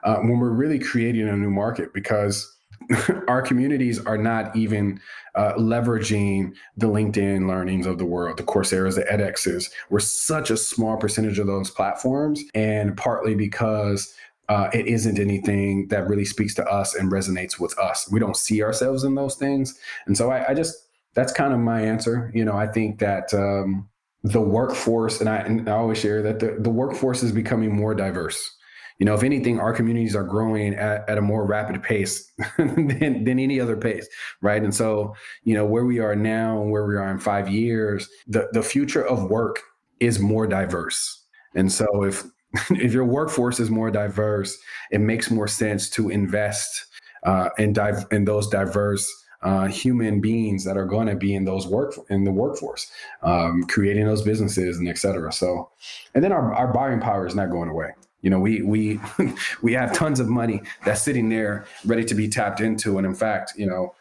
uh, 0.03 0.17
when 0.17 0.39
we're 0.39 0.51
really 0.51 0.79
creating 0.79 1.27
a 1.27 1.35
new 1.35 1.49
market 1.49 1.93
because 1.93 2.58
our 3.27 3.41
communities 3.41 4.03
are 4.05 4.17
not 4.17 4.55
even 4.55 4.99
uh, 5.35 5.53
leveraging 5.53 6.53
the 6.77 6.87
LinkedIn 6.87 7.47
learnings 7.47 7.85
of 7.85 7.97
the 7.97 8.05
world, 8.05 8.37
the 8.37 8.43
Coursera's, 8.43 8.95
the 8.95 9.03
edX's. 9.03 9.69
We're 9.89 9.99
such 9.99 10.49
a 10.49 10.57
small 10.57 10.97
percentage 10.97 11.39
of 11.39 11.47
those 11.47 11.69
platforms, 11.69 12.43
and 12.53 12.97
partly 12.97 13.35
because 13.35 14.13
uh, 14.49 14.69
it 14.73 14.87
isn't 14.87 15.19
anything 15.19 15.87
that 15.89 16.07
really 16.07 16.25
speaks 16.25 16.55
to 16.55 16.65
us 16.65 16.95
and 16.95 17.11
resonates 17.11 17.59
with 17.59 17.77
us. 17.77 18.09
We 18.11 18.19
don't 18.19 18.37
see 18.37 18.63
ourselves 18.63 19.03
in 19.03 19.15
those 19.15 19.35
things, 19.35 19.77
and 20.07 20.17
so 20.17 20.31
I, 20.31 20.49
I 20.49 20.53
just 20.53 20.75
that's 21.13 21.31
kind 21.31 21.53
of 21.53 21.59
my 21.59 21.81
answer. 21.81 22.31
You 22.33 22.45
know, 22.45 22.57
I 22.57 22.67
think 22.67 22.99
that 22.99 23.33
um, 23.33 23.87
the 24.23 24.41
workforce, 24.41 25.19
and 25.19 25.29
I, 25.29 25.37
and 25.37 25.69
I 25.69 25.73
always 25.73 25.99
share 25.99 26.21
that 26.23 26.39
the, 26.39 26.57
the 26.59 26.69
workforce 26.69 27.23
is 27.23 27.31
becoming 27.31 27.75
more 27.75 27.93
diverse. 27.93 28.55
You 28.99 29.05
know, 29.05 29.15
if 29.15 29.23
anything, 29.23 29.59
our 29.59 29.73
communities 29.73 30.15
are 30.15 30.23
growing 30.23 30.75
at, 30.75 31.09
at 31.09 31.17
a 31.17 31.21
more 31.21 31.45
rapid 31.45 31.81
pace 31.81 32.31
than, 32.57 33.23
than 33.23 33.39
any 33.39 33.59
other 33.59 33.77
pace, 33.77 34.07
right? 34.41 34.61
And 34.61 34.75
so, 34.75 35.15
you 35.43 35.55
know, 35.55 35.65
where 35.65 35.85
we 35.85 35.99
are 35.99 36.15
now 36.15 36.61
and 36.61 36.71
where 36.71 36.85
we 36.85 36.95
are 36.95 37.09
in 37.09 37.19
five 37.19 37.49
years, 37.49 38.07
the, 38.27 38.49
the 38.51 38.61
future 38.61 39.05
of 39.05 39.29
work 39.29 39.61
is 39.99 40.19
more 40.19 40.47
diverse. 40.47 41.25
And 41.55 41.71
so 41.71 42.03
if 42.03 42.23
if 42.71 42.93
your 42.93 43.05
workforce 43.05 43.59
is 43.59 43.69
more 43.69 43.91
diverse, 43.91 44.57
it 44.91 44.99
makes 44.99 45.29
more 45.29 45.47
sense 45.47 45.89
to 45.91 46.09
invest 46.09 46.85
uh, 47.23 47.49
in, 47.57 47.73
dive, 47.73 48.05
in 48.11 48.25
those 48.25 48.47
diverse 48.47 49.07
uh, 49.41 49.67
human 49.67 50.19
beings 50.19 50.65
that 50.65 50.77
are 50.77 50.85
going 50.85 51.07
to 51.07 51.15
be 51.15 51.33
in 51.33 51.45
those 51.45 51.67
work 51.67 51.93
in 52.09 52.23
the 52.23 52.31
workforce, 52.31 52.91
um, 53.23 53.63
creating 53.63 54.05
those 54.05 54.21
businesses 54.21 54.77
and 54.77 54.89
et 54.89 54.97
cetera. 54.97 55.31
So, 55.31 55.69
and 56.13 56.23
then 56.23 56.31
our, 56.31 56.53
our 56.53 56.73
buying 56.73 56.99
power 56.99 57.25
is 57.25 57.35
not 57.35 57.49
going 57.49 57.69
away. 57.69 57.91
You 58.21 58.29
know, 58.29 58.39
we 58.39 58.61
we 58.61 58.99
we 59.61 59.73
have 59.73 59.93
tons 59.93 60.19
of 60.19 60.27
money 60.27 60.61
that's 60.85 61.01
sitting 61.01 61.29
there 61.29 61.65
ready 61.85 62.03
to 62.05 62.15
be 62.15 62.27
tapped 62.27 62.61
into, 62.61 62.97
and 62.97 63.05
in 63.05 63.15
fact, 63.15 63.53
you 63.55 63.65
know, 63.65 63.93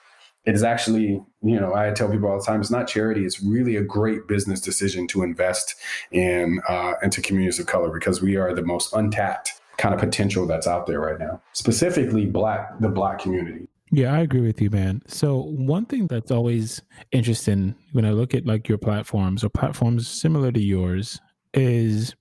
it 0.45 0.55
is 0.55 0.63
actually, 0.63 1.23
you 1.43 1.61
know, 1.61 1.75
I 1.75 1.91
tell 1.91 2.11
people 2.11 2.31
all 2.31 2.39
the 2.39 2.45
time, 2.45 2.61
it's 2.61 2.71
not 2.71 2.89
charity. 2.89 3.25
It's 3.25 3.43
really 3.43 3.77
a 3.77 3.83
great 3.83 4.27
business 4.27 4.61
decision 4.61 5.07
to 5.09 5.23
invest 5.23 5.75
in 6.11 6.61
uh, 6.69 6.95
into 7.03 7.21
communities 7.21 7.61
of 7.61 7.67
color 7.67 7.91
because 7.91 8.23
we 8.23 8.37
are 8.37 8.55
the 8.55 8.63
most 8.63 8.93
untapped 8.95 9.53
kind 9.77 9.95
of 9.95 10.01
potential 10.01 10.47
that's 10.47 10.67
out 10.67 10.87
there 10.87 11.01
right 11.01 11.19
now, 11.19 11.41
specifically 11.53 12.27
black 12.27 12.79
the 12.81 12.89
black 12.89 13.19
community. 13.19 13.69
Yeah, 13.91 14.13
I 14.13 14.21
agree 14.21 14.41
with 14.41 14.61
you, 14.61 14.71
man. 14.71 15.03
So 15.07 15.43
one 15.43 15.87
thing 15.87 16.09
that's 16.09 16.31
always 16.31 16.83
interesting 17.13 17.75
when 17.93 18.05
I 18.05 18.11
look 18.11 18.35
at 18.35 18.47
like 18.47 18.69
your 18.69 18.79
platforms 18.79 19.43
or 19.43 19.49
platforms 19.49 20.09
similar 20.09 20.53
to 20.53 20.61
yours 20.61 21.21
is 21.55 22.15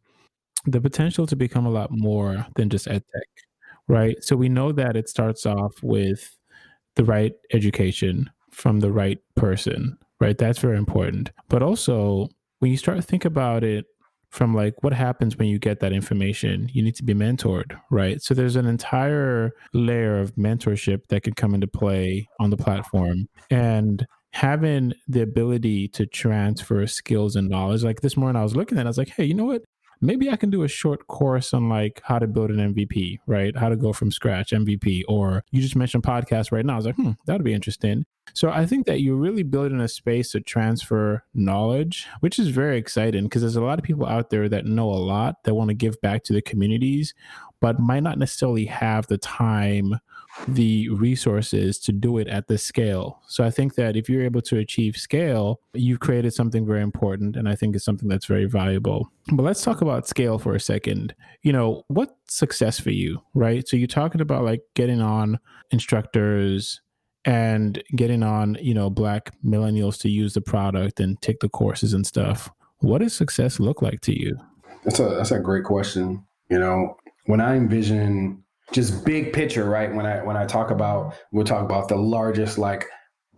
the 0.67 0.82
potential 0.82 1.25
to 1.25 1.36
become 1.36 1.65
a 1.65 1.71
lot 1.71 1.89
more 1.91 2.45
than 2.56 2.69
just 2.69 2.88
ed 2.88 3.03
tech, 3.13 3.30
right? 3.88 4.21
So 4.21 4.36
we 4.36 4.49
know 4.49 4.71
that 4.73 4.95
it 4.95 5.10
starts 5.10 5.45
off 5.45 5.73
with 5.82 6.38
the 6.95 7.06
right 7.06 7.34
education 7.53 8.30
from 8.51 8.82
the 8.82 8.91
right 8.91 9.19
person, 9.36 9.97
right? 10.19 10.38
That's 10.38 10.60
very 10.60 10.77
important. 10.77 11.32
But 11.47 11.63
also 11.63 12.30
when 12.60 12.71
you 12.71 12.77
start 12.77 12.97
to 12.97 13.03
think 13.03 13.23
about 13.23 13.63
it 13.63 13.86
from 14.30 14.53
like 14.53 14.73
what 14.84 14.93
happens 14.93 15.38
when 15.38 15.47
you 15.47 15.58
get 15.58 15.80
that 15.80 15.93
information 15.93 16.69
you 16.73 16.84
need 16.84 16.95
to 16.95 17.03
be 17.03 17.13
mentored 17.13 17.80
right 17.89 18.21
so 18.21 18.34
there's 18.34 18.58
an 18.58 18.65
entire 18.65 19.51
layer 19.73 20.19
of 20.19 20.36
mentorship 20.36 20.99
that 21.08 21.23
can 21.23 21.34
come 21.34 21.53
into 21.53 21.65
play 21.65 22.27
on 22.39 22.49
the 22.49 22.58
platform 22.58 23.27
and 23.49 24.06
having 24.34 24.93
the 25.08 25.21
ability 25.21 25.88
to 25.88 26.06
transfer 26.06 26.86
skills 26.86 27.38
and 27.38 27.47
knowledge 27.47 27.84
like 27.84 28.01
this 28.01 28.17
morning 28.17 28.39
i 28.39 28.43
was 28.43 28.56
looking 28.56 28.77
at 28.77 28.82
it, 28.82 28.88
i 28.88 28.89
was 28.89 28.97
like 28.97 29.13
hey 29.15 29.23
you 29.23 29.34
know 29.34 29.45
what 29.45 29.63
maybe 30.02 30.30
I 30.30 30.36
can 30.36 30.50
do 30.50 30.64
a 30.64 30.68
short 30.68 31.08
course 31.08 31.54
on 31.54 31.70
like 31.70 32.02
how 32.04 32.20
to 32.20 32.28
build 32.28 32.52
an 32.52 32.74
MVP, 32.74 33.20
right? 33.28 33.56
How 33.56 33.70
to 33.70 33.76
go 33.76 33.94
from 33.94 34.12
scratch 34.12 34.52
MVP. 34.52 35.04
Or 35.08 35.44
you 35.52 35.62
just 35.62 35.76
mentioned 35.76 36.04
podcast 36.04 36.52
right 36.52 36.66
now. 36.66 36.74
I 36.74 36.78
was 36.78 36.86
like, 36.86 36.96
hmm, 36.96 37.12
that'd 37.26 37.44
be 37.44 37.54
interesting. 37.54 38.06
So 38.34 38.52
I 38.52 38.66
think 38.66 38.86
that 38.88 39.02
you're 39.02 39.16
really 39.16 39.44
building 39.44 39.80
a 39.80 39.88
space 39.88 40.32
to 40.32 40.42
transfer 40.42 41.24
knowledge, 41.34 42.08
which 42.20 42.38
is 42.38 42.50
very 42.50 42.78
exciting 42.78 43.24
because 43.24 43.42
there's 43.42 43.56
a 43.56 43.64
lot 43.64 43.80
of 43.80 43.86
people 43.86 44.06
out 44.06 44.30
there 44.30 44.50
that 44.50 44.66
know 44.66 44.90
a 44.90 44.96
lot 44.96 45.44
that 45.44 45.56
want 45.56 45.70
to 45.70 45.74
give 45.74 46.00
back 46.02 46.24
to 46.26 46.34
the 46.34 46.42
communities, 46.42 47.14
but 47.62 47.80
might 47.80 48.04
not 48.04 48.20
necessarily 48.20 48.66
have 48.66 49.08
the 49.08 49.18
time 49.18 50.00
the 50.47 50.89
resources 50.89 51.80
to 51.80 51.91
do 51.91 52.17
it 52.17 52.28
at 52.28 52.47
this 52.47 52.63
scale. 52.63 53.21
So 53.28 53.43
I 53.43 53.50
think 53.50 53.76
that 53.76 53.95
if 53.95 54.10
you're 54.10 54.23
able 54.23 54.41
to 54.43 54.58
achieve 54.58 54.95
scale, 54.95 55.60
you've 55.73 56.00
created 56.00 56.34
something 56.34 56.65
very 56.65 56.82
important. 56.82 57.36
And 57.36 57.50
I 57.50 57.56
think 57.56 57.76
it's 57.76 57.86
something 57.86 58.08
that's 58.08 58.26
very 58.26 58.45
valuable. 58.45 59.12
But 59.32 59.43
let's 59.43 59.63
talk 59.63 59.82
about 59.82 60.08
scale 60.08 60.39
for 60.39 60.56
a 60.56 60.60
second. 60.60 61.15
You 61.41 61.54
know, 61.54 61.84
what 61.88 62.15
success 62.30 62.80
for 62.80 62.91
you, 62.91 63.21
right? 63.34 63.67
So 63.67 63.78
you're 63.78 63.88
talking 63.88 64.21
about 64.21 64.43
like 64.43 64.62
getting 64.76 65.02
on 65.02 65.39
instructors 65.71 66.82
and 67.26 67.82
getting 67.95 68.23
on, 68.23 68.58
you 68.62 68.73
know, 68.73 68.89
black 68.89 69.34
millennials 69.43 70.00
to 70.02 70.10
use 70.10 70.34
the 70.34 70.41
product 70.41 71.00
and 71.00 71.21
take 71.21 71.39
the 71.39 71.50
courses 71.50 71.93
and 71.93 72.06
stuff. 72.08 72.50
What 72.80 73.00
does 73.00 73.13
success 73.13 73.60
look 73.60 73.82
like 73.82 74.02
to 74.02 74.17
you? 74.17 74.38
That's 74.84 75.00
a 75.00 75.10
that's 75.10 75.32
a 75.32 75.39
great 75.39 75.65
question. 75.65 76.26
You 76.50 76.60
know, 76.60 76.95
when 77.26 77.41
I 77.41 77.56
envision 77.56 78.43
just 78.71 79.06
big 79.06 79.34
picture, 79.34 79.65
right? 79.65 79.93
When 79.93 80.06
I 80.06 80.23
when 80.23 80.38
I 80.38 80.45
talk 80.45 80.71
about 80.71 81.15
we'll 81.32 81.45
talk 81.45 81.63
about 81.63 81.88
the 81.88 81.95
largest 81.95 82.58
like 82.58 82.86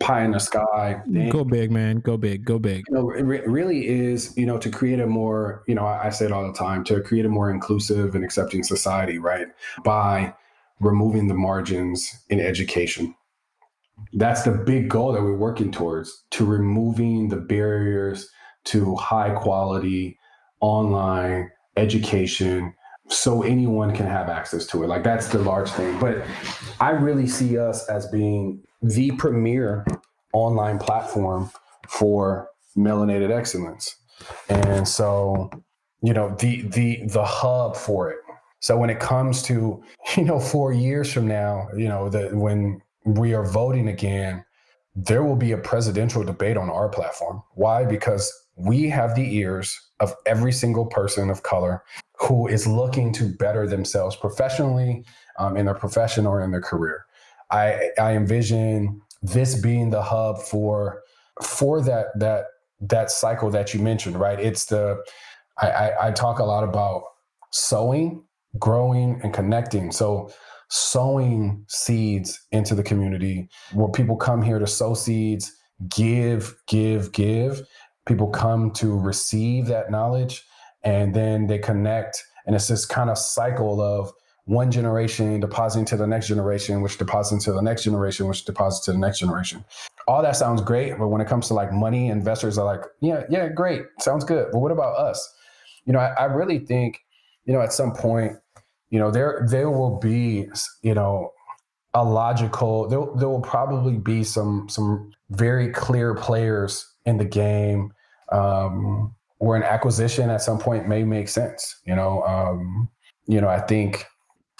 pie 0.00 0.24
in 0.24 0.32
the 0.32 0.40
sky. 0.40 1.00
Thing. 1.12 1.28
Go 1.28 1.44
big, 1.44 1.70
man. 1.70 2.00
Go 2.00 2.16
big. 2.16 2.44
Go 2.44 2.58
big. 2.58 2.84
You 2.88 2.94
know, 2.94 3.10
it 3.10 3.22
re- 3.22 3.46
really 3.46 3.86
is, 3.86 4.36
you 4.36 4.46
know, 4.46 4.58
to 4.58 4.70
create 4.70 4.98
a 4.98 5.06
more, 5.06 5.62
you 5.68 5.74
know, 5.74 5.84
I, 5.84 6.06
I 6.06 6.10
say 6.10 6.24
it 6.24 6.32
all 6.32 6.46
the 6.46 6.58
time, 6.58 6.82
to 6.84 7.00
create 7.02 7.26
a 7.26 7.28
more 7.28 7.50
inclusive 7.50 8.14
and 8.14 8.24
accepting 8.24 8.64
society, 8.64 9.18
right? 9.18 9.48
By 9.84 10.34
removing 10.80 11.28
the 11.28 11.34
margins 11.34 12.10
in 12.30 12.40
education. 12.40 13.14
That's 14.14 14.42
the 14.42 14.52
big 14.52 14.88
goal 14.88 15.12
that 15.12 15.22
we're 15.22 15.36
working 15.36 15.70
towards 15.70 16.24
to 16.30 16.46
removing 16.46 17.28
the 17.28 17.36
barriers 17.36 18.30
to 18.64 18.96
high 18.96 19.30
quality 19.34 20.18
online 20.60 21.50
education 21.76 22.74
so 23.10 23.42
anyone 23.42 23.94
can 23.94 24.06
have 24.06 24.28
access 24.28 24.66
to 24.66 24.82
it. 24.84 24.86
Like 24.86 25.02
that's 25.02 25.28
the 25.28 25.38
large 25.38 25.70
thing. 25.70 25.98
But 25.98 26.24
I 26.80 26.90
really 26.90 27.26
see 27.26 27.58
us 27.58 27.88
as 27.88 28.06
being 28.06 28.62
the 28.82 29.10
premier 29.12 29.84
online 30.32 30.78
platform 30.78 31.50
for 31.88 32.48
melanated 32.76 33.30
excellence. 33.30 33.96
And 34.48 34.86
so, 34.86 35.50
you 36.02 36.14
know, 36.14 36.34
the 36.36 36.62
the 36.62 37.06
the 37.06 37.24
hub 37.24 37.76
for 37.76 38.10
it. 38.10 38.18
So 38.60 38.76
when 38.76 38.90
it 38.90 39.00
comes 39.00 39.42
to, 39.44 39.82
you 40.16 40.24
know, 40.24 40.38
4 40.38 40.72
years 40.72 41.12
from 41.12 41.26
now, 41.26 41.68
you 41.76 41.88
know, 41.88 42.08
that 42.10 42.34
when 42.34 42.80
we 43.04 43.34
are 43.34 43.44
voting 43.44 43.88
again, 43.88 44.44
there 44.94 45.24
will 45.24 45.36
be 45.36 45.52
a 45.52 45.58
presidential 45.58 46.22
debate 46.22 46.56
on 46.56 46.68
our 46.68 46.88
platform. 46.88 47.42
Why? 47.54 47.84
Because 47.84 48.30
we 48.56 48.88
have 48.90 49.14
the 49.14 49.36
ears 49.36 49.78
of 50.00 50.14
every 50.26 50.52
single 50.52 50.86
person 50.86 51.30
of 51.30 51.42
color 51.42 51.82
who 52.20 52.46
is 52.46 52.66
looking 52.66 53.12
to 53.14 53.34
better 53.36 53.66
themselves 53.66 54.14
professionally 54.14 55.04
um, 55.38 55.56
in 55.56 55.66
their 55.66 55.74
profession 55.74 56.26
or 56.26 56.42
in 56.42 56.50
their 56.50 56.60
career. 56.60 57.06
I, 57.50 57.90
I 57.98 58.12
envision 58.12 59.00
this 59.22 59.60
being 59.60 59.90
the 59.90 60.02
hub 60.02 60.38
for 60.38 61.02
for 61.42 61.80
that 61.82 62.06
that 62.18 62.44
that 62.80 63.10
cycle 63.10 63.50
that 63.50 63.74
you 63.74 63.80
mentioned, 63.80 64.18
right? 64.18 64.38
It's 64.38 64.66
the 64.66 65.02
I, 65.58 65.70
I, 65.70 66.08
I 66.08 66.10
talk 66.12 66.38
a 66.38 66.44
lot 66.44 66.64
about 66.64 67.04
sowing, 67.50 68.22
growing, 68.58 69.20
and 69.22 69.32
connecting. 69.32 69.90
So 69.90 70.30
sowing 70.68 71.64
seeds 71.68 72.46
into 72.52 72.74
the 72.74 72.82
community 72.82 73.48
where 73.72 73.88
people 73.88 74.16
come 74.16 74.40
here 74.40 74.58
to 74.58 74.66
sow 74.66 74.94
seeds, 74.94 75.52
give, 75.88 76.54
give, 76.68 77.12
give. 77.12 77.62
People 78.06 78.28
come 78.28 78.70
to 78.72 78.98
receive 78.98 79.66
that 79.66 79.90
knowledge 79.90 80.44
and 80.82 81.14
then 81.14 81.46
they 81.46 81.58
connect 81.58 82.24
and 82.46 82.56
it's 82.56 82.68
this 82.68 82.86
kind 82.86 83.10
of 83.10 83.18
cycle 83.18 83.80
of 83.80 84.12
one 84.44 84.70
generation 84.70 85.38
depositing 85.38 85.84
to 85.84 85.96
the 85.96 86.06
next 86.06 86.26
generation 86.26 86.80
which 86.80 86.98
deposits 86.98 87.44
to 87.44 87.52
the 87.52 87.60
next 87.60 87.84
generation 87.84 88.26
which 88.26 88.44
deposits 88.44 88.84
to 88.86 88.92
the 88.92 88.98
next 88.98 89.18
generation. 89.18 89.64
All 90.08 90.22
that 90.22 90.36
sounds 90.36 90.60
great 90.62 90.98
but 90.98 91.08
when 91.08 91.20
it 91.20 91.28
comes 91.28 91.48
to 91.48 91.54
like 91.54 91.72
money 91.72 92.08
investors 92.08 92.58
are 92.58 92.64
like 92.64 92.82
yeah 93.00 93.24
yeah 93.30 93.48
great 93.48 93.82
sounds 94.00 94.24
good 94.24 94.48
but 94.52 94.58
what 94.58 94.72
about 94.72 94.96
us? 94.96 95.34
You 95.84 95.92
know 95.92 96.00
I, 96.00 96.12
I 96.18 96.24
really 96.24 96.58
think 96.58 97.00
you 97.44 97.52
know 97.52 97.60
at 97.60 97.72
some 97.72 97.92
point 97.92 98.32
you 98.88 98.98
know 98.98 99.10
there 99.10 99.46
there 99.48 99.70
will 99.70 99.98
be 99.98 100.48
you 100.82 100.94
know 100.94 101.32
a 101.94 102.04
logical 102.04 102.88
there, 102.88 103.04
there 103.16 103.28
will 103.28 103.40
probably 103.40 103.98
be 103.98 104.24
some 104.24 104.68
some 104.68 105.12
very 105.30 105.70
clear 105.70 106.14
players 106.14 106.86
in 107.04 107.16
the 107.16 107.24
game 107.24 107.92
um, 108.32 109.14
where 109.40 109.56
an 109.56 109.62
acquisition 109.62 110.28
at 110.28 110.42
some 110.42 110.58
point 110.58 110.86
may 110.86 111.02
make 111.02 111.28
sense. 111.28 111.80
You 111.86 111.96
know, 111.96 112.22
um, 112.22 112.88
you 113.26 113.40
know, 113.40 113.48
I 113.48 113.60
think 113.60 114.06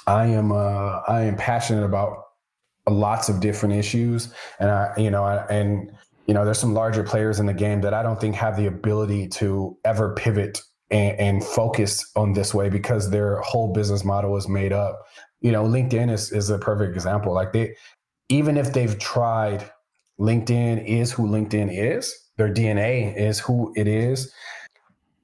I 0.07 0.27
am 0.27 0.53
uh, 0.53 1.01
I 1.07 1.23
am 1.23 1.37
passionate 1.37 1.85
about 1.85 2.17
lots 2.89 3.29
of 3.29 3.41
different 3.41 3.75
issues, 3.75 4.35
and 4.59 4.71
I, 4.71 4.93
you 4.97 5.11
know, 5.11 5.25
and 5.27 5.91
you 6.27 6.35
know, 6.35 6.45
there's 6.45 6.59
some 6.59 6.75
larger 6.75 7.03
players 7.03 7.39
in 7.39 7.47
the 7.47 7.55
game 7.55 7.83
that 7.83 7.93
I 7.93 8.03
don't 8.03 8.21
think 8.21 8.35
have 8.37 8.57
the 8.57 8.67
ability 8.67 9.29
to 9.29 9.77
ever 9.85 10.15
pivot 10.15 10.63
and, 10.91 11.19
and 11.19 11.45
focus 11.45 12.11
on 12.17 12.33
this 12.33 12.55
way 12.55 12.71
because 12.71 13.11
their 13.11 13.41
whole 13.41 13.73
business 13.73 14.03
model 14.03 14.37
is 14.37 14.49
made 14.49 14.73
up. 14.73 14.99
You 15.43 15.53
know, 15.53 15.65
LinkedIn 15.65 16.11
is 16.11 16.33
is 16.33 16.49
a 16.49 16.59
perfect 16.59 16.95
example. 16.95 17.35
Like 17.35 17.53
they, 17.53 17.77
even 18.31 18.57
if 18.57 18.73
they've 18.73 18.99
tried, 18.99 19.71
LinkedIn 20.19 20.87
is 20.87 21.13
who 21.13 21.27
LinkedIn 21.27 21.69
is. 21.71 22.15
Their 22.39 22.53
DNA 22.53 23.15
is 23.15 23.39
who 23.39 23.75
it 23.77 23.87
is 23.87 24.33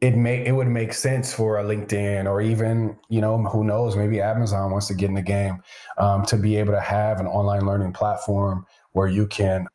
it 0.00 0.14
may 0.14 0.44
it 0.44 0.52
would 0.52 0.68
make 0.68 0.92
sense 0.92 1.32
for 1.32 1.59
a 1.59 1.64
LinkedIn 1.64 2.26
or 2.26 2.40
even 2.40 2.96
you 3.09 3.20
know 3.20 3.38
who 3.38 3.64
knows 3.64 3.96
maybe 3.96 4.20
Amazon 4.20 4.70
wants 4.70 4.88
to 4.88 4.94
get 4.94 5.09
in 5.09 5.14
the 5.14 5.22
game 5.22 5.62
um, 5.98 6.24
to 6.26 6.37
be 6.37 6.56
able 6.56 6.72
to 6.72 6.80
have 6.80 7.18
an 7.18 7.26
online 7.26 7.66
learning 7.66 7.92
platform 7.92 8.66
where 8.92 9.09
you 9.09 9.26
can 9.26 9.66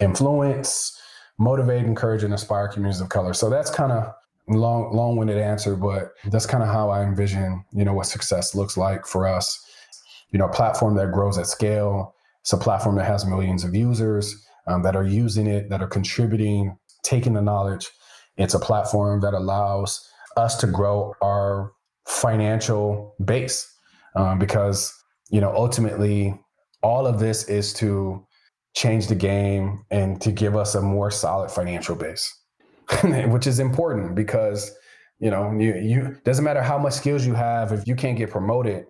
influence, 0.00 0.98
motivate, 1.38 1.84
encourage, 1.84 2.22
and 2.22 2.32
inspire 2.32 2.68
communities 2.68 3.00
of 3.00 3.08
color. 3.08 3.32
So 3.32 3.48
that's 3.48 3.70
kind 3.70 3.92
of 3.92 4.12
long 4.48 4.94
long 4.94 5.16
winded 5.16 5.38
answer, 5.38 5.74
but 5.74 6.12
that's 6.26 6.46
kind 6.46 6.62
of 6.62 6.68
how 6.68 6.90
I 6.90 7.02
envision 7.02 7.64
you 7.72 7.84
know 7.84 7.94
what 7.94 8.06
success 8.06 8.54
looks 8.54 8.76
like 8.76 9.06
for 9.06 9.26
us. 9.26 9.58
You 10.32 10.38
know, 10.38 10.46
a 10.46 10.52
platform 10.52 10.96
that 10.96 11.12
grows 11.12 11.38
at 11.38 11.46
scale. 11.46 12.14
It's 12.40 12.52
a 12.52 12.58
platform 12.58 12.96
that 12.96 13.04
has 13.04 13.24
millions 13.24 13.64
of 13.64 13.74
users 13.74 14.34
um, 14.66 14.82
that 14.82 14.96
are 14.96 15.04
using 15.04 15.46
it, 15.46 15.70
that 15.70 15.80
are 15.80 15.86
contributing, 15.86 16.76
taking 17.02 17.34
the 17.34 17.42
knowledge 17.42 17.90
it's 18.36 18.54
a 18.54 18.58
platform 18.58 19.20
that 19.20 19.34
allows 19.34 20.08
us 20.36 20.56
to 20.58 20.66
grow 20.66 21.14
our 21.22 21.72
financial 22.06 23.14
base 23.24 23.68
um, 24.16 24.38
because, 24.38 24.92
you 25.30 25.40
know, 25.40 25.54
ultimately 25.54 26.38
all 26.82 27.06
of 27.06 27.18
this 27.18 27.44
is 27.44 27.72
to 27.74 28.26
change 28.74 29.06
the 29.06 29.14
game 29.14 29.84
and 29.90 30.20
to 30.20 30.32
give 30.32 30.56
us 30.56 30.74
a 30.74 30.80
more 30.80 31.10
solid 31.10 31.50
financial 31.50 31.94
base, 31.94 32.34
which 33.04 33.46
is 33.46 33.58
important 33.58 34.14
because, 34.14 34.74
you 35.18 35.30
know, 35.30 35.52
you, 35.52 35.74
you 35.74 36.16
doesn't 36.24 36.44
matter 36.44 36.62
how 36.62 36.78
much 36.78 36.94
skills 36.94 37.26
you 37.26 37.34
have 37.34 37.72
if 37.72 37.86
you 37.86 37.94
can't 37.94 38.18
get 38.18 38.30
promoted 38.30 38.86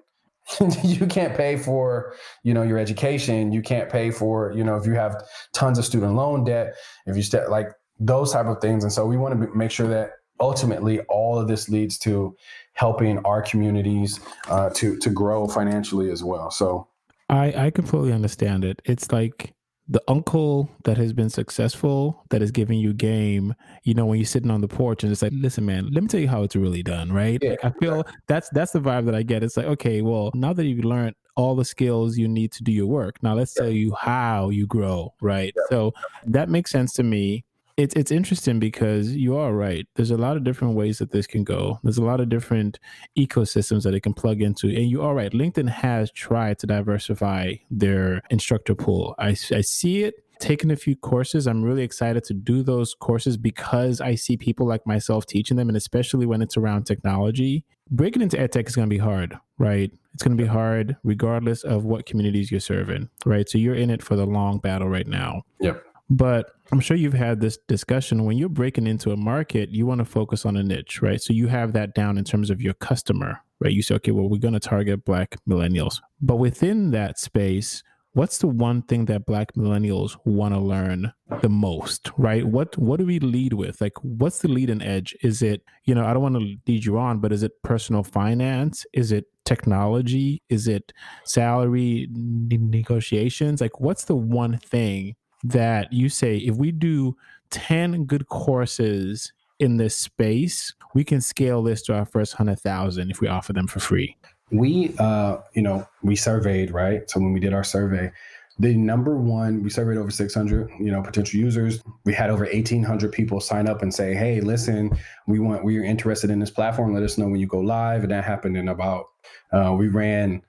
you 0.82 1.06
can't 1.06 1.36
pay 1.36 1.56
for 1.56 2.14
you 2.42 2.52
know 2.52 2.62
your 2.62 2.76
education 2.76 3.52
you 3.52 3.62
can't 3.62 3.88
pay 3.88 4.10
for 4.10 4.52
you 4.52 4.64
know 4.64 4.76
if 4.76 4.84
you 4.86 4.92
have 4.92 5.22
tons 5.52 5.78
of 5.78 5.84
student 5.84 6.14
loan 6.14 6.42
debt 6.44 6.74
if 7.06 7.16
you 7.16 7.22
step 7.22 7.48
like 7.48 7.68
those 8.06 8.32
type 8.32 8.46
of 8.46 8.60
things. 8.60 8.84
And 8.84 8.92
so 8.92 9.06
we 9.06 9.16
want 9.16 9.40
to 9.40 9.56
make 9.56 9.70
sure 9.70 9.88
that 9.88 10.12
ultimately 10.40 11.00
all 11.02 11.38
of 11.38 11.48
this 11.48 11.68
leads 11.68 11.98
to 11.98 12.36
helping 12.74 13.18
our 13.18 13.42
communities 13.42 14.20
uh, 14.48 14.70
to 14.70 14.98
to 14.98 15.10
grow 15.10 15.46
financially 15.46 16.10
as 16.10 16.22
well. 16.24 16.50
So 16.50 16.88
I 17.28 17.66
I 17.66 17.70
completely 17.70 18.12
understand 18.12 18.64
it. 18.64 18.82
It's 18.84 19.12
like 19.12 19.54
the 19.88 20.02
uncle 20.06 20.70
that 20.84 20.96
has 20.96 21.12
been 21.12 21.28
successful 21.28 22.24
that 22.30 22.40
is 22.40 22.50
giving 22.52 22.78
you 22.78 22.92
game 22.94 23.52
you 23.82 23.94
know 23.94 24.06
when 24.06 24.18
you're 24.18 24.24
sitting 24.24 24.50
on 24.50 24.60
the 24.60 24.68
porch 24.68 25.02
and 25.02 25.10
it's 25.10 25.22
like 25.22 25.32
listen 25.34 25.66
man 25.66 25.88
let 25.92 26.02
me 26.02 26.08
tell 26.08 26.20
you 26.20 26.28
how 26.28 26.44
it's 26.44 26.54
really 26.54 26.84
done 26.84 27.12
right 27.12 27.40
yeah, 27.42 27.50
like, 27.50 27.64
i 27.64 27.70
feel 27.80 28.04
that's 28.28 28.48
that's 28.50 28.70
the 28.70 28.80
vibe 28.80 29.04
that 29.04 29.14
i 29.14 29.22
get 29.22 29.42
it's 29.42 29.56
like 29.56 29.66
okay 29.66 30.00
well 30.00 30.30
now 30.34 30.52
that 30.52 30.66
you've 30.66 30.84
learned 30.84 31.16
all 31.36 31.56
the 31.56 31.64
skills 31.64 32.16
you 32.16 32.28
need 32.28 32.52
to 32.52 32.62
do 32.62 32.70
your 32.70 32.86
work 32.86 33.20
now 33.24 33.34
let's 33.34 33.54
yeah. 33.56 33.64
tell 33.64 33.72
you 33.72 33.92
how 33.94 34.50
you 34.50 34.68
grow 34.68 35.12
right 35.20 35.52
yeah. 35.56 35.62
so 35.68 35.92
that 36.24 36.48
makes 36.48 36.70
sense 36.70 36.92
to 36.92 37.02
me 37.02 37.44
it's 37.76 37.94
it's 37.94 38.10
interesting 38.10 38.58
because 38.58 39.14
you 39.14 39.36
are 39.36 39.52
right. 39.52 39.86
There's 39.96 40.10
a 40.10 40.16
lot 40.16 40.36
of 40.36 40.44
different 40.44 40.74
ways 40.74 40.98
that 40.98 41.10
this 41.10 41.26
can 41.26 41.44
go. 41.44 41.80
There's 41.82 41.98
a 41.98 42.04
lot 42.04 42.20
of 42.20 42.28
different 42.28 42.78
ecosystems 43.18 43.82
that 43.84 43.94
it 43.94 44.00
can 44.00 44.14
plug 44.14 44.42
into. 44.42 44.68
And 44.68 44.88
you 44.88 45.02
are 45.02 45.14
right. 45.14 45.32
LinkedIn 45.32 45.68
has 45.68 46.10
tried 46.12 46.58
to 46.60 46.66
diversify 46.66 47.54
their 47.70 48.22
instructor 48.30 48.74
pool. 48.74 49.14
I, 49.18 49.30
I 49.30 49.60
see 49.62 50.04
it 50.04 50.14
taken 50.42 50.70
a 50.70 50.76
few 50.76 50.96
courses. 50.96 51.46
I'm 51.46 51.62
really 51.62 51.84
excited 51.84 52.24
to 52.24 52.34
do 52.34 52.62
those 52.62 52.94
courses 52.94 53.36
because 53.36 54.00
I 54.00 54.16
see 54.16 54.36
people 54.36 54.66
like 54.66 54.86
myself 54.86 55.24
teaching 55.24 55.56
them, 55.56 55.68
and 55.68 55.76
especially 55.76 56.26
when 56.26 56.42
it's 56.42 56.56
around 56.56 56.84
technology. 56.84 57.64
Breaking 57.90 58.22
into 58.22 58.36
edtech 58.36 58.68
is 58.68 58.74
going 58.74 58.88
to 58.88 58.94
be 58.94 58.98
hard, 58.98 59.38
right? 59.58 59.92
It's 60.14 60.22
going 60.22 60.36
to 60.36 60.42
be 60.42 60.48
hard 60.48 60.96
regardless 61.04 61.62
of 61.62 61.84
what 61.84 62.06
communities 62.06 62.50
you're 62.50 62.60
serving, 62.60 63.08
right? 63.24 63.48
So 63.48 63.58
you're 63.58 63.74
in 63.74 63.90
it 63.90 64.02
for 64.02 64.16
the 64.16 64.26
long 64.26 64.58
battle 64.58 64.88
right 64.88 65.06
now. 65.06 65.42
Yep. 65.60 65.84
But 66.12 66.50
I'm 66.70 66.80
sure 66.80 66.94
you've 66.94 67.14
had 67.14 67.40
this 67.40 67.56
discussion. 67.68 68.26
When 68.26 68.36
you're 68.36 68.50
breaking 68.50 68.86
into 68.86 69.12
a 69.12 69.16
market, 69.16 69.70
you 69.70 69.86
want 69.86 70.00
to 70.00 70.04
focus 70.04 70.44
on 70.44 70.58
a 70.58 70.62
niche, 70.62 71.00
right? 71.00 71.22
So 71.22 71.32
you 71.32 71.46
have 71.46 71.72
that 71.72 71.94
down 71.94 72.18
in 72.18 72.24
terms 72.24 72.50
of 72.50 72.60
your 72.60 72.74
customer, 72.74 73.40
right? 73.60 73.72
You 73.72 73.82
say, 73.82 73.94
okay, 73.94 74.10
well, 74.10 74.28
we're 74.28 74.36
going 74.36 74.52
to 74.52 74.60
target 74.60 75.06
Black 75.06 75.38
millennials. 75.48 76.00
But 76.20 76.36
within 76.36 76.90
that 76.90 77.18
space, 77.18 77.82
what's 78.12 78.36
the 78.38 78.46
one 78.46 78.82
thing 78.82 79.06
that 79.06 79.24
black 79.24 79.54
millennials 79.54 80.18
want 80.26 80.52
to 80.52 80.60
learn 80.60 81.10
the 81.40 81.48
most 81.48 82.10
right 82.18 82.46
what 82.46 82.76
what 82.76 82.98
do 82.98 83.06
we 83.06 83.18
lead 83.18 83.54
with 83.54 83.80
like 83.80 83.94
what's 84.02 84.40
the 84.40 84.48
lead 84.48 84.68
and 84.68 84.82
edge 84.82 85.16
is 85.22 85.40
it 85.40 85.62
you 85.86 85.94
know 85.94 86.04
i 86.04 86.12
don't 86.12 86.22
want 86.22 86.34
to 86.34 86.56
lead 86.66 86.84
you 86.84 86.98
on 86.98 87.20
but 87.20 87.32
is 87.32 87.42
it 87.42 87.52
personal 87.62 88.02
finance 88.02 88.84
is 88.92 89.12
it 89.12 89.24
technology 89.46 90.42
is 90.50 90.68
it 90.68 90.92
salary 91.24 92.06
negotiations 92.12 93.62
like 93.62 93.80
what's 93.80 94.04
the 94.04 94.14
one 94.14 94.58
thing 94.58 95.14
that 95.44 95.92
you 95.92 96.08
say 96.08 96.36
if 96.36 96.56
we 96.56 96.70
do 96.70 97.16
10 97.50 98.04
good 98.04 98.28
courses 98.28 99.32
in 99.58 99.76
this 99.76 99.96
space 99.96 100.74
we 100.94 101.04
can 101.04 101.20
scale 101.20 101.62
this 101.62 101.82
to 101.82 101.94
our 101.94 102.04
first 102.04 102.38
100000 102.38 103.10
if 103.10 103.20
we 103.20 103.28
offer 103.28 103.52
them 103.52 103.66
for 103.66 103.80
free. 103.80 104.16
We 104.50 104.94
uh 104.98 105.38
you 105.54 105.62
know 105.62 105.86
we 106.02 106.16
surveyed 106.16 106.70
right? 106.70 107.08
So 107.10 107.20
when 107.20 107.32
we 107.32 107.40
did 107.40 107.54
our 107.54 107.64
survey 107.64 108.12
the 108.58 108.74
number 108.74 109.16
one 109.16 109.62
we 109.62 109.70
surveyed 109.70 109.96
over 109.96 110.10
600 110.10 110.70
you 110.78 110.90
know 110.92 111.02
potential 111.02 111.40
users. 111.40 111.82
We 112.04 112.12
had 112.12 112.30
over 112.30 112.44
1800 112.44 113.10
people 113.12 113.40
sign 113.40 113.68
up 113.68 113.82
and 113.82 113.92
say 113.92 114.14
hey 114.14 114.40
listen 114.40 114.96
we 115.26 115.38
want 115.38 115.64
we're 115.64 115.84
interested 115.84 116.30
in 116.30 116.38
this 116.38 116.50
platform. 116.50 116.94
Let 116.94 117.02
us 117.02 117.18
know 117.18 117.28
when 117.28 117.40
you 117.40 117.46
go 117.46 117.60
live. 117.60 118.02
And 118.02 118.12
that 118.12 118.24
happened 118.24 118.56
in 118.56 118.68
about 118.68 119.06
uh, 119.52 119.74
we 119.76 119.88
ran 119.88 120.42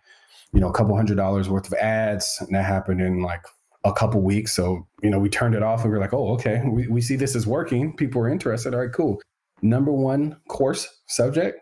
you 0.53 0.59
know 0.59 0.69
a 0.69 0.73
couple 0.73 0.95
hundred 0.95 1.17
dollars 1.17 1.49
worth 1.49 1.67
of 1.67 1.73
ads. 1.73 2.37
And 2.41 2.53
that 2.55 2.65
happened 2.65 3.01
in 3.01 3.21
like 3.21 3.43
a 3.83 3.93
couple 3.93 4.21
weeks. 4.21 4.53
So 4.53 4.87
you 5.01 5.09
know 5.09 5.19
we 5.19 5.29
turned 5.29 5.55
it 5.55 5.63
off 5.63 5.83
and 5.83 5.91
we 5.91 5.97
are 5.97 6.01
like 6.01 6.13
oh 6.13 6.33
okay 6.33 6.61
we, 6.65 6.87
we 6.87 7.01
see 7.01 7.15
this 7.15 7.35
is 7.35 7.47
working. 7.47 7.95
People 7.95 8.21
are 8.21 8.29
interested. 8.29 8.73
All 8.73 8.81
right 8.81 8.93
cool. 8.93 9.21
Number 9.61 9.91
one 9.91 10.37
course 10.49 10.87
subject 11.07 11.59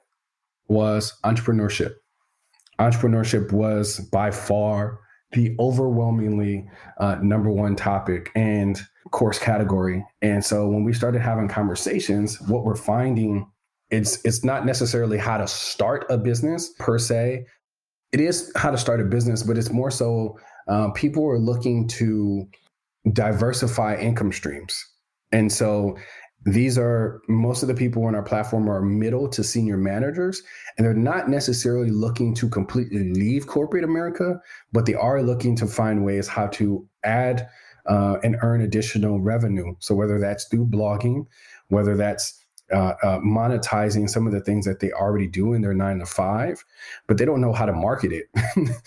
was 0.68 1.14
entrepreneurship. 1.24 1.94
Entrepreneurship 2.80 3.52
was 3.52 4.00
by 4.00 4.32
far 4.32 5.00
the 5.34 5.56
overwhelmingly 5.60 6.68
uh, 6.98 7.16
number 7.22 7.50
one 7.50 7.76
topic 7.76 8.32
and 8.36 8.82
course 9.12 9.40
category. 9.40 10.06
And 10.22 10.44
so 10.44 10.68
when 10.68 10.84
we 10.84 10.94
started 10.94 11.22
having 11.22 11.48
conversations, 11.48 12.40
what 12.42 12.64
we're 12.64 12.76
finding 12.76 13.50
it's 13.92 14.24
it's 14.24 14.44
not 14.44 14.66
necessarily 14.66 15.18
how 15.18 15.38
to 15.38 15.48
start 15.48 16.06
a 16.10 16.18
business 16.18 16.74
per 16.80 16.98
se. 16.98 17.46
It 18.14 18.20
is 18.20 18.52
how 18.56 18.72
to 18.72 18.78
start 18.78 19.02
a 19.02 19.04
business, 19.04 19.44
but 19.44 19.58
it's 19.58 19.70
more 19.70 19.92
so 19.92 20.40
uh, 20.72 20.90
people 20.92 21.28
are 21.28 21.38
looking 21.38 21.86
to 21.86 22.48
diversify 23.12 23.96
income 23.98 24.32
streams. 24.32 24.82
And 25.34 25.52
so 25.52 25.98
these 26.46 26.78
are 26.78 27.22
most 27.28 27.62
of 27.62 27.68
the 27.68 27.76
people 27.76 28.06
on 28.06 28.16
our 28.16 28.24
platform 28.24 28.70
are 28.70 28.82
middle 28.82 29.28
to 29.28 29.44
senior 29.44 29.78
managers 29.78 30.42
and 30.78 30.88
they're 30.88 30.94
not 30.94 31.30
necessarily 31.30 31.92
looking 31.92 32.34
to 32.34 32.50
completely 32.50 33.14
leave 33.14 33.46
corporate 33.46 33.84
america 33.84 34.42
but 34.72 34.88
they 34.88 34.96
are 34.96 35.22
looking 35.22 35.56
to 35.56 35.68
find 35.68 36.04
ways 36.04 36.28
how 36.28 36.48
to 36.48 36.84
add 37.04 37.48
uh, 37.86 38.18
and 38.24 38.38
earn 38.42 38.62
additional 38.62 39.22
revenue 39.22 39.76
so 39.78 39.94
whether 39.94 40.20
that's 40.20 40.46
through 40.46 40.66
blogging 40.66 41.26
whether 41.68 41.96
that's 41.96 42.41
uh, 42.74 42.94
uh, 43.04 43.20
monetizing 43.20 44.10
some 44.10 44.26
of 44.28 44.34
the 44.34 44.40
things 44.40 44.66
that 44.66 44.80
they 44.80 44.92
already 44.92 45.28
do 45.28 45.54
in 45.54 45.62
their 45.62 45.74
nine 45.74 46.00
to 46.00 46.06
five, 46.06 46.64
but 47.08 47.18
they 47.18 47.26
don't 47.26 47.42
know 47.42 47.54
how 47.54 47.66
to 47.66 47.74
market 47.74 48.12
it. 48.12 48.30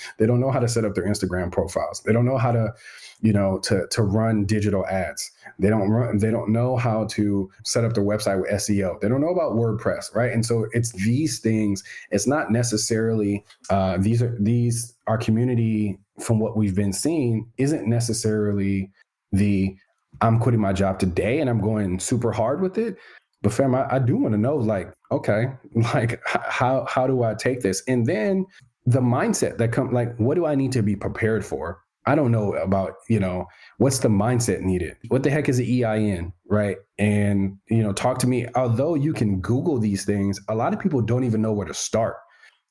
they 0.18 0.26
don't 0.26 0.41
know 0.41 0.51
how 0.51 0.61
to 0.61 0.68
set 0.68 0.85
up 0.85 0.95
their 0.95 1.07
Instagram 1.07 1.53
profiles. 1.53 2.01
They 2.01 2.12
don't 2.12 2.24
know 2.24 2.39
how 2.39 2.53
to, 2.53 2.72
you 3.20 3.32
know, 3.32 3.59
to 3.61 3.87
to 3.89 4.03
run 4.03 4.45
digital 4.45 4.87
ads. 4.87 5.30
They 5.59 5.68
don't 5.68 5.91
run. 5.91 6.18
They 6.18 6.30
don't 6.30 6.51
know 6.51 6.76
how 6.76 7.05
to 7.07 7.51
set 7.64 7.85
up 7.85 7.95
their 7.95 8.05
website 8.05 8.41
with 8.41 8.51
SEO. 8.51 9.01
They 9.01 9.09
don't 9.09 9.20
know 9.20 9.28
about 9.28 9.53
WordPress, 9.53 10.14
right? 10.14 10.32
And 10.32 10.45
so 10.45 10.66
it's 10.72 10.93
these 10.93 11.41
things. 11.41 11.85
It's 12.11 12.26
not 12.26 12.51
necessarily 12.51 13.45
uh, 13.70 13.99
these 13.99 14.22
are 14.22 14.37
these 14.41 14.95
our 15.07 15.18
community 15.18 15.99
from 16.20 16.39
what 16.39 16.57
we've 16.57 16.76
been 16.76 16.93
seeing 16.93 17.51
isn't 17.59 17.89
necessarily 17.89 18.91
the 19.32 19.76
I'm 20.20 20.39
quitting 20.39 20.61
my 20.61 20.72
job 20.72 20.99
today 20.99 21.41
and 21.41 21.51
I'm 21.51 21.61
going 21.61 21.99
super 21.99 22.32
hard 22.32 22.61
with 22.61 22.78
it. 22.78 22.97
But 23.45 23.53
fam, 23.53 23.74
I, 23.74 23.86
I 23.97 23.99
do 24.01 24.16
want 24.16 24.32
to 24.32 24.38
know, 24.38 24.57
like, 24.57 24.92
okay, 25.12 25.53
like 25.95 26.20
how 26.26 26.86
how 26.88 27.07
do 27.07 27.22
I 27.22 27.34
take 27.34 27.61
this? 27.61 27.82
And 27.86 28.07
then 28.07 28.47
the 28.86 29.01
mindset 29.01 29.59
that 29.59 29.70
come 29.70 29.92
like, 29.92 30.16
what 30.16 30.34
do 30.34 30.47
I 30.47 30.57
need 30.57 30.72
to 30.72 30.82
be 30.82 30.97
prepared 30.97 31.45
for? 31.45 31.80
I 32.07 32.14
don't 32.14 32.32
know 32.32 32.53
about, 32.55 32.97
you 33.09 33.18
know, 33.18 33.47
what's 33.78 34.01
the 34.01 34.09
mindset 34.09 34.61
needed? 34.61 34.97
What 35.09 35.22
the 35.22 35.30
heck 35.30 35.49
is 35.49 35.59
an 35.59 35.64
EIN, 35.64 36.34
right? 36.51 36.76
And, 36.99 37.57
you 37.70 37.82
know, 37.82 37.95
talk 37.95 38.18
to 38.18 38.26
me. 38.26 38.47
Although 38.55 38.95
you 38.95 39.14
can 39.14 39.40
Google 39.40 39.78
these 39.78 40.05
things, 40.05 40.38
a 40.49 40.55
lot 40.55 40.74
of 40.74 40.80
people 40.80 41.01
don't 41.01 41.24
even 41.24 41.40
know 41.40 41.55
where 41.55 41.66
to 41.66 41.72
start. 41.72 42.16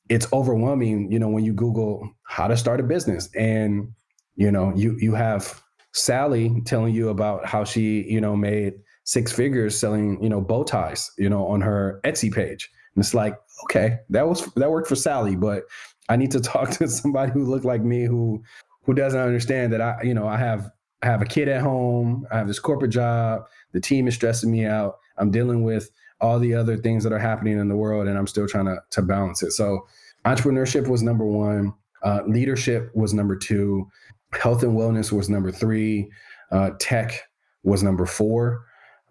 It's 0.08 0.32
overwhelming, 0.32 1.10
you 1.10 1.18
know, 1.18 1.28
when 1.28 1.44
you 1.44 1.52
Google 1.52 2.08
how 2.24 2.46
to 2.46 2.56
start 2.56 2.78
a 2.78 2.84
business 2.84 3.28
and, 3.34 3.88
you 4.36 4.52
know, 4.52 4.72
you 4.76 4.96
you 5.00 5.14
have 5.14 5.62
Sally 5.94 6.60
telling 6.64 6.94
you 6.94 7.08
about 7.08 7.46
how 7.46 7.64
she, 7.64 8.02
you 8.08 8.20
know, 8.20 8.36
made 8.36 8.74
six 9.04 9.32
figures 9.32 9.78
selling, 9.78 10.22
you 10.22 10.28
know, 10.28 10.40
bow 10.40 10.64
ties, 10.64 11.10
you 11.18 11.28
know, 11.28 11.46
on 11.46 11.60
her 11.60 12.00
Etsy 12.04 12.32
page. 12.32 12.70
And 12.94 13.04
it's 13.04 13.14
like, 13.14 13.38
okay, 13.64 13.98
that 14.10 14.26
was 14.26 14.44
that 14.54 14.70
worked 14.70 14.88
for 14.88 14.96
Sally, 14.96 15.36
but 15.36 15.64
I 16.08 16.16
need 16.16 16.30
to 16.32 16.40
talk 16.40 16.70
to 16.72 16.88
somebody 16.88 17.32
who 17.32 17.44
looked 17.44 17.64
like 17.64 17.82
me 17.82 18.04
who 18.04 18.42
who 18.82 18.94
doesn't 18.94 19.20
understand 19.20 19.72
that 19.72 19.80
I, 19.80 20.02
you 20.02 20.14
know, 20.14 20.26
I 20.26 20.36
have 20.36 20.70
I 21.02 21.06
have 21.06 21.22
a 21.22 21.26
kid 21.26 21.48
at 21.48 21.60
home, 21.60 22.26
I 22.32 22.38
have 22.38 22.48
this 22.48 22.58
corporate 22.58 22.90
job, 22.90 23.44
the 23.72 23.80
team 23.80 24.08
is 24.08 24.14
stressing 24.14 24.50
me 24.50 24.64
out. 24.64 24.98
I'm 25.18 25.30
dealing 25.30 25.62
with 25.62 25.90
all 26.20 26.38
the 26.38 26.54
other 26.54 26.76
things 26.76 27.04
that 27.04 27.12
are 27.12 27.18
happening 27.18 27.58
in 27.58 27.68
the 27.68 27.76
world 27.76 28.08
and 28.08 28.16
I'm 28.16 28.26
still 28.26 28.48
trying 28.48 28.66
to 28.66 28.78
to 28.90 29.02
balance 29.02 29.42
it. 29.42 29.52
So 29.52 29.86
entrepreneurship 30.24 30.88
was 30.88 31.02
number 31.02 31.26
one, 31.26 31.74
uh, 32.02 32.22
leadership 32.26 32.90
was 32.94 33.12
number 33.12 33.36
two, 33.36 33.90
health 34.32 34.62
and 34.62 34.76
wellness 34.76 35.12
was 35.12 35.28
number 35.28 35.50
three, 35.50 36.10
uh, 36.50 36.70
tech 36.78 37.22
was 37.62 37.82
number 37.82 38.06
four. 38.06 38.64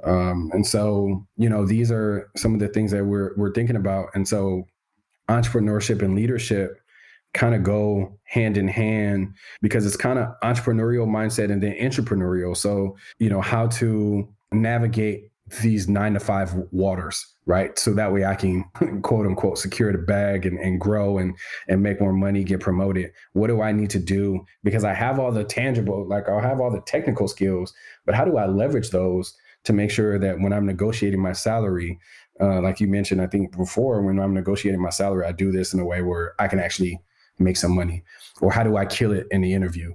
Um, 0.05 0.49
and 0.53 0.65
so, 0.65 1.25
you 1.37 1.49
know, 1.49 1.65
these 1.65 1.91
are 1.91 2.29
some 2.35 2.53
of 2.53 2.59
the 2.59 2.67
things 2.67 2.91
that 2.91 3.05
we're 3.05 3.33
we're 3.37 3.53
thinking 3.53 3.75
about. 3.75 4.09
And 4.13 4.27
so, 4.27 4.67
entrepreneurship 5.29 6.01
and 6.01 6.15
leadership 6.15 6.77
kind 7.33 7.55
of 7.55 7.63
go 7.63 8.19
hand 8.25 8.57
in 8.57 8.67
hand 8.67 9.33
because 9.61 9.85
it's 9.85 9.97
kind 9.97 10.19
of 10.19 10.29
entrepreneurial 10.43 11.07
mindset 11.07 11.51
and 11.51 11.63
then 11.63 11.73
entrepreneurial. 11.73 12.55
So, 12.55 12.95
you 13.19 13.29
know, 13.29 13.41
how 13.41 13.67
to 13.67 14.27
navigate 14.51 15.31
these 15.61 15.87
nine 15.87 16.13
to 16.13 16.19
five 16.19 16.53
waters, 16.71 17.25
right? 17.45 17.77
So 17.77 17.93
that 17.93 18.13
way 18.13 18.25
I 18.25 18.35
can 18.35 18.63
quote 19.01 19.25
unquote 19.25 19.57
secure 19.57 19.91
the 19.91 19.97
bag 19.97 20.45
and, 20.45 20.57
and 20.59 20.79
grow 20.79 21.17
and 21.17 21.35
and 21.67 21.83
make 21.83 21.99
more 21.99 22.13
money, 22.13 22.43
get 22.43 22.59
promoted. 22.59 23.11
What 23.33 23.47
do 23.47 23.61
I 23.61 23.71
need 23.71 23.89
to 23.91 23.99
do? 23.99 24.45
Because 24.63 24.83
I 24.83 24.93
have 24.93 25.19
all 25.19 25.31
the 25.31 25.43
tangible, 25.43 26.07
like 26.07 26.29
I'll 26.29 26.39
have 26.39 26.59
all 26.59 26.71
the 26.71 26.81
technical 26.81 27.27
skills, 27.27 27.73
but 28.05 28.15
how 28.15 28.25
do 28.25 28.37
I 28.37 28.45
leverage 28.45 28.89
those 28.91 29.35
to 29.63 29.73
make 29.73 29.91
sure 29.91 30.19
that 30.19 30.39
when 30.39 30.53
I'm 30.53 30.65
negotiating 30.65 31.21
my 31.21 31.33
salary, 31.33 31.99
uh, 32.39 32.61
like 32.61 32.79
you 32.79 32.87
mentioned, 32.87 33.21
I 33.21 33.27
think 33.27 33.55
before, 33.55 34.01
when 34.01 34.19
I'm 34.19 34.33
negotiating 34.33 34.81
my 34.81 34.89
salary, 34.89 35.25
I 35.25 35.31
do 35.31 35.51
this 35.51 35.73
in 35.73 35.79
a 35.79 35.85
way 35.85 36.01
where 36.01 36.33
I 36.39 36.47
can 36.47 36.59
actually 36.59 36.99
make 37.39 37.57
some 37.57 37.73
money. 37.73 38.03
Or 38.41 38.51
how 38.51 38.63
do 38.63 38.77
i 38.77 38.85
kill 38.85 39.11
it 39.11 39.27
in 39.31 39.41
the 39.41 39.53
interview? 39.53 39.93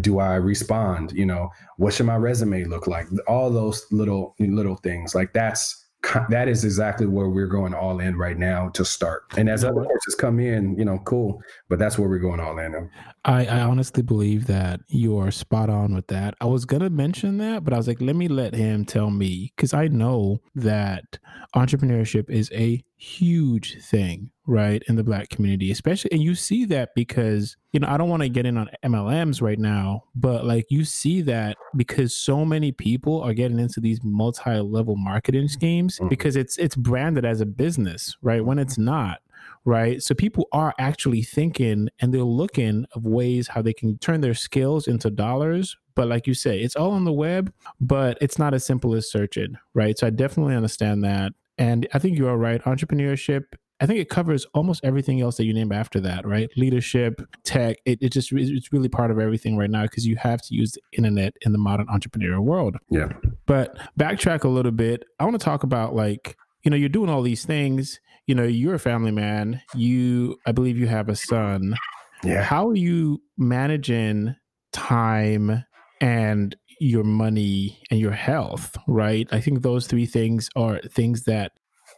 Do 0.00 0.18
i 0.18 0.34
respond? 0.34 1.12
You 1.12 1.26
know 1.26 1.50
what 1.76 1.94
should 1.94 2.06
my 2.06 2.16
resume 2.16 2.64
look 2.64 2.86
like? 2.86 3.06
All 3.26 3.50
those 3.50 3.86
little 3.90 4.34
little 4.38 4.76
things. 4.76 5.14
Like 5.14 5.32
that's 5.32 5.83
that 6.28 6.48
is 6.48 6.64
exactly 6.64 7.06
where 7.06 7.28
we're 7.28 7.46
going 7.46 7.74
all 7.74 8.00
in 8.00 8.16
right 8.16 8.38
now 8.38 8.68
to 8.70 8.84
start. 8.84 9.24
And 9.36 9.48
as 9.48 9.64
other 9.64 9.82
courses 9.82 10.14
come 10.14 10.40
in, 10.40 10.76
you 10.78 10.84
know, 10.84 10.98
cool. 11.04 11.42
But 11.68 11.78
that's 11.78 11.98
where 11.98 12.08
we're 12.08 12.18
going 12.18 12.40
all 12.40 12.58
in. 12.58 12.90
I, 13.24 13.46
I 13.46 13.60
honestly 13.60 14.02
believe 14.02 14.46
that 14.46 14.80
you 14.88 15.18
are 15.18 15.30
spot 15.30 15.70
on 15.70 15.94
with 15.94 16.06
that. 16.08 16.34
I 16.40 16.46
was 16.46 16.64
gonna 16.64 16.90
mention 16.90 17.38
that, 17.38 17.64
but 17.64 17.72
I 17.72 17.76
was 17.76 17.88
like, 17.88 18.00
let 18.00 18.16
me 18.16 18.28
let 18.28 18.54
him 18.54 18.84
tell 18.84 19.10
me 19.10 19.52
because 19.56 19.72
I 19.72 19.88
know 19.88 20.40
that 20.54 21.18
entrepreneurship 21.54 22.28
is 22.28 22.50
a 22.52 22.82
huge 22.96 23.82
thing, 23.82 24.30
right, 24.46 24.82
in 24.88 24.96
the 24.96 25.04
black 25.04 25.28
community, 25.28 25.70
especially. 25.70 26.10
And 26.12 26.22
you 26.22 26.34
see 26.34 26.64
that 26.66 26.90
because, 26.94 27.56
you 27.72 27.80
know, 27.80 27.88
I 27.88 27.96
don't 27.96 28.08
want 28.08 28.22
to 28.22 28.28
get 28.28 28.46
in 28.46 28.58
on 28.58 28.68
MLMs 28.84 29.40
right 29.40 29.58
now, 29.58 30.04
but 30.14 30.44
like 30.44 30.66
you 30.68 30.84
see 30.84 31.20
that 31.22 31.56
because 31.76 32.16
so 32.16 32.44
many 32.44 32.72
people 32.72 33.22
are 33.22 33.34
getting 33.34 33.58
into 33.58 33.80
these 33.80 34.00
multi 34.02 34.58
level 34.60 34.96
marketing 34.96 35.48
schemes 35.48 35.96
mm-hmm. 35.96 36.08
because 36.08 36.36
it's 36.36 36.58
it's 36.58 36.76
branded 36.76 37.24
as 37.24 37.40
a 37.40 37.46
business, 37.46 38.16
right, 38.22 38.44
when 38.44 38.58
it's 38.58 38.78
not 38.78 39.20
right? 39.64 40.02
So 40.02 40.14
people 40.14 40.48
are 40.52 40.74
actually 40.78 41.22
thinking 41.22 41.88
and 42.00 42.12
they're 42.12 42.22
looking 42.22 42.86
of 42.94 43.06
ways 43.06 43.48
how 43.48 43.62
they 43.62 43.72
can 43.72 43.98
turn 43.98 44.20
their 44.20 44.34
skills 44.34 44.86
into 44.86 45.10
dollars. 45.10 45.76
But 45.94 46.08
like 46.08 46.26
you 46.26 46.34
say, 46.34 46.60
it's 46.60 46.76
all 46.76 46.90
on 46.90 47.04
the 47.04 47.12
web, 47.12 47.52
but 47.80 48.18
it's 48.20 48.38
not 48.38 48.54
as 48.54 48.66
simple 48.66 48.94
as 48.94 49.10
searching, 49.10 49.56
right? 49.74 49.96
So 49.96 50.06
I 50.06 50.10
definitely 50.10 50.54
understand 50.54 51.04
that. 51.04 51.32
And 51.58 51.86
I 51.94 51.98
think 51.98 52.18
you 52.18 52.28
are 52.28 52.36
right. 52.36 52.62
Entrepreneurship 52.64 53.44
I 53.80 53.86
think 53.86 53.98
it 53.98 54.08
covers 54.08 54.46
almost 54.54 54.84
everything 54.84 55.20
else 55.20 55.36
that 55.36 55.44
you 55.44 55.52
name 55.52 55.72
after 55.72 56.00
that, 56.00 56.26
right? 56.26 56.48
Leadership, 56.56 57.20
tech, 57.44 57.76
it, 57.84 57.98
it 58.00 58.12
just 58.12 58.32
it's 58.32 58.72
really 58.72 58.88
part 58.88 59.10
of 59.10 59.18
everything 59.18 59.56
right 59.56 59.70
now 59.70 59.82
because 59.82 60.06
you 60.06 60.16
have 60.16 60.40
to 60.42 60.54
use 60.54 60.72
the 60.72 60.80
internet 60.92 61.34
in 61.42 61.52
the 61.52 61.58
modern 61.58 61.86
entrepreneurial 61.88 62.42
world. 62.44 62.76
Yeah. 62.88 63.08
But 63.46 63.76
backtrack 63.98 64.44
a 64.44 64.48
little 64.48 64.72
bit. 64.72 65.04
I 65.18 65.24
want 65.24 65.38
to 65.38 65.44
talk 65.44 65.64
about 65.64 65.94
like, 65.94 66.36
you 66.62 66.70
know, 66.70 66.76
you're 66.76 66.88
doing 66.88 67.10
all 67.10 67.22
these 67.22 67.44
things. 67.44 68.00
You 68.26 68.34
know, 68.34 68.44
you're 68.44 68.74
a 68.74 68.78
family 68.78 69.10
man. 69.10 69.60
You, 69.74 70.38
I 70.46 70.52
believe 70.52 70.78
you 70.78 70.86
have 70.86 71.08
a 71.08 71.16
son. 71.16 71.74
Yeah. 72.22 72.42
How 72.42 72.68
are 72.68 72.76
you 72.76 73.22
managing 73.36 74.36
time 74.72 75.64
and 76.00 76.56
your 76.80 77.04
money 77.04 77.82
and 77.90 78.00
your 78.00 78.12
health, 78.12 78.76
right? 78.86 79.28
I 79.32 79.40
think 79.40 79.62
those 79.62 79.86
three 79.86 80.06
things 80.06 80.48
are 80.56 80.80
things 80.80 81.24
that 81.24 81.52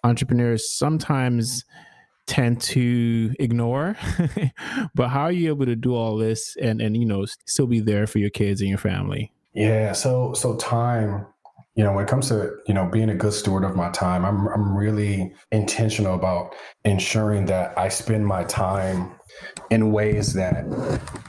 entrepreneurs 0.05 0.71
sometimes 0.71 1.65
tend 2.27 2.61
to 2.61 3.33
ignore 3.39 3.97
but 4.97 5.09
how 5.09 5.23
are 5.23 5.33
you 5.33 5.49
able 5.49 5.65
to 5.65 5.77
do 5.77 5.95
all 5.95 6.17
this 6.17 6.57
and 6.61 6.81
and 6.81 6.97
you 6.97 7.05
know 7.05 7.25
still 7.47 7.69
be 7.69 7.79
there 7.79 8.05
for 8.05 8.19
your 8.19 8.31
kids 8.31 8.61
and 8.61 8.69
your 8.69 8.79
family 8.79 9.33
yeah 9.55 9.93
so 9.93 10.33
so 10.33 10.57
time 10.57 11.25
you 11.77 11.85
know 11.85 11.93
when 11.93 12.05
it 12.05 12.09
comes 12.09 12.29
to 12.29 12.57
you 12.67 12.75
know 12.75 12.87
being 12.87 13.11
a 13.11 13.15
good 13.15 13.33
steward 13.33 13.63
of 13.63 13.77
my 13.77 13.91
time 13.91 14.25
i'm 14.25 14.49
i'm 14.49 14.77
really 14.77 15.33
intentional 15.53 16.15
about 16.15 16.55
ensuring 16.85 17.47
that 17.47 17.79
i 17.79 17.89
spend 17.89 18.27
my 18.27 18.43
time 18.45 19.13
in 19.71 19.93
ways 19.93 20.33
that 20.33 20.65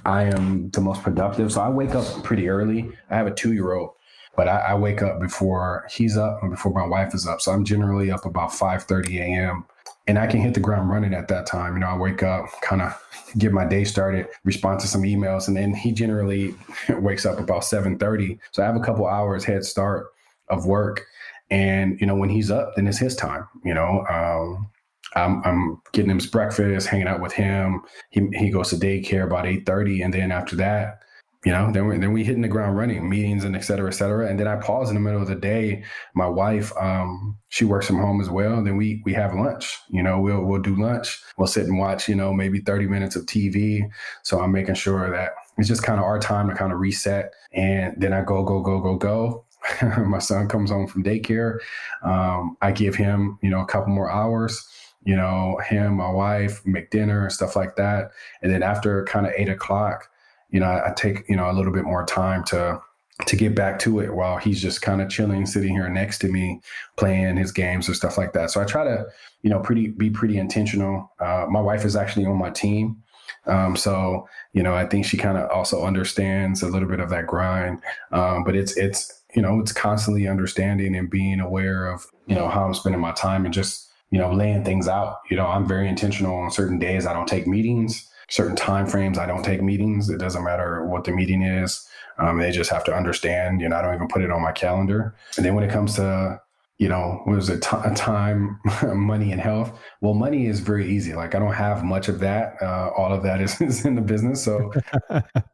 i 0.05 0.23
am 0.23 0.69
the 0.71 0.81
most 0.81 1.03
productive 1.03 1.51
so 1.51 1.61
i 1.61 1.69
wake 1.69 1.93
up 1.93 2.05
pretty 2.23 2.49
early 2.49 2.89
i 3.09 3.15
have 3.15 3.27
a 3.27 3.33
2 3.33 3.53
year 3.53 3.73
old 3.73 3.91
but 4.35 4.47
I, 4.47 4.59
I, 4.59 4.75
wake 4.75 5.01
up 5.01 5.19
before 5.19 5.87
he's 5.89 6.15
up 6.15 6.43
and 6.43 6.51
before 6.51 6.71
my 6.71 6.85
wife 6.85 7.15
is 7.15 7.25
up. 7.25 7.41
So 7.41 7.51
I'm 7.51 7.65
generally 7.65 8.11
up 8.11 8.23
about 8.23 8.51
5:30 8.51 9.19
a.m. 9.19 9.65
and 10.05 10.19
I 10.19 10.27
can 10.27 10.41
hit 10.41 10.53
the 10.53 10.59
ground 10.59 10.91
running 10.91 11.15
at 11.15 11.27
that 11.29 11.47
time. 11.47 11.73
You 11.73 11.79
know, 11.79 11.87
I 11.87 11.97
wake 11.97 12.21
up, 12.21 12.45
kind 12.61 12.83
of 12.83 12.93
get 13.39 13.51
my 13.51 13.65
day 13.65 13.83
started, 13.83 14.27
respond 14.43 14.79
to 14.81 14.87
some 14.87 15.01
emails, 15.01 15.47
and 15.47 15.57
then 15.57 15.73
he 15.73 15.91
generally 15.91 16.53
wakes 16.89 17.25
up 17.25 17.39
about 17.39 17.63
7:30. 17.63 18.37
So 18.51 18.61
I 18.61 18.67
have 18.67 18.75
a 18.75 18.79
couple 18.79 19.07
hours 19.07 19.43
head 19.43 19.65
start 19.65 20.05
of 20.49 20.65
work. 20.65 21.05
And 21.49 21.99
you 21.99 22.07
know, 22.07 22.15
when 22.15 22.29
he's 22.29 22.51
up, 22.51 22.73
then 22.75 22.87
it's 22.87 22.97
his 22.97 23.15
time. 23.15 23.47
You 23.63 23.73
know, 23.73 24.05
um, 24.09 24.69
I'm, 25.15 25.41
I'm, 25.45 25.81
getting 25.93 26.11
him 26.11 26.17
his 26.19 26.27
breakfast, 26.27 26.87
hanging 26.87 27.07
out 27.07 27.21
with 27.21 27.33
him. 27.33 27.81
He 28.09 28.27
he 28.33 28.49
goes 28.49 28.69
to 28.69 28.75
daycare 28.75 29.23
about 29.23 29.45
8:30, 29.45 30.03
and 30.03 30.13
then 30.13 30.31
after 30.31 30.55
that, 30.57 31.03
you 31.45 31.51
know 31.51 31.71
then 31.71 31.87
we 31.87 31.97
then 31.97 32.11
we 32.11 32.23
hitting 32.23 32.41
the 32.41 32.47
ground 32.47 32.77
running 32.77 33.07
meetings 33.07 33.43
and 33.45 33.55
et 33.55 33.61
cetera 33.61 33.87
et 33.87 33.93
cetera. 33.93 34.27
And 34.27 34.39
then 34.39 34.47
i 34.47 34.57
pause 34.57 34.89
in 34.89 34.95
the 34.95 35.01
middle 35.01 35.21
of 35.21 35.27
the 35.27 35.35
day. 35.35 35.83
My 36.13 36.27
wife 36.27 36.73
um 36.77 37.37
she 37.49 37.63
works 37.63 37.87
from 37.87 37.99
home 37.99 38.19
as 38.19 38.29
well. 38.29 38.61
Then 38.63 38.75
we 38.75 39.01
we 39.05 39.13
have 39.13 39.33
lunch 39.33 39.77
you 39.89 40.03
know 40.03 40.19
we'll 40.19 40.43
we'll 40.43 40.61
do 40.61 40.75
lunch. 40.75 41.21
We'll 41.37 41.47
sit 41.47 41.67
and 41.67 41.77
watch 41.79 42.09
you 42.09 42.15
know 42.15 42.33
maybe 42.33 42.59
30 42.59 42.87
minutes 42.87 43.15
of 43.15 43.25
tv 43.27 43.89
so 44.23 44.41
i'm 44.41 44.51
making 44.51 44.75
sure 44.75 45.09
that 45.11 45.33
it's 45.57 45.67
just 45.67 45.83
kind 45.83 45.99
of 45.99 46.05
our 46.05 46.19
time 46.19 46.49
to 46.49 46.55
kind 46.55 46.73
of 46.73 46.79
reset. 46.79 47.33
And 47.53 47.93
then 47.97 48.13
i 48.13 48.21
go 48.21 48.43
go 48.43 48.59
go 48.61 48.81
go 48.81 48.97
go 48.97 49.45
my 50.05 50.19
son 50.19 50.47
comes 50.47 50.69
home 50.69 50.87
from 50.87 51.03
daycare 51.03 51.59
um, 52.03 52.57
i 52.61 52.71
give 52.71 52.95
him 52.95 53.37
you 53.41 53.49
know 53.49 53.61
a 53.61 53.65
couple 53.65 53.93
more 53.93 54.11
hours 54.11 54.67
you 55.03 55.15
know 55.15 55.59
him 55.67 55.95
my 55.95 56.09
wife 56.09 56.65
make 56.65 56.89
dinner 56.89 57.23
and 57.23 57.31
stuff 57.31 57.55
like 57.55 57.75
that 57.75 58.11
and 58.41 58.51
then 58.51 58.63
after 58.63 59.03
kind 59.05 59.25
of 59.25 59.33
eight 59.35 59.49
o'clock 59.49 60.09
you 60.49 60.59
know, 60.59 60.65
I, 60.65 60.89
I 60.89 60.93
take, 60.93 61.27
you 61.27 61.35
know, 61.35 61.49
a 61.49 61.53
little 61.53 61.73
bit 61.73 61.85
more 61.85 62.05
time 62.05 62.43
to 62.45 62.81
to 63.25 63.35
get 63.35 63.55
back 63.55 63.79
to 63.79 63.99
it 63.99 64.13
while 64.13 64.37
he's 64.37 64.61
just 64.61 64.83
kind 64.83 65.01
of 65.01 65.09
chilling, 65.09 65.47
sitting 65.47 65.71
here 65.71 65.89
next 65.89 66.19
to 66.19 66.27
me, 66.27 66.61
playing 66.97 67.35
his 67.35 67.51
games 67.51 67.89
or 67.89 67.95
stuff 67.95 68.15
like 68.15 68.33
that. 68.33 68.51
So 68.51 68.61
I 68.61 68.65
try 68.65 68.83
to, 68.83 69.07
you 69.41 69.49
know, 69.49 69.59
pretty 69.59 69.87
be 69.87 70.11
pretty 70.11 70.37
intentional. 70.37 71.11
Uh, 71.19 71.47
my 71.49 71.59
wife 71.59 71.83
is 71.83 71.95
actually 71.95 72.25
on 72.25 72.37
my 72.37 72.51
team, 72.51 73.01
um, 73.45 73.75
so 73.75 74.27
you 74.53 74.63
know, 74.63 74.73
I 74.73 74.85
think 74.85 75.05
she 75.05 75.17
kind 75.17 75.37
of 75.37 75.49
also 75.49 75.83
understands 75.83 76.61
a 76.61 76.67
little 76.67 76.87
bit 76.87 76.99
of 76.99 77.09
that 77.09 77.27
grind. 77.27 77.81
Um, 78.11 78.43
but 78.43 78.55
it's 78.55 78.77
it's 78.77 79.16
you 79.35 79.41
know, 79.41 79.59
it's 79.59 79.73
constantly 79.73 80.27
understanding 80.27 80.95
and 80.95 81.09
being 81.09 81.39
aware 81.39 81.87
of 81.87 82.07
you 82.27 82.35
know 82.35 82.49
how 82.49 82.65
I'm 82.65 82.73
spending 82.73 83.01
my 83.01 83.11
time 83.11 83.45
and 83.45 83.53
just 83.53 83.89
you 84.11 84.19
know 84.19 84.31
laying 84.31 84.63
things 84.63 84.87
out. 84.87 85.19
You 85.29 85.37
know, 85.37 85.47
I'm 85.47 85.67
very 85.67 85.87
intentional 85.87 86.35
on 86.35 86.51
certain 86.51 86.79
days. 86.79 87.05
I 87.05 87.13
don't 87.13 87.27
take 87.27 87.47
meetings 87.47 88.09
certain 88.29 88.55
time 88.55 88.87
frames. 88.87 89.17
I 89.17 89.25
don't 89.25 89.43
take 89.43 89.61
meetings. 89.61 90.09
It 90.09 90.19
doesn't 90.19 90.43
matter 90.43 90.85
what 90.85 91.03
the 91.05 91.11
meeting 91.11 91.41
is. 91.41 91.87
Um, 92.17 92.39
they 92.39 92.51
just 92.51 92.69
have 92.71 92.83
to 92.85 92.95
understand. 92.95 93.61
You 93.61 93.69
know, 93.69 93.77
I 93.77 93.81
don't 93.81 93.95
even 93.95 94.07
put 94.07 94.21
it 94.21 94.31
on 94.31 94.41
my 94.41 94.51
calendar. 94.51 95.15
And 95.37 95.45
then 95.45 95.55
when 95.55 95.63
it 95.63 95.71
comes 95.71 95.95
to 95.95 96.41
you 96.77 96.87
know, 96.87 97.21
what 97.23 97.39
is 97.39 97.49
it? 97.49 97.61
T- 97.63 97.77
time, 97.95 98.59
money, 98.83 99.31
and 99.31 99.41
health. 99.41 99.77
Well, 100.01 100.13
money 100.13 100.45
is 100.45 100.59
very 100.59 100.87
easy. 100.87 101.13
Like 101.13 101.33
I 101.33 101.39
don't 101.39 101.53
have 101.53 101.83
much 101.83 102.07
of 102.07 102.19
that. 102.19 102.55
Uh, 102.61 102.91
all 102.95 103.11
of 103.11 103.23
that 103.23 103.41
is, 103.41 103.59
is 103.61 103.85
in 103.85 103.95
the 103.95 104.01
business. 104.01 104.43
So, 104.43 104.71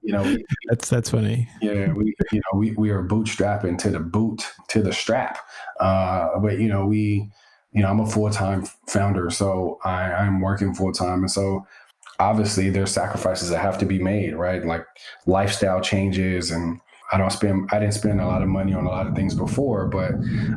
you 0.02 0.12
know, 0.12 0.24
we, 0.24 0.44
that's 0.70 0.90
that's 0.90 1.10
funny. 1.10 1.48
Yeah, 1.62 1.94
we 1.94 2.14
you 2.32 2.40
know 2.40 2.60
we 2.60 2.72
we 2.72 2.90
are 2.90 3.04
bootstrapping 3.04 3.78
to 3.80 3.90
the 3.90 4.00
boot 4.00 4.46
to 4.70 4.82
the 4.82 4.92
strap. 4.92 5.40
Uh, 5.80 6.40
but 6.40 6.60
you 6.60 6.68
know 6.68 6.86
we, 6.86 7.30
you 7.72 7.82
know, 7.82 7.90
I'm 7.90 8.02
a 8.02 8.06
full 8.06 8.30
time 8.30 8.66
founder, 8.88 9.30
so 9.30 9.80
I 9.86 10.12
I'm 10.12 10.42
working 10.42 10.74
full 10.74 10.92
time, 10.92 11.20
and 11.20 11.32
so 11.32 11.66
obviously 12.20 12.70
there's 12.70 12.92
sacrifices 12.92 13.50
that 13.50 13.60
have 13.60 13.78
to 13.78 13.86
be 13.86 14.00
made, 14.00 14.36
right? 14.36 14.66
Like 14.66 14.86
lifestyle 15.26 15.82
changes 15.82 16.52
and 16.52 16.80
I 17.14 17.18
don't 17.18 17.32
spend 17.32 17.70
I 17.72 17.80
didn't 17.80 17.94
spend 17.94 18.20
a 18.20 18.26
lot 18.26 18.42
of 18.42 18.48
money 18.48 18.74
on 18.74 18.86
a 18.86 18.90
lot 18.90 19.06
of 19.06 19.14
things 19.16 19.36
before, 19.36 19.86
but 19.86 20.14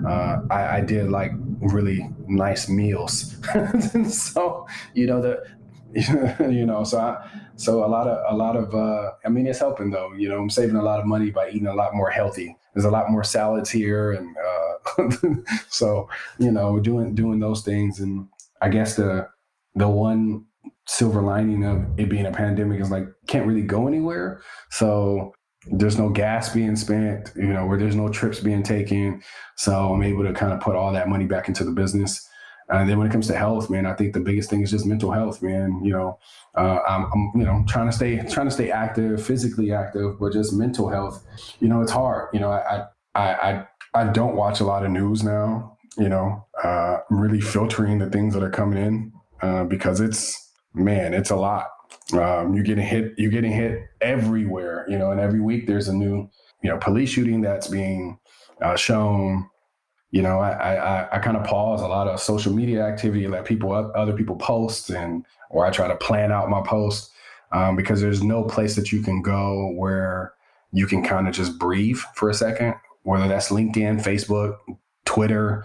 uh, 0.09 0.41
I, 0.51 0.79
I, 0.79 0.81
did 0.81 1.11
like 1.11 1.33
really 1.61 2.09
nice 2.27 2.67
meals. 2.67 3.37
so 4.09 4.67
you 4.95 5.07
know 5.07 5.21
the 5.21 5.45
you 6.51 6.65
know 6.65 6.83
so 6.83 6.99
I, 6.99 7.29
so 7.57 7.85
a 7.85 7.89
lot 7.89 8.09
of 8.09 8.35
a 8.35 8.35
lot 8.35 8.57
of 8.57 8.75
uh, 8.75 9.13
I 9.25 9.29
mean 9.29 9.47
it's 9.47 9.59
helping 9.59 9.91
though. 9.91 10.15
You 10.15 10.31
know 10.31 10.39
I'm 10.39 10.49
saving 10.49 10.77
a 10.77 10.83
lot 10.83 10.99
of 10.99 11.05
money 11.05 11.31
by 11.31 11.51
eating 11.51 11.67
a 11.67 11.75
lot 11.75 11.95
more 11.95 12.11
healthy. 12.11 12.57
There's 12.75 12.87
a 12.87 12.91
lot 12.91 13.11
more 13.11 13.23
salads 13.23 13.71
here, 13.71 14.13
and 14.13 14.35
uh, 14.49 15.11
so 15.69 16.09
you 16.39 16.51
know 16.51 16.81
doing 16.81 17.15
doing 17.15 17.39
those 17.39 17.63
things. 17.63 18.01
And 18.01 18.29
I 18.63 18.71
guess 18.71 18.97
the 18.97 19.29
the 19.75 19.89
one 19.89 20.47
silver 20.89 21.21
lining 21.21 21.65
of 21.65 21.85
it 21.99 22.09
being 22.09 22.27
a 22.27 22.33
pandemic 22.33 22.81
is 22.81 22.91
like 22.91 23.07
can't 23.27 23.47
really 23.47 23.63
go 23.63 23.87
anywhere. 23.89 24.41
So 24.71 25.35
there's 25.71 25.99
no 25.99 26.09
gas 26.09 26.53
being 26.53 26.77
spent, 26.77 27.33
you 27.37 27.53
know, 27.53 27.67
where 27.67 27.79
there's 27.79 27.97
no 27.97 28.09
trips 28.09 28.41
being 28.41 28.63
taken. 28.63 29.23
So 29.57 29.93
I'm 29.93 30.03
able 30.03 30.25
to 30.25 30.33
kind 30.33 30.53
of 30.53 30.61
put 30.61 30.77
all 30.77 30.93
that 30.93 31.09
money 31.09 31.27
back 31.27 31.49
into 31.49 31.65
the 31.65 31.73
business. 31.73 32.29
And 32.69 32.89
then 32.89 32.99
when 32.99 33.07
it 33.07 33.13
comes 33.13 33.29
to 33.29 33.37
health, 33.37 33.71
man, 33.71 33.87
I 33.87 33.95
think 33.95 34.13
the 34.13 34.21
biggest 34.21 34.51
thing 34.51 34.63
is 34.63 34.71
just 34.71 34.87
mental 34.87 35.13
health, 35.13 35.41
man. 35.41 35.81
You 35.85 35.93
know, 35.93 36.19
uh, 36.57 36.81
I'm, 36.89 37.05
I'm, 37.13 37.33
you 37.37 37.47
know, 37.47 37.65
trying 37.69 37.87
to 37.87 37.93
stay, 37.93 38.17
trying 38.29 38.49
to 38.49 38.53
stay 38.53 38.71
active, 38.71 39.25
physically 39.25 39.73
active, 39.73 40.19
but 40.19 40.33
just 40.33 40.53
mental 40.53 40.89
health. 40.89 41.25
You 41.61 41.69
know, 41.69 41.81
it's 41.81 41.93
hard. 41.93 42.29
You 42.33 42.41
know, 42.41 42.51
I, 42.51 42.87
I, 43.15 43.35
I, 43.35 43.67
I 43.95 44.13
don't 44.13 44.35
watch 44.35 44.61
a 44.61 44.65
lot 44.65 44.85
of 44.85 44.91
news 44.91 45.23
now. 45.23 45.77
You 45.97 46.09
know, 46.09 46.47
uh, 46.63 46.99
really 47.09 47.41
filtering 47.41 47.99
the 47.99 48.11
things 48.11 48.35
that 48.35 48.43
are 48.43 48.51
coming 48.51 48.85
in 48.85 49.13
uh, 49.41 49.65
because 49.65 50.01
it's 50.01 50.37
man, 50.75 51.15
it's 51.15 51.31
a 51.31 51.37
lot. 51.37 51.67
Um, 52.13 52.55
you're 52.55 52.65
getting 52.65 52.87
hit. 52.87 53.15
You're 53.17 53.31
getting 53.31 53.53
hit 53.53 53.89
everywhere. 54.01 54.87
You 54.89 54.99
know, 54.99 55.11
and 55.11 55.21
every 55.21 55.41
week 55.41 55.67
there's 55.67 55.89
a 55.89 55.95
new, 55.95 56.29
you 56.63 56.71
know, 56.71 56.79
police 56.79 57.11
shooting 57.11 57.41
that's 57.41 57.69
being 57.69 58.19
uh, 58.63 58.77
shown. 58.77 59.49
You 60.11 60.23
know, 60.23 60.39
I 60.39 60.51
I, 60.51 61.17
I 61.17 61.19
kind 61.19 61.37
of 61.37 61.45
pause 61.45 61.83
a 61.83 61.89
lot 61.89 62.09
of 62.09 62.21
social 62.21 62.53
media 62.53 62.85
activity, 62.85 63.27
let 63.27 63.45
people 63.45 63.73
other 63.73 64.13
people 64.13 64.37
post, 64.37 64.91
and 64.91 65.25
or 65.51 65.67
I 65.67 65.71
try 65.71 65.89
to 65.89 65.97
plan 65.97 66.33
out 66.33 66.49
my 66.49 66.63
post 66.63 67.11
um, 67.53 67.77
because 67.77 68.01
there's 68.01 68.23
no 68.23 68.45
place 68.45 68.77
that 68.77 68.93
you 68.93 69.03
can 69.03 69.23
go 69.23 69.73
where 69.75 70.33
you 70.73 70.87
can 70.87 71.03
kind 71.03 71.29
of 71.29 71.35
just 71.35 71.59
breathe 71.59 71.99
for 72.15 72.29
a 72.29 72.35
second. 72.35 72.75
Whether 73.03 73.29
that's 73.29 73.51
LinkedIn, 73.51 74.03
Facebook, 74.03 74.57
Twitter, 75.05 75.65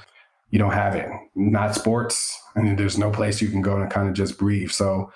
you 0.51 0.59
don't 0.59 0.73
have 0.73 0.95
it. 0.95 1.09
Not 1.35 1.75
sports, 1.75 2.39
and 2.55 2.77
there's 2.77 2.97
no 2.97 3.09
place 3.09 3.41
you 3.41 3.49
can 3.49 3.61
go 3.61 3.77
and 3.77 3.89
kind 3.89 4.07
of 4.07 4.13
just 4.13 4.37
breathe. 4.37 4.69
So, 4.69 5.11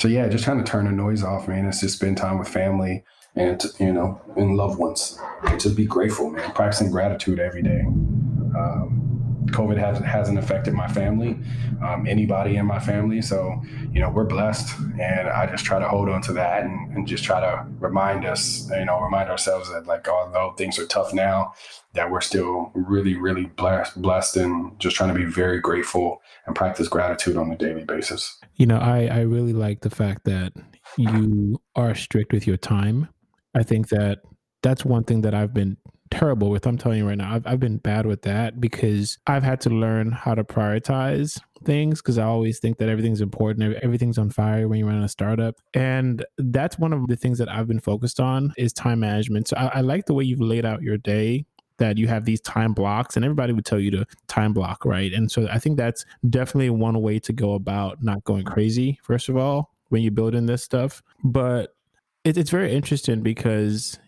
so 0.00 0.06
yeah, 0.06 0.28
just 0.28 0.44
kind 0.44 0.60
of 0.60 0.66
turn 0.66 0.84
the 0.84 0.92
noise 0.92 1.24
off, 1.24 1.48
man. 1.48 1.66
It's 1.66 1.80
just 1.80 1.96
spend 1.96 2.18
time 2.18 2.38
with 2.38 2.48
family 2.48 3.04
and 3.34 3.62
you 3.80 3.92
know 3.92 4.20
and 4.36 4.56
loved 4.56 4.78
ones. 4.78 5.18
And 5.44 5.60
just 5.60 5.76
be 5.76 5.86
grateful, 5.86 6.30
man. 6.30 6.52
Practicing 6.52 6.90
gratitude 6.90 7.40
every 7.40 7.62
day. 7.62 7.80
Um, 7.80 9.07
COVID 9.50 9.78
has, 9.78 9.98
hasn't 9.98 10.38
affected 10.38 10.74
my 10.74 10.88
family, 10.88 11.38
um, 11.82 12.06
anybody 12.06 12.56
in 12.56 12.66
my 12.66 12.78
family. 12.78 13.22
So, 13.22 13.60
you 13.92 14.00
know, 14.00 14.10
we're 14.10 14.24
blessed. 14.24 14.78
And 15.00 15.28
I 15.28 15.46
just 15.46 15.64
try 15.64 15.78
to 15.78 15.88
hold 15.88 16.08
on 16.08 16.22
to 16.22 16.32
that 16.34 16.64
and, 16.64 16.94
and 16.94 17.06
just 17.06 17.24
try 17.24 17.40
to 17.40 17.66
remind 17.78 18.24
us, 18.24 18.68
you 18.70 18.84
know, 18.84 19.00
remind 19.00 19.30
ourselves 19.30 19.70
that, 19.72 19.86
like, 19.86 20.08
although 20.08 20.54
things 20.56 20.78
are 20.78 20.86
tough 20.86 21.12
now, 21.12 21.52
that 21.94 22.10
we're 22.10 22.20
still 22.20 22.70
really, 22.74 23.16
really 23.16 23.46
blessed, 23.46 24.00
blessed 24.00 24.36
and 24.36 24.78
just 24.78 24.94
trying 24.94 25.12
to 25.12 25.18
be 25.18 25.24
very 25.24 25.60
grateful 25.60 26.20
and 26.46 26.54
practice 26.54 26.86
gratitude 26.86 27.36
on 27.36 27.50
a 27.50 27.56
daily 27.56 27.84
basis. 27.84 28.38
You 28.56 28.66
know, 28.66 28.78
I, 28.78 29.06
I 29.06 29.20
really 29.20 29.52
like 29.52 29.80
the 29.80 29.90
fact 29.90 30.24
that 30.24 30.52
you 30.96 31.60
are 31.74 31.94
strict 31.94 32.32
with 32.32 32.46
your 32.46 32.56
time. 32.56 33.08
I 33.54 33.62
think 33.62 33.88
that 33.88 34.20
that's 34.62 34.84
one 34.84 35.04
thing 35.04 35.22
that 35.22 35.34
I've 35.34 35.54
been 35.54 35.76
terrible 36.10 36.50
with. 36.50 36.66
I'm 36.66 36.78
telling 36.78 36.98
you 36.98 37.08
right 37.08 37.18
now, 37.18 37.34
I've, 37.34 37.46
I've 37.46 37.60
been 37.60 37.78
bad 37.78 38.06
with 38.06 38.22
that 38.22 38.60
because 38.60 39.18
I've 39.26 39.42
had 39.42 39.60
to 39.62 39.70
learn 39.70 40.12
how 40.12 40.34
to 40.34 40.44
prioritize 40.44 41.40
things 41.64 42.00
because 42.00 42.18
I 42.18 42.24
always 42.24 42.58
think 42.58 42.78
that 42.78 42.88
everything's 42.88 43.20
important, 43.20 43.76
everything's 43.82 44.18
on 44.18 44.30
fire 44.30 44.68
when 44.68 44.78
you 44.78 44.86
run 44.86 45.02
a 45.02 45.08
startup. 45.08 45.56
And 45.74 46.24
that's 46.38 46.78
one 46.78 46.92
of 46.92 47.06
the 47.06 47.16
things 47.16 47.38
that 47.38 47.48
I've 47.48 47.68
been 47.68 47.80
focused 47.80 48.20
on 48.20 48.52
is 48.56 48.72
time 48.72 49.00
management. 49.00 49.48
So 49.48 49.56
I, 49.56 49.66
I 49.74 49.80
like 49.80 50.06
the 50.06 50.14
way 50.14 50.24
you've 50.24 50.40
laid 50.40 50.64
out 50.64 50.82
your 50.82 50.98
day 50.98 51.44
that 51.78 51.96
you 51.96 52.08
have 52.08 52.24
these 52.24 52.40
time 52.40 52.72
blocks 52.72 53.16
and 53.16 53.24
everybody 53.24 53.52
would 53.52 53.64
tell 53.64 53.78
you 53.78 53.90
to 53.90 54.04
time 54.26 54.52
block 54.52 54.84
right 54.84 55.12
and 55.12 55.30
so 55.30 55.46
i 55.50 55.60
think 55.60 55.76
that's 55.76 56.04
definitely 56.28 56.70
one 56.70 57.00
way 57.00 57.20
to 57.20 57.32
go 57.32 57.54
about 57.54 58.02
not 58.02 58.22
going 58.24 58.44
crazy 58.44 58.98
first 59.02 59.28
of 59.28 59.36
all 59.36 59.70
when 59.88 60.02
you 60.02 60.10
build 60.10 60.34
in 60.34 60.46
this 60.46 60.62
stuff 60.62 61.02
but 61.24 61.76
it, 62.24 62.36
it's 62.36 62.50
very 62.50 62.72
interesting 62.72 63.22
because 63.22 63.98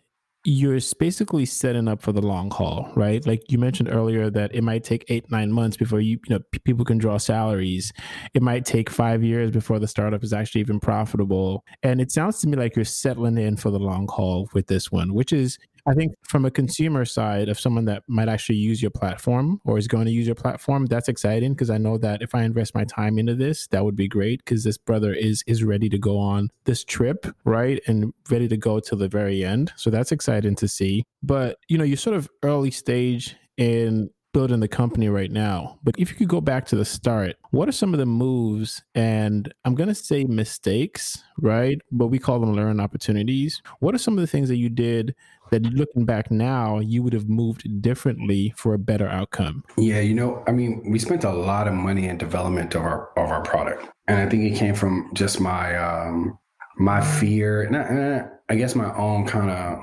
you're 0.45 0.79
basically 0.99 1.45
setting 1.45 1.87
up 1.87 2.01
for 2.01 2.13
the 2.13 2.23
long 2.23 2.51
haul, 2.51 2.91
right? 2.97 3.27
Like 3.27 3.43
you 3.51 3.59
mentioned 3.59 3.91
earlier 3.91 4.31
that 4.31 4.55
it 4.55 4.63
might 4.63 4.85
take 4.85 5.05
eight, 5.09 5.31
nine 5.31 5.53
months 5.53 5.77
before 5.77 6.01
you, 6.01 6.19
you 6.27 6.37
know, 6.37 6.41
p- 6.51 6.61
people 6.61 6.85
can 6.85 6.97
draw 6.97 7.19
salaries. 7.19 7.93
It 8.33 8.43
might 8.43 8.65
take 8.65 8.89
five 8.89 9.23
years 9.23 9.51
before 9.51 9.79
the 9.79 9.87
startup 9.87 10.25
is 10.25 10.33
actually 10.33 10.63
even 10.63 10.81
profitable. 10.81 11.63
And 11.83 12.01
it 12.01 12.11
sounds 12.11 12.41
to 12.41 12.49
me 12.49 12.57
like 12.57 12.75
you're 12.75 12.87
settling 12.87 13.37
in 13.37 13.59
for 13.59 13.71
the 13.71 13.79
long 13.79 14.09
haul 14.09 14.49
with 14.55 14.67
this 14.67 14.91
one, 14.91 15.13
which 15.13 15.33
is 15.33 15.59
I 15.87 15.95
think 15.95 16.15
from 16.23 16.45
a 16.45 16.51
consumer 16.51 17.05
side 17.05 17.49
of 17.49 17.59
someone 17.59 17.85
that 17.87 18.03
might 18.07 18.29
actually 18.29 18.57
use 18.57 18.83
your 18.83 18.91
platform 18.91 19.61
or 19.65 19.79
is 19.79 19.89
going 19.89 20.07
to 20.07 20.13
use 20.13 20.27
your 20.27 20.35
platform, 20.35 20.87
that's 20.87 21.09
exciting 21.09 21.53
because 21.53 21.71
I 21.71 21.79
know 21.79 21.99
that 21.99 22.23
if 22.23 22.35
I 22.35 22.43
invest 22.43 22.75
my 22.75 22.85
time 22.85 23.19
into 23.19 23.35
this, 23.35 23.67
that 23.69 23.85
would 23.85 23.97
be 23.97 24.09
great 24.09 24.45
because 24.45 24.65
this 24.65 24.79
brother 24.79 25.13
is 25.13 25.43
is 25.47 25.65
ready 25.65 25.89
to 25.89 25.99
go 25.99 26.19
on 26.19 26.51
this 26.65 26.85
trip, 26.85 27.27
right? 27.45 27.81
And 27.87 28.13
ready 28.31 28.49
to 28.49 28.57
go 28.57 28.81
to 28.81 28.97
the 28.97 29.09
very 29.09 29.45
end. 29.45 29.73
So 29.77 29.91
that's 29.91 30.13
exciting 30.13 30.57
to 30.57 30.69
see. 30.69 31.05
But, 31.23 31.59
you 31.69 31.79
know, 31.79 31.85
you're 31.85 31.97
sort 31.97 32.17
of 32.17 32.29
early 32.43 32.71
stage 32.71 33.37
in 33.57 34.11
building 34.33 34.61
the 34.61 34.69
company 34.69 35.09
right 35.09 35.31
now. 35.31 35.79
But 35.83 35.95
if 35.99 36.11
you 36.11 36.17
could 36.17 36.29
go 36.29 36.41
back 36.41 36.67
to 36.67 36.77
the 36.77 36.85
start, 36.85 37.37
what 37.51 37.69
are 37.69 37.73
some 37.73 37.93
of 37.93 37.99
the 37.99 38.07
moves 38.07 38.83
and 38.95 39.53
I'm 39.65 39.75
going 39.75 39.89
to 39.89 39.95
say 39.95 40.25
mistakes, 40.25 41.23
right? 41.39 41.81
But 41.91 42.09
we 42.09 42.19
call 42.19 42.39
them 42.41 42.55
learn 42.55 42.81
opportunities. 42.81 43.63
What 43.81 43.95
are 43.95 43.99
some 43.99 44.15
of 44.15 44.21
the 44.21 44.27
things 44.27 44.49
that 44.49 44.57
you 44.57 44.69
did 44.69 45.15
that 45.51 45.63
looking 45.65 46.05
back 46.05 46.31
now, 46.31 46.79
you 46.79 47.03
would 47.03 47.13
have 47.13 47.29
moved 47.29 47.83
differently 47.83 48.55
for 48.57 48.75
a 48.75 48.79
better 48.79 49.09
outcome? 49.09 49.65
Yeah, 49.77 50.01
you 50.01 50.15
know, 50.15 50.45
I 50.47 50.53
mean, 50.53 50.83
we 50.89 50.99
spent 50.99 51.25
a 51.25 51.33
lot 51.33 51.67
of 51.67 51.75
money 51.75 52.07
in 52.07 52.19
development 52.19 52.75
of 52.75 52.83
our 52.83 53.11
of 53.19 53.31
our 53.31 53.43
product. 53.43 53.89
And 54.07 54.19
I 54.21 54.29
think 54.29 54.45
it 54.45 54.57
came 54.57 54.75
from 54.75 55.11
just 55.15 55.41
my 55.41 55.77
um 55.77 56.39
my 56.77 57.01
fear 57.01 57.63
and 57.63 57.77
I, 57.77 58.27
I 58.49 58.57
guess 58.57 58.75
my 58.75 58.95
own 58.97 59.27
kind 59.27 59.51
of 59.51 59.81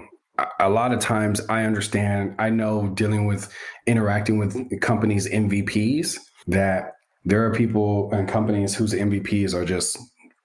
a 0.60 0.70
lot 0.70 0.94
of 0.94 1.00
times 1.00 1.42
I 1.50 1.64
understand, 1.64 2.36
I 2.38 2.50
know 2.50 2.90
dealing 2.90 3.26
with 3.26 3.52
interacting 3.86 4.38
with 4.38 4.82
companies' 4.82 5.28
MVPs 5.28 6.18
that 6.48 6.94
there 7.26 7.46
are 7.46 7.54
people 7.54 8.12
and 8.14 8.28
companies 8.28 8.76
whose 8.76 8.94
MVPs 8.94 9.54
are 9.54 9.66
just 9.66 9.98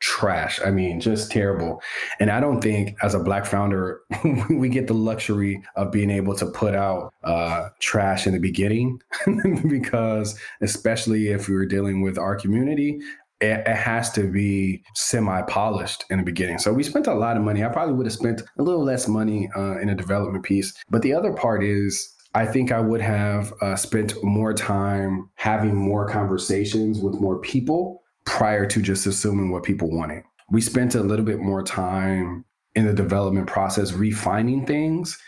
trash. 0.03 0.61
I 0.65 0.73
mean, 0.73 1.01
just 1.01 1.31
terrible. 1.31 1.81
And 2.19 2.29
I 2.29 2.41
don't 2.41 2.61
think 2.61 2.97
as 3.03 3.15
a 3.15 3.21
black 3.21 3.47
founder, 3.47 4.01
we 4.51 4.69
get 4.69 4.89
the 4.89 4.95
luxury 4.95 5.63
of 5.77 5.93
being 5.93 6.11
able 6.11 6.35
to 6.37 6.47
put 6.47 6.75
out 6.75 7.15
uh, 7.23 7.69
trash 7.79 8.27
in 8.27 8.33
the 8.33 8.41
beginning 8.41 9.01
because, 9.69 10.37
especially 10.61 11.29
if 11.29 11.49
we 11.49 11.55
were 11.55 11.67
dealing 11.67 12.03
with 12.03 12.19
our 12.19 12.35
community, 12.35 13.01
it, 13.43 13.67
it 13.67 13.77
has 13.77 14.11
to 14.13 14.31
be 14.31 14.85
semi 14.95 15.43
polished 15.43 16.05
in 16.11 16.19
the 16.19 16.25
beginning. 16.25 16.59
So 16.59 16.73
we 16.73 16.83
spent 16.85 17.09
a 17.09 17.15
lot 17.15 17.37
of 17.37 17.43
money. 17.43 17.65
I 17.65 17.69
probably 17.69 17.95
would 17.95 18.07
have 18.07 18.13
spent 18.13 18.41
a 18.59 18.63
little 18.63 18.85
less 18.85 19.09
money 19.09 19.51
uh, 19.57 19.79
in 19.81 19.89
a 19.89 19.95
development 19.95 20.45
piece. 20.45 20.73
But 20.89 21.03
the 21.03 21.13
other 21.13 21.33
part 21.33 21.65
is, 21.65 22.09
I 22.35 22.47
think 22.47 22.73
I 22.73 22.81
would 22.81 23.01
have 23.01 23.53
uh, 23.61 23.77
spent 23.77 24.15
more 24.23 24.55
time 24.55 25.29
having 25.35 25.75
more 25.75 26.09
conversations 26.09 27.01
with 27.01 27.21
more 27.21 27.39
people 27.41 28.03
prior 28.25 28.65
to 28.67 28.81
just 28.81 29.07
assuming 29.07 29.51
what 29.51 29.65
people 29.65 29.91
wanted. 29.91 30.23
We 30.51 30.61
spent 30.61 30.95
a 30.95 31.03
little 31.03 31.25
bit 31.25 31.41
more 31.41 31.63
time 31.63 32.45
in 32.75 32.87
the 32.87 32.95
development 32.95 33.49
process 33.49 33.93
refining 33.93 34.65
things 34.67 35.19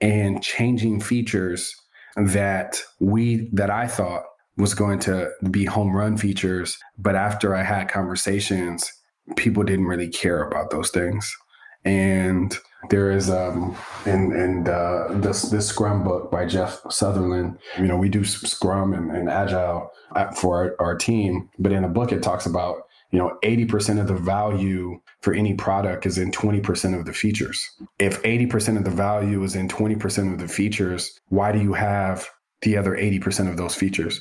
and 0.00 0.42
changing 0.42 1.00
features 1.00 1.76
that 2.16 2.82
we 2.98 3.48
that 3.52 3.70
I 3.70 3.86
thought 3.86 4.24
was 4.56 4.74
going 4.74 4.98
to 5.00 5.30
be 5.50 5.64
home 5.64 5.94
run 5.94 6.16
features. 6.16 6.78
But 6.98 7.16
after 7.16 7.54
I 7.54 7.62
had 7.62 7.88
conversations, 7.88 8.90
people 9.36 9.62
didn't 9.62 9.86
really 9.86 10.08
care 10.08 10.42
about 10.42 10.70
those 10.70 10.90
things. 10.90 11.34
And 11.84 12.56
there 12.90 13.10
is 13.10 13.30
um 13.30 13.76
in 14.06 14.32
in 14.32 14.68
uh, 14.68 15.08
this 15.10 15.42
this 15.42 15.68
Scrum 15.68 16.04
book 16.04 16.30
by 16.30 16.46
Jeff 16.46 16.80
Sutherland. 16.90 17.58
You 17.78 17.86
know, 17.86 17.96
we 17.96 18.08
do 18.08 18.24
Scrum 18.24 18.92
and, 18.92 19.10
and 19.10 19.28
Agile 19.28 19.90
for 20.36 20.76
our, 20.80 20.86
our 20.86 20.96
team, 20.96 21.48
but 21.58 21.72
in 21.72 21.84
a 21.84 21.88
book 21.88 22.12
it 22.12 22.22
talks 22.22 22.46
about 22.46 22.82
you 23.10 23.18
know 23.18 23.38
80% 23.42 24.00
of 24.00 24.08
the 24.08 24.14
value 24.14 25.00
for 25.20 25.32
any 25.34 25.54
product 25.54 26.06
is 26.06 26.18
in 26.18 26.32
20% 26.32 26.98
of 26.98 27.04
the 27.04 27.12
features. 27.12 27.64
If 27.98 28.20
80% 28.22 28.76
of 28.76 28.84
the 28.84 28.90
value 28.90 29.42
is 29.44 29.54
in 29.54 29.68
20% 29.68 30.32
of 30.32 30.40
the 30.40 30.48
features, 30.48 31.20
why 31.28 31.52
do 31.52 31.60
you 31.60 31.74
have 31.74 32.28
the 32.62 32.76
other 32.76 32.92
80% 32.92 33.50
of 33.50 33.56
those 33.56 33.74
features 33.74 34.20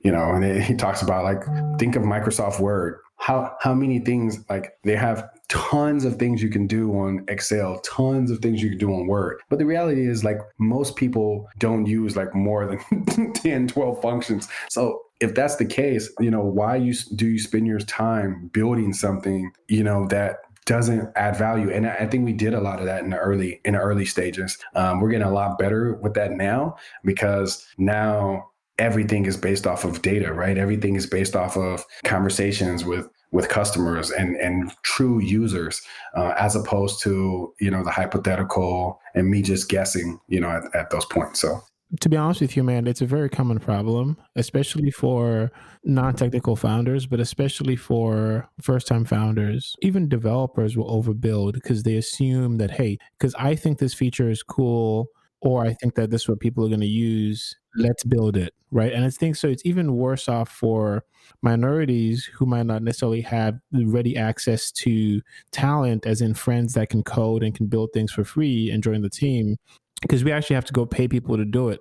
you 0.00 0.12
know 0.12 0.30
and 0.30 0.62
he 0.62 0.74
talks 0.74 1.02
about 1.02 1.24
like 1.24 1.42
think 1.78 1.96
of 1.96 2.02
microsoft 2.02 2.60
word. 2.60 3.00
How 3.16 3.56
how 3.60 3.74
many 3.74 3.98
things 3.98 4.44
like 4.48 4.72
they 4.84 4.94
have 4.94 5.28
tons 5.48 6.04
of 6.04 6.16
things 6.16 6.42
you 6.42 6.50
can 6.50 6.66
do 6.66 6.92
on 6.92 7.24
excel 7.28 7.80
tons 7.80 8.30
of 8.30 8.38
things 8.38 8.62
you 8.62 8.70
can 8.70 8.78
do 8.78 8.92
on 8.92 9.06
word. 9.06 9.40
But 9.48 9.58
the 9.58 9.66
reality 9.66 10.08
is 10.08 10.22
like 10.22 10.38
most 10.58 10.96
people 10.96 11.48
don't 11.58 11.86
use 11.86 12.16
like 12.16 12.34
more 12.34 12.66
than 12.66 13.32
10 13.34 13.68
12 13.68 14.00
functions. 14.00 14.48
So 14.68 15.00
if 15.20 15.34
that's 15.34 15.56
the 15.56 15.64
case 15.64 16.08
you 16.20 16.30
know 16.30 16.44
why 16.44 16.76
you 16.76 16.94
do 17.16 17.26
you 17.26 17.40
spend 17.40 17.66
your 17.66 17.80
time 17.80 18.48
building 18.52 18.92
something 18.92 19.50
you 19.66 19.82
know 19.82 20.06
that 20.06 20.36
doesn't 20.68 21.10
add 21.16 21.34
value. 21.34 21.70
And 21.70 21.86
I 21.86 22.06
think 22.06 22.26
we 22.26 22.34
did 22.34 22.52
a 22.52 22.60
lot 22.60 22.78
of 22.78 22.84
that 22.84 23.02
in 23.02 23.10
the 23.10 23.16
early 23.16 23.60
in 23.64 23.72
the 23.72 23.80
early 23.80 24.04
stages. 24.04 24.58
Um, 24.74 25.00
we're 25.00 25.08
getting 25.08 25.26
a 25.26 25.32
lot 25.32 25.58
better 25.58 25.94
with 25.94 26.12
that 26.14 26.32
now 26.32 26.76
because 27.04 27.66
now 27.78 28.50
everything 28.78 29.24
is 29.24 29.36
based 29.36 29.66
off 29.66 29.84
of 29.84 30.02
data, 30.02 30.32
right? 30.32 30.58
Everything 30.58 30.94
is 30.94 31.06
based 31.06 31.34
off 31.34 31.56
of 31.56 31.84
conversations 32.04 32.84
with 32.84 33.08
with 33.32 33.48
customers 33.48 34.10
and 34.10 34.36
and 34.36 34.70
true 34.82 35.20
users, 35.20 35.80
uh, 36.14 36.34
as 36.36 36.54
opposed 36.54 37.00
to 37.04 37.54
you 37.60 37.70
know 37.70 37.82
the 37.82 37.90
hypothetical 37.90 39.00
and 39.14 39.30
me 39.30 39.40
just 39.40 39.70
guessing, 39.70 40.20
you 40.28 40.38
know, 40.38 40.50
at, 40.50 40.64
at 40.76 40.90
those 40.90 41.06
points. 41.06 41.40
So 41.40 41.62
to 42.00 42.08
be 42.08 42.16
honest 42.16 42.40
with 42.40 42.56
you, 42.56 42.62
man, 42.62 42.86
it's 42.86 43.00
a 43.00 43.06
very 43.06 43.30
common 43.30 43.58
problem, 43.58 44.18
especially 44.36 44.90
for 44.90 45.50
non 45.84 46.14
technical 46.14 46.54
founders, 46.54 47.06
but 47.06 47.20
especially 47.20 47.76
for 47.76 48.48
first 48.60 48.86
time 48.86 49.04
founders. 49.04 49.74
Even 49.80 50.08
developers 50.08 50.76
will 50.76 51.02
overbuild 51.02 51.54
because 51.54 51.82
they 51.82 51.96
assume 51.96 52.58
that, 52.58 52.70
hey, 52.70 52.98
because 53.18 53.34
I 53.36 53.54
think 53.54 53.78
this 53.78 53.94
feature 53.94 54.30
is 54.30 54.42
cool, 54.42 55.08
or 55.40 55.64
I 55.64 55.72
think 55.72 55.94
that 55.94 56.10
this 56.10 56.22
is 56.22 56.28
what 56.28 56.40
people 56.40 56.64
are 56.64 56.68
going 56.68 56.80
to 56.80 56.86
use, 56.86 57.56
let's 57.76 58.04
build 58.04 58.36
it. 58.36 58.52
Right. 58.70 58.92
And 58.92 59.02
I 59.04 59.08
think 59.08 59.36
so, 59.36 59.48
it's 59.48 59.64
even 59.64 59.96
worse 59.96 60.28
off 60.28 60.50
for 60.50 61.04
minorities 61.40 62.26
who 62.34 62.44
might 62.44 62.66
not 62.66 62.82
necessarily 62.82 63.22
have 63.22 63.58
ready 63.72 64.14
access 64.14 64.70
to 64.72 65.22
talent, 65.52 66.04
as 66.04 66.20
in 66.20 66.34
friends 66.34 66.74
that 66.74 66.90
can 66.90 67.02
code 67.02 67.42
and 67.42 67.54
can 67.54 67.66
build 67.66 67.90
things 67.94 68.12
for 68.12 68.24
free 68.24 68.70
and 68.70 68.82
join 68.82 69.00
the 69.00 69.08
team 69.08 69.56
because 70.00 70.24
we 70.24 70.32
actually 70.32 70.54
have 70.54 70.64
to 70.64 70.72
go 70.72 70.86
pay 70.86 71.08
people 71.08 71.36
to 71.36 71.44
do 71.44 71.68
it 71.68 71.80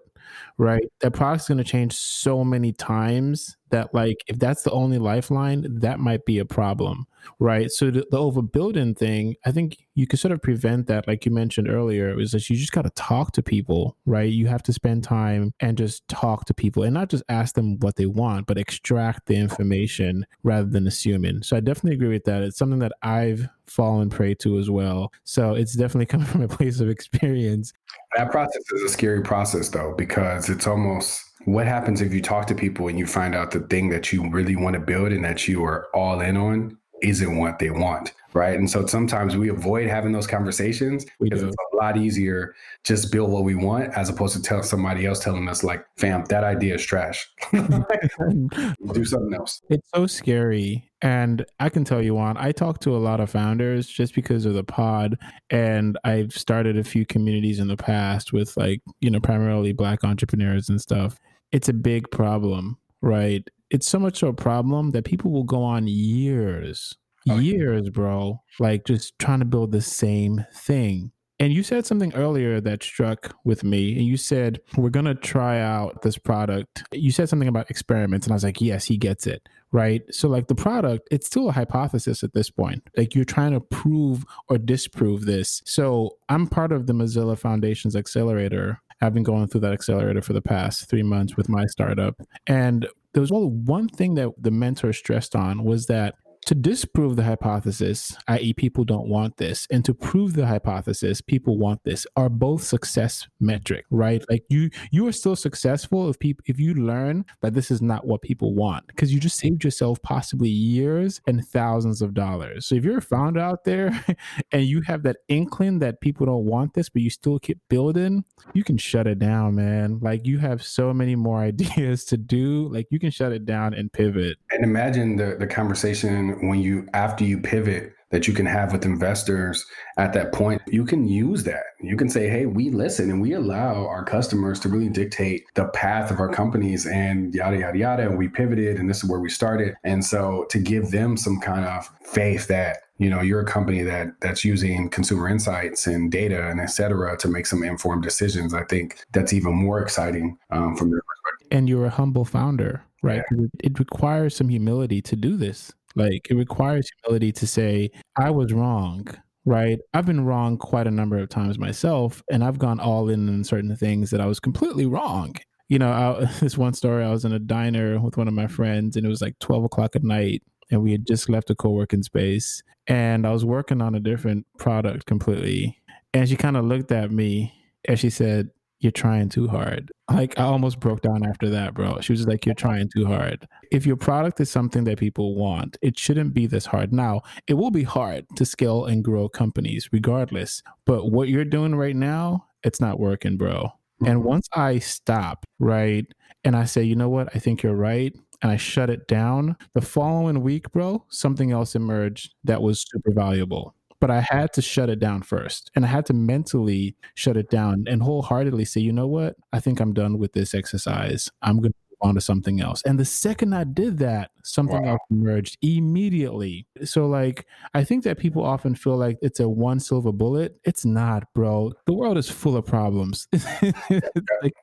right? 0.58 0.84
That 1.02 1.12
product's 1.12 1.48
going 1.48 1.58
to 1.58 1.64
change 1.64 1.94
so 1.94 2.44
many 2.44 2.74
times 2.74 3.58
that 3.70 3.94
like 3.94 4.24
if 4.28 4.40
that's 4.40 4.64
the 4.64 4.72
only 4.72 4.98
lifeline 4.98 5.66
that 5.80 6.00
might 6.00 6.26
be 6.26 6.40
a 6.40 6.46
problem 6.46 7.08
right? 7.40 7.72
So 7.72 7.92
the, 7.92 8.06
the 8.10 8.18
overbuilding 8.18 8.98
thing 8.98 9.36
i 9.46 9.52
think 9.52 9.78
you 9.96 10.08
can 10.08 10.18
sort 10.18 10.32
of 10.32 10.42
prevent 10.42 10.88
that 10.88 11.08
like 11.08 11.26
you 11.26 11.32
mentioned 11.32 11.70
earlier 11.70 12.20
is 12.20 12.32
that 12.32 12.50
you 12.50 12.56
just 12.56 12.72
got 12.72 12.84
to 12.84 12.90
talk 12.92 13.32
to 13.34 13.44
people 13.44 13.98
right? 14.06 14.32
You 14.32 14.48
have 14.48 14.64
to 14.64 14.74
spend 14.74 15.04
time 15.04 15.54
and 15.60 15.78
just 15.78 16.08
talk 16.08 16.46
to 16.46 16.54
people 16.54 16.84
and 16.84 16.94
not 16.94 17.10
just 17.10 17.24
ask 17.30 17.56
them 17.56 17.80
what 17.80 17.96
they 17.96 18.06
want 18.06 18.48
but 18.48 18.58
extract 18.58 19.26
the 19.26 19.36
information 19.36 20.26
rather 20.44 20.68
than 20.68 20.88
assuming. 20.88 21.44
So 21.44 21.58
i 21.58 21.60
definitely 21.60 21.96
agree 21.96 22.10
with 22.10 22.26
that. 22.26 22.44
It's 22.44 22.58
something 22.58 22.80
that 22.80 22.94
i've 23.02 23.48
fallen 23.68 24.10
prey 24.10 24.34
to 24.34 24.58
as 24.58 24.70
well. 24.70 25.12
So 25.24 25.54
it's 25.54 25.74
definitely 25.74 26.06
coming 26.14 26.28
from 26.28 26.42
a 26.42 26.48
place 26.48 26.80
of 26.80 26.90
experience. 26.90 27.74
That 28.16 28.32
process 28.32 28.64
is 28.72 28.84
a 28.84 28.90
scary 28.90 29.22
process 29.22 29.70
though 29.70 29.94
because 29.98 30.50
it's 30.50 30.68
almost 30.68 31.24
what 31.48 31.66
happens 31.66 32.02
if 32.02 32.14
you 32.14 32.22
talk 32.22 32.46
to 32.46 32.54
people 32.54 32.90
and 32.90 33.00
you 33.00 33.08
find 33.08 33.34
out 33.34 33.52
the 33.52 33.62
thing 33.62 33.88
that 33.88 34.12
you 34.12 34.30
really 34.30 34.58
want 34.58 34.74
to 34.74 34.82
build 34.82 35.14
and 35.14 35.24
that 35.24 35.48
you 35.48 35.64
are 35.64 35.88
all 35.96 36.20
in 36.20 36.36
on 36.36 36.78
isn't 37.02 37.38
what 37.38 37.58
they 37.60 37.70
want 37.70 38.14
right? 38.38 38.58
And 38.58 38.70
so 38.70 38.86
sometimes 38.86 39.36
we 39.36 39.50
avoid 39.50 39.88
having 39.88 40.12
those 40.12 40.28
conversations 40.28 41.06
we 41.20 41.30
because 41.30 41.42
do. 41.42 41.48
it's 41.48 41.58
a 41.74 41.76
lot 41.76 41.98
easier 41.98 42.54
just 42.84 43.12
build 43.12 43.32
what 43.32 43.44
we 43.44 43.56
want 43.56 43.94
as 43.96 44.10
opposed 44.10 44.36
to 44.36 44.42
tell 44.42 44.62
somebody 44.62 45.06
else 45.06 45.20
telling 45.20 45.50
us 45.50 45.64
like 45.64 45.86
fam 45.98 46.24
that 46.26 46.44
idea 46.44 46.76
is 46.76 46.86
trash. 46.86 47.28
Do 47.52 49.06
something 49.06 49.34
else. 49.34 49.62
It's 49.70 49.90
so 49.94 50.06
scary. 50.06 50.84
And 51.02 51.46
i 51.60 51.70
can 51.70 51.84
tell 51.84 52.02
you 52.02 52.16
Juan 52.16 52.38
i 52.38 52.52
talk 52.52 52.80
to 52.80 52.96
a 52.96 52.98
lot 52.98 53.20
of 53.20 53.30
founders 53.30 53.88
just 53.88 54.16
because 54.16 54.48
of 54.48 54.56
the 54.56 54.64
pod 54.64 55.16
and 55.52 55.96
i've 56.04 56.34
started 56.34 56.76
a 56.76 56.84
few 56.84 57.06
communities 57.06 57.60
in 57.60 57.68
the 57.68 57.78
past 57.78 58.34
with 58.34 58.58
like 58.58 58.82
you 59.00 59.12
know 59.12 59.20
primarily 59.20 59.74
black 59.74 60.04
entrepreneurs 60.04 60.70
and 60.70 60.82
stuff 60.82 61.20
it's 61.52 61.70
a 61.70 61.74
big 61.74 62.10
problem, 62.12 62.78
right? 63.02 63.48
It's 63.70 63.88
so 63.88 64.00
much 64.00 64.24
of 64.24 64.30
a 64.30 64.34
problem 64.34 64.92
that 64.92 65.06
people 65.06 65.32
will 65.32 65.44
go 65.44 65.64
on 65.64 65.88
years, 65.88 66.96
oh, 67.30 67.38
years, 67.38 67.90
bro, 67.90 68.42
like 68.60 68.86
just 68.86 69.18
trying 69.20 69.40
to 69.40 69.46
build 69.46 69.72
the 69.72 69.82
same 69.82 70.46
thing. 70.54 71.12
And 71.40 71.54
you 71.54 71.62
said 71.62 71.86
something 71.86 72.14
earlier 72.16 72.60
that 72.62 72.82
struck 72.82 73.36
with 73.44 73.64
me. 73.64 73.96
And 73.96 74.08
you 74.08 74.18
said, 74.18 74.60
We're 74.76 74.90
going 74.90 75.06
to 75.06 75.14
try 75.14 75.60
out 75.60 76.02
this 76.02 76.18
product. 76.18 76.84
You 76.92 77.12
said 77.12 77.30
something 77.30 77.48
about 77.48 77.70
experiments. 77.70 78.26
And 78.26 78.34
I 78.34 78.36
was 78.36 78.44
like, 78.44 78.60
Yes, 78.60 78.86
he 78.86 78.98
gets 78.98 79.28
it. 79.28 79.48
Right. 79.72 80.02
So, 80.10 80.30
like 80.30 80.48
the 80.48 80.56
product, 80.56 81.08
it's 81.12 81.28
still 81.28 81.50
a 81.50 81.52
hypothesis 81.52 82.24
at 82.24 82.34
this 82.34 82.50
point. 82.50 82.82
Like 82.96 83.14
you're 83.14 83.26
trying 83.26 83.52
to 83.52 83.60
prove 83.60 84.26
or 84.50 84.58
disprove 84.58 85.26
this. 85.26 85.62
So, 85.66 86.18
I'm 86.28 86.48
part 86.48 86.72
of 86.72 86.88
the 86.88 86.94
Mozilla 86.94 87.38
Foundation's 87.38 87.96
accelerator 87.96 88.82
I've 89.02 89.14
been 89.14 89.24
going 89.24 89.48
through 89.48 89.62
that 89.62 89.74
accelerator 89.74 90.22
for 90.22 90.34
the 90.34 90.42
past 90.42 90.90
three 90.90 91.04
months 91.04 91.38
with 91.38 91.50
my 91.50 91.66
startup. 91.68 92.16
And 92.48 92.88
there 93.14 93.22
was 93.22 93.32
only 93.32 93.50
one 93.50 93.88
thing 93.88 94.16
that 94.16 94.32
the 94.38 94.52
mentor 94.52 94.94
stressed 94.94 95.36
on 95.36 95.64
was 95.64 95.86
that 95.88 96.16
to 96.48 96.56
disprove 96.56 97.18
the 97.18 97.24
hypothesis, 97.24 98.16
i.e., 98.30 98.54
people 98.54 98.86
don't 98.86 99.10
want 99.10 99.36
this, 99.36 99.68
and 99.70 99.84
to 99.84 99.94
prove 99.94 100.34
the 100.34 100.48
hypothesis, 100.48 101.20
people 101.20 101.58
want 101.58 101.84
this, 101.84 102.08
are 102.16 102.30
both 102.30 102.64
success 102.64 103.28
metric, 103.42 103.84
right? 103.90 104.24
Like 104.30 104.46
you, 104.48 104.70
you 104.90 105.06
are 105.08 105.12
still 105.12 105.36
successful 105.36 106.10
if 106.10 106.18
people, 106.20 106.46
if 106.48 106.58
you 106.58 106.74
learn 106.74 107.26
that 107.42 107.54
this 107.54 107.70
is 107.70 107.82
not 107.82 108.08
what 108.08 108.22
people 108.22 108.56
want, 108.56 108.88
because 108.88 109.14
you 109.14 109.20
just 109.20 109.38
saved 109.38 109.66
yourself 109.66 110.02
possibly 110.04 110.48
years 110.48 111.20
and 111.28 111.46
thousands 111.46 112.02
of 112.02 112.14
dollars. 112.14 112.66
So 112.66 112.76
if 112.76 112.86
you're 112.86 113.00
a 113.00 113.02
founder 113.02 113.42
out 113.42 113.66
there 113.66 114.06
and 114.54 114.64
you 114.64 114.82
have 114.84 115.04
that 115.04 115.18
inkling 115.28 115.80
that 115.80 116.00
people 116.00 116.26
don't 116.26 116.46
want 116.46 116.76
this, 116.76 116.88
but 116.88 117.02
you 117.02 117.10
still 117.10 117.40
keep 117.40 117.60
building, 117.70 118.24
you 118.54 118.64
can 118.64 118.78
shut 118.78 119.06
it 119.06 119.20
down, 119.20 119.56
man. 119.56 120.00
Like 120.02 120.26
you 120.26 120.38
have 120.38 120.64
so 120.64 120.94
many 120.94 121.18
more 121.18 121.40
ideas 121.42 122.06
to 122.06 122.16
do. 122.16 122.70
Like 122.72 122.88
you 122.90 123.00
can 123.00 123.12
shut 123.12 123.34
it 123.34 123.46
down 123.46 123.74
and 123.74 123.92
pivot. 123.92 124.38
And 124.52 124.64
imagine 124.64 125.18
the 125.18 125.36
the 125.38 125.48
conversation 125.48 126.37
when 126.42 126.60
you 126.60 126.88
after 126.94 127.24
you 127.24 127.40
pivot 127.40 127.94
that 128.10 128.26
you 128.26 128.34
can 128.34 128.46
have 128.46 128.72
with 128.72 128.86
investors 128.86 129.66
at 129.98 130.14
that 130.14 130.32
point 130.32 130.62
you 130.68 130.86
can 130.86 131.08
use 131.08 131.44
that. 131.44 131.64
You 131.82 131.98
can 131.98 132.10
say 132.10 132.30
hey 132.30 132.46
we 132.46 132.70
listen 132.70 133.10
and 133.10 133.22
we 133.22 133.34
allow 133.34 133.86
our 133.88 134.04
customers 134.04 134.60
to 134.62 134.70
really 134.70 134.90
dictate 134.90 135.44
the 135.56 135.66
path 135.70 136.12
of 136.12 136.20
our 136.20 136.30
companies 136.30 136.86
and 136.86 137.34
yada 137.34 137.58
yada 137.58 137.78
yada. 137.78 138.04
And 138.04 138.18
we 138.18 138.28
pivoted 138.28 138.78
and 138.78 138.90
this 138.90 139.04
is 139.04 139.10
where 139.10 139.20
we 139.20 139.30
started. 139.30 139.76
And 139.84 140.04
so 140.04 140.46
to 140.50 140.60
give 140.60 140.92
them 140.92 141.18
some 141.18 141.40
kind 141.40 141.66
of 141.66 141.90
faith 142.04 142.48
that 142.48 142.78
you 142.98 143.10
know 143.10 143.22
you're 143.22 143.42
a 143.42 143.46
company 143.46 143.84
that 143.84 144.08
that's 144.22 144.44
using 144.44 144.90
consumer 144.90 145.28
insights 145.28 145.88
and 145.88 146.12
data 146.12 146.50
and 146.50 146.60
et 146.60 146.68
cetera 146.68 147.18
to 147.18 147.28
make 147.28 147.46
some 147.46 147.64
informed 147.64 148.02
decisions 148.02 148.54
i 148.54 148.64
think 148.64 149.06
that's 149.12 149.34
even 149.34 149.54
more 149.54 149.80
exciting 149.80 150.38
um, 150.50 150.76
from 150.76 150.90
their 150.90 151.02
perspective. 151.02 151.48
And 151.52 151.70
you're 151.70 151.86
a 151.86 151.92
humble 151.92 152.26
founder 152.26 152.84
right? 153.04 153.24
Yeah. 153.32 153.48
it 153.60 153.80
requires 153.80 154.36
some 154.36 154.50
humility 154.50 155.02
to 155.04 155.16
do 155.16 155.38
this 155.38 155.74
like 155.98 156.28
it 156.30 156.36
requires 156.36 156.90
humility 157.04 157.32
to 157.34 157.48
say, 157.48 157.90
I 158.16 158.30
was 158.30 158.54
wrong, 158.54 159.08
right? 159.46 159.80
I've 159.94 160.06
been 160.06 160.26
wrong 160.26 160.58
quite 160.58 160.88
a 160.88 160.92
number 160.92 161.18
of 161.18 161.30
times 161.30 161.58
myself, 161.58 162.24
and 162.32 162.44
I've 162.44 162.60
gone 162.60 162.80
all 162.80 163.10
in 163.10 163.28
on 163.30 163.44
certain 163.44 163.76
things 163.76 164.10
that 164.12 164.22
I 164.22 164.26
was 164.26 164.40
completely 164.40 164.86
wrong. 164.86 165.36
You 165.70 165.80
know, 165.80 165.92
I, 165.92 166.26
this 166.40 166.58
one 166.58 166.74
story, 166.74 167.04
I 167.04 167.12
was 167.12 167.26
in 167.26 167.34
a 167.34 167.40
diner 167.40 168.00
with 168.00 168.18
one 168.18 168.28
of 168.28 168.34
my 168.34 168.48
friends, 168.48 168.96
and 168.96 169.06
it 169.06 169.10
was 169.10 169.22
like 169.22 169.38
12 169.40 169.66
o'clock 169.66 169.96
at 169.96 170.04
night, 170.04 170.44
and 170.72 170.82
we 170.82 170.92
had 170.92 171.08
just 171.08 171.30
left 171.30 171.50
a 171.50 171.56
co 171.56 171.70
working 171.70 172.04
space, 172.04 172.62
and 172.88 173.26
I 173.26 173.32
was 173.32 173.46
working 173.46 173.82
on 173.82 173.96
a 173.96 174.00
different 174.00 174.46
product 174.58 175.06
completely. 175.06 175.82
And 176.14 176.28
she 176.28 176.36
kind 176.36 176.58
of 176.58 176.66
looked 176.66 176.92
at 176.92 177.12
me 177.12 177.54
and 177.86 178.00
she 178.00 178.10
said, 178.10 178.50
you're 178.80 178.92
trying 178.92 179.30
too 179.30 179.48
hard. 179.48 179.92
Like 180.10 180.38
I 180.40 180.44
almost 180.44 180.80
broke 180.80 181.02
down 181.02 181.26
after 181.26 181.50
that, 181.50 181.74
bro. 181.74 182.00
She 182.02 182.14
was 182.14 182.28
like, 182.28 182.46
you're 182.46 182.56
trying 182.56 182.90
too 182.96 183.06
hard. 183.06 183.48
If 183.72 183.86
your 183.86 183.98
product 183.98 184.40
is 184.40 184.50
something 184.50 184.84
that 184.86 185.00
people 185.00 185.36
want, 185.36 185.78
it 185.82 185.98
shouldn't 185.98 186.34
be 186.34 186.48
this 186.48 186.66
hard. 186.66 186.94
Now, 186.94 187.22
it 187.48 187.56
will 187.56 187.72
be 187.72 187.84
hard 187.84 188.26
to 188.36 188.46
scale 188.46 188.86
and 188.86 189.04
grow 189.04 189.28
companies 189.30 189.90
regardless. 189.92 190.62
But 190.86 191.12
what 191.12 191.30
you're 191.30 191.46
doing 191.46 191.76
right 191.76 191.96
now, 191.96 192.46
it's 192.64 192.80
not 192.80 193.00
working, 193.00 193.38
bro. 193.38 193.72
And 194.06 194.20
mm-hmm. 194.20 194.28
once 194.28 194.48
I 194.54 194.80
stop, 194.80 195.46
right, 195.60 196.06
and 196.44 196.56
I 196.56 196.66
say, 196.66 196.84
you 196.84 196.96
know 196.96 197.10
what, 197.10 197.30
I 197.36 197.40
think 197.40 197.64
you're 197.64 197.76
right, 197.76 198.14
and 198.42 198.52
I 198.52 198.58
shut 198.58 198.92
it 198.92 199.08
down, 199.08 199.58
the 199.74 199.82
following 199.82 200.42
week, 200.42 200.72
bro, 200.72 201.04
something 201.10 201.52
else 201.52 201.76
emerged 201.76 202.36
that 202.44 202.62
was 202.62 202.86
super 202.88 203.12
valuable 203.12 203.74
but 204.00 204.12
I 204.12 204.22
had 204.22 204.54
to 204.54 204.62
shut 204.62 204.90
it 204.90 205.00
down 205.00 205.22
first. 205.22 205.72
And 205.76 205.86
I 205.86 205.88
had 205.90 206.06
to 206.08 206.14
mentally 206.14 206.96
shut 207.16 207.38
it 207.38 207.50
down 207.50 207.86
and 207.88 208.02
wholeheartedly 208.02 208.66
say, 208.66 208.82
you 208.82 208.92
know 208.92 209.08
what? 209.08 209.36
I 209.54 209.60
think 209.60 209.80
I'm 209.80 209.94
done 209.94 210.18
with 210.18 210.34
this 210.34 210.54
exercise. 210.54 211.30
I'm 211.42 211.58
going 211.58 211.72
to 211.72 211.78
move 211.90 212.10
on 212.10 212.16
to 212.16 212.22
something 212.22 212.62
else. 212.62 212.84
And 212.84 213.00
the 213.00 213.06
second 213.06 213.54
I 213.54 213.64
did 213.64 213.98
that, 214.00 214.32
something 214.44 214.84
wow. 214.84 214.92
else 214.92 215.02
emerged 215.10 215.58
immediately. 215.62 216.68
So, 216.84 217.08
like, 217.08 217.46
I 217.74 217.84
think 217.84 218.04
that 218.04 218.20
people 218.20 218.44
often 218.44 218.76
feel 218.76 218.98
like 218.98 219.18
it's 219.22 219.40
a 219.40 219.50
one 219.50 219.80
silver 219.80 220.12
bullet. 220.12 220.60
It's 220.64 220.86
not, 220.86 221.24
bro. 221.34 221.74
The 221.86 221.94
world 221.94 222.18
is 222.18 222.30
full 222.30 222.56
of 222.56 222.66
problems. 222.66 223.28
like, 223.62 224.54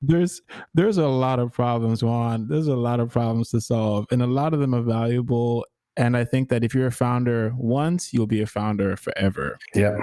there's 0.00 0.40
there's 0.74 0.98
a 0.98 1.08
lot 1.08 1.40
of 1.40 1.52
problems, 1.52 2.04
Juan. 2.04 2.46
There's 2.48 2.68
a 2.68 2.76
lot 2.76 3.00
of 3.00 3.10
problems 3.10 3.50
to 3.50 3.60
solve, 3.60 4.06
and 4.12 4.22
a 4.22 4.26
lot 4.26 4.54
of 4.54 4.60
them 4.60 4.74
are 4.74 4.82
valuable 4.82 5.64
and 5.96 6.16
I 6.16 6.24
think 6.24 6.48
that 6.48 6.64
if 6.64 6.74
you're 6.74 6.86
a 6.86 6.92
founder 6.92 7.52
once, 7.56 8.12
you'll 8.12 8.26
be 8.26 8.42
a 8.42 8.46
founder 8.46 8.96
forever. 8.96 9.58
Yeah. 9.74 9.96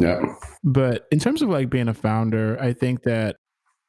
Yeah. 0.00 0.34
But 0.62 1.06
in 1.10 1.18
terms 1.18 1.42
of 1.42 1.48
like 1.48 1.70
being 1.70 1.88
a 1.88 1.94
founder, 1.94 2.60
I 2.60 2.72
think 2.72 3.02
that 3.04 3.36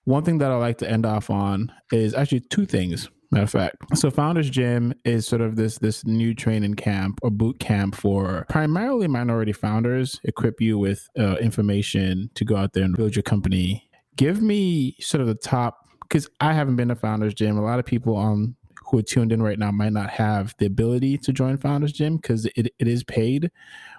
one 0.06 0.24
thing 0.24 0.38
that 0.40 0.52
I 0.52 0.56
like 0.56 0.78
to 0.80 0.90
end 0.90 1.06
off 1.06 1.30
on 1.30 1.72
is 1.92 2.14
actually 2.14 2.42
two 2.42 2.66
things. 2.66 3.10
Matter 3.32 3.44
of 3.44 3.52
fact, 3.52 3.76
so 3.94 4.10
Founders 4.10 4.50
Gym 4.50 4.92
is 5.06 5.28
sort 5.28 5.44
of 5.44 5.56
this 5.56 5.78
this 5.78 6.04
new 6.04 6.34
training 6.34 6.74
camp 6.74 7.20
or 7.22 7.30
boot 7.30 7.60
camp 7.60 7.94
for 7.94 8.48
primarily 8.50 9.08
minority 9.08 9.52
founders. 9.52 10.20
Equip 10.24 10.60
you 10.60 10.80
with 10.80 11.08
uh, 11.16 11.36
information 11.36 12.32
to 12.34 12.44
go 12.44 12.56
out 12.56 12.74
there 12.74 12.84
and 12.84 12.98
build 12.98 13.16
your 13.16 13.22
company. 13.22 13.88
Give 14.16 14.42
me 14.42 14.96
sort 15.00 15.22
of 15.22 15.28
the 15.28 15.36
top 15.36 15.78
because 16.02 16.28
I 16.40 16.54
haven't 16.54 16.76
been 16.76 16.88
to 16.88 16.96
Founders 16.96 17.36
Gym. 17.36 17.56
A 17.56 17.62
lot 17.62 17.78
of 17.78 17.86
people 17.86 18.16
on 18.16 18.56
who 18.90 19.00
are 19.00 19.04
tuned 19.04 19.32
in 19.32 19.42
right 19.42 19.60
now 19.60 19.72
might 19.72 19.94
not 19.94 20.10
have 20.10 20.56
the 20.58 20.66
ability 20.66 21.18
to 21.20 21.34
join 21.34 21.58
Founders 21.58 21.92
Gym 21.92 22.18
because 22.18 22.46
it, 22.56 22.74
it 22.80 22.88
is 22.88 23.04
paid, 23.04 23.52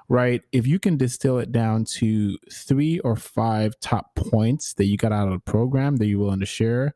right? 0.08 0.42
If 0.52 0.66
you 0.66 0.78
can 0.78 0.96
distill 0.96 1.38
it 1.38 1.52
down 1.52 1.84
to 1.96 2.36
three 2.52 2.98
or 3.00 3.16
five 3.16 3.78
top 3.80 4.14
points 4.16 4.74
that 4.74 4.86
you 4.86 4.96
got 4.96 5.12
out 5.12 5.28
of 5.28 5.34
the 5.34 5.50
program 5.50 5.96
that 5.96 6.06
you're 6.06 6.18
willing 6.18 6.40
to 6.40 6.46
share, 6.46 6.94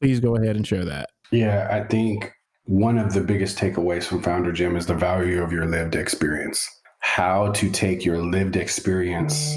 please 0.00 0.20
go 0.20 0.36
ahead 0.36 0.56
and 0.56 0.66
share 0.66 0.84
that. 0.84 1.10
Yeah, 1.30 1.68
I 1.70 1.86
think 1.86 2.32
one 2.64 2.98
of 2.98 3.12
the 3.12 3.20
biggest 3.20 3.58
takeaways 3.58 4.04
from 4.04 4.22
Founder 4.22 4.52
Gym 4.52 4.76
is 4.76 4.86
the 4.86 4.94
value 4.94 5.42
of 5.42 5.52
your 5.52 5.66
lived 5.66 5.94
experience. 5.94 6.68
How 7.00 7.50
to 7.52 7.70
take 7.70 8.04
your 8.04 8.18
lived 8.22 8.56
experience 8.56 9.56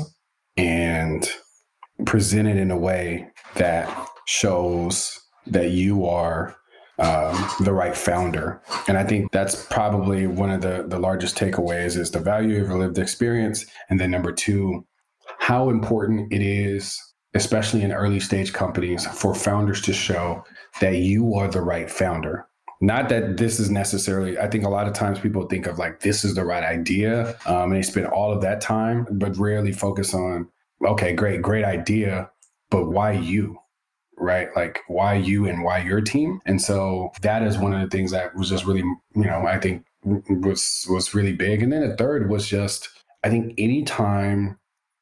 and 0.58 1.30
present 2.06 2.48
it 2.48 2.58
in 2.58 2.72
a 2.72 2.78
way 2.78 3.28
that 3.56 4.08
shows 4.26 5.20
that 5.48 5.72
you 5.72 6.06
are 6.06 6.56
um, 7.04 7.50
the 7.60 7.74
right 7.74 7.96
founder. 7.96 8.62
And 8.88 8.98
I 8.98 9.04
think 9.04 9.32
that's 9.32 9.66
probably 9.66 10.26
one 10.26 10.50
of 10.50 10.62
the, 10.62 10.86
the 10.88 11.00
largest 11.00 11.38
takeaways 11.38 11.98
is 11.98 12.12
the 12.12 12.20
value 12.20 12.62
of 12.62 12.70
your 12.70 12.78
lived 12.78 12.98
experience. 12.98 13.66
And 13.90 14.00
then 14.00 14.10
number 14.10 14.32
two, 14.32 14.86
how 15.40 15.70
important 15.70 16.32
it 16.32 16.42
is, 16.42 16.98
especially 17.34 17.82
in 17.82 17.92
early 17.92 18.20
stage 18.20 18.54
companies, 18.54 19.06
for 19.06 19.36
founders 19.36 19.82
to 19.82 19.94
show 19.94 20.44
that 20.80 20.96
you 20.96 21.36
are 21.36 21.50
the 21.50 21.62
right 21.62 21.92
founder. 21.92 22.48
Not 22.80 23.10
that 23.10 23.38
this 23.38 23.60
is 23.60 23.70
necessarily, 23.70 24.38
I 24.38 24.48
think 24.50 24.64
a 24.64 24.70
lot 24.70 24.88
of 24.88 24.94
times 24.94 25.20
people 25.20 25.48
think 25.48 25.68
of 25.68 25.80
like, 25.80 26.00
this 26.00 26.24
is 26.24 26.36
the 26.36 26.46
right 26.46 26.64
idea. 26.64 27.36
Um, 27.46 27.72
and 27.72 27.76
they 27.76 27.82
spend 27.82 28.08
all 28.08 28.32
of 28.32 28.42
that 28.42 28.62
time, 28.62 29.08
but 29.12 29.38
rarely 29.38 29.72
focus 29.72 30.14
on, 30.14 30.48
okay, 30.86 31.14
great, 31.14 31.42
great 31.42 31.66
idea, 31.66 32.30
but 32.70 32.90
why 32.90 33.12
you? 33.14 33.58
Right? 34.24 34.50
Like 34.56 34.82
why 34.88 35.16
you 35.16 35.48
and 35.48 35.64
why 35.64 35.80
your 35.80 36.02
team. 36.02 36.40
And 36.46 36.62
so 36.62 37.12
that 37.22 37.44
is 37.44 37.58
one 37.58 37.74
of 37.74 37.82
the 37.82 37.96
things 37.96 38.12
that 38.12 38.36
was 38.36 38.50
just 38.50 38.66
really, 38.66 38.84
you 39.16 39.26
know, 39.26 39.46
I 39.46 39.60
think 39.60 39.86
was 40.04 40.86
was 40.90 41.14
really 41.14 41.34
big. 41.34 41.62
And 41.62 41.72
then 41.72 41.88
the 41.88 41.96
third 41.96 42.30
was 42.30 42.48
just 42.48 42.90
I 43.24 43.30
think 43.30 43.54
anytime, 43.58 44.60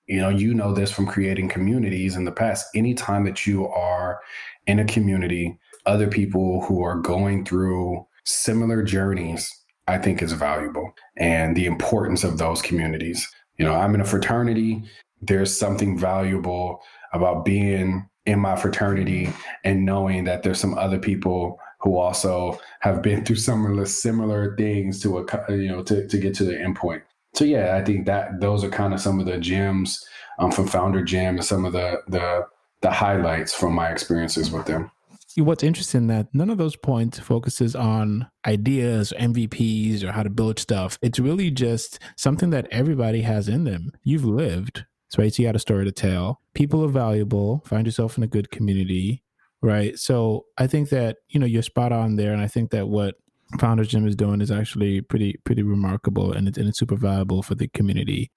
you 0.08 0.22
know, 0.22 0.30
you 0.30 0.54
know 0.54 0.74
this 0.74 0.92
from 0.92 1.08
creating 1.08 1.50
communities 1.50 2.16
in 2.16 2.26
the 2.26 2.32
past, 2.32 2.68
anytime 2.76 3.24
that 3.26 3.48
you 3.48 3.68
are 3.68 4.20
in 4.68 4.80
a 4.80 4.86
community 4.86 5.58
other 5.86 6.08
people 6.08 6.62
who 6.66 6.84
are 6.84 6.96
going 6.96 7.46
through 7.46 8.06
similar 8.26 8.84
journeys, 8.84 9.50
I 9.88 9.98
think 9.98 10.22
is 10.22 10.34
valuable 10.34 10.94
and 11.18 11.56
the 11.56 11.66
importance 11.66 12.24
of 12.24 12.38
those 12.38 12.62
communities. 12.62 13.28
You 13.58 13.66
know, 13.66 13.74
I'm 13.74 13.96
in 13.96 14.02
a 14.02 14.06
fraternity. 14.06 14.84
There's 15.22 15.58
something 15.58 15.98
valuable 15.98 16.82
about 17.14 17.46
being 17.46 18.08
in 18.26 18.40
my 18.40 18.56
fraternity 18.56 19.30
and 19.64 19.86
knowing 19.86 20.26
that 20.26 20.44
there's 20.44 20.60
some 20.60 20.78
other 20.78 21.00
people 21.00 21.60
who 21.80 21.98
also 21.98 22.60
have 22.82 23.02
been 23.02 23.26
through 23.26 23.36
similar 23.36 23.86
similar 23.86 24.56
things 24.56 25.02
to 25.02 25.18
a 25.18 25.52
you 25.56 25.68
know 25.68 25.84
to, 25.84 26.08
to 26.08 26.18
get 26.18 26.34
to 26.36 26.44
the 26.44 26.54
endpoint. 26.54 27.02
So 27.34 27.46
yeah, 27.46 27.76
I 27.76 27.84
think 27.84 28.06
that 28.06 28.40
those 28.40 28.64
are 28.64 28.70
kind 28.70 28.94
of 28.94 29.00
some 29.00 29.20
of 29.20 29.26
the 29.26 29.38
gems 29.38 30.06
um, 30.38 30.52
from 30.52 30.68
Founder 30.68 31.04
Gym 31.04 31.36
and 31.36 31.46
some 31.46 31.66
of 31.66 31.74
the 31.74 32.02
the 32.08 32.46
the 32.82 32.92
highlights 32.92 33.54
from 33.54 33.74
my 33.74 33.90
experiences 33.90 34.52
with 34.52 34.66
them. 34.66 34.92
What's 35.38 35.64
interesting 35.64 36.08
that 36.08 36.28
none 36.34 36.50
of 36.50 36.58
those 36.58 36.76
points 36.76 37.18
focuses 37.18 37.74
on 37.74 38.28
ideas, 38.46 39.14
or 39.14 39.18
MVPs, 39.18 40.04
or 40.04 40.12
how 40.12 40.24
to 40.24 40.30
build 40.30 40.60
stuff. 40.60 41.00
It's 41.02 41.20
really 41.20 41.50
just 41.50 42.00
something 42.18 42.50
that 42.50 42.68
everybody 42.70 43.22
has 43.22 43.48
in 43.48 43.64
them. 43.64 43.92
You've 44.04 44.26
lived, 44.26 44.84
right? 45.18 45.34
So 45.34 45.42
you 45.42 45.48
got 45.48 45.56
a 45.56 45.60
story 45.60 45.86
to 45.86 45.92
tell. 45.92 46.42
People 46.54 46.84
are 46.86 46.90
valuable. 46.90 47.64
Find 47.66 47.86
yourself 47.86 48.18
in 48.18 48.24
a 48.24 48.28
good 48.28 48.52
community, 48.52 49.24
right? 49.62 49.98
So 49.98 50.46
I 50.58 50.68
think 50.68 50.90
that 50.90 51.18
you 51.30 51.40
know 51.40 51.46
you're 51.46 51.62
spot 51.62 51.92
on 51.92 52.16
there, 52.16 52.34
and 52.34 52.42
I 52.42 52.48
think 52.48 52.72
that 52.72 52.88
what 52.88 53.16
Founders 53.60 53.90
Gym 53.90 54.08
is 54.08 54.16
doing 54.16 54.42
is 54.42 54.52
actually 54.52 55.02
pretty 55.02 55.38
pretty 55.44 55.64
remarkable, 55.64 56.32
and 56.34 56.48
it's 56.48 56.58
and 56.58 56.68
it's 56.68 56.80
super 56.80 56.96
valuable 56.96 57.44
for 57.44 57.56
the 57.56 57.68
community. 57.70 58.32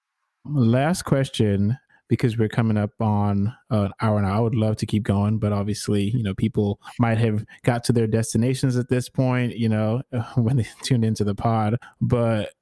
Last 0.45 1.03
question 1.03 1.79
because 2.09 2.37
we're 2.37 2.49
coming 2.49 2.77
up 2.77 2.91
on 3.01 3.55
an 3.71 3.91
hour 4.01 4.19
and 4.19 4.27
I 4.27 4.39
would 4.41 4.55
love 4.55 4.77
to 4.77 4.87
keep 4.87 5.03
going, 5.05 5.39
but 5.39 5.53
obviously, 5.53 6.11
you 6.11 6.23
know, 6.23 6.35
people 6.35 6.79
might 6.99 7.19
have 7.19 7.45
got 7.63 7.85
to 7.85 7.93
their 7.93 8.07
destinations 8.07 8.77
at 8.77 8.89
this 8.89 9.09
point, 9.09 9.57
you 9.57 9.69
know, 9.69 10.03
when 10.35 10.57
they 10.57 10.67
tuned 10.83 11.05
into 11.05 11.25
the 11.25 11.35
pod. 11.35 11.77
But 12.01 12.53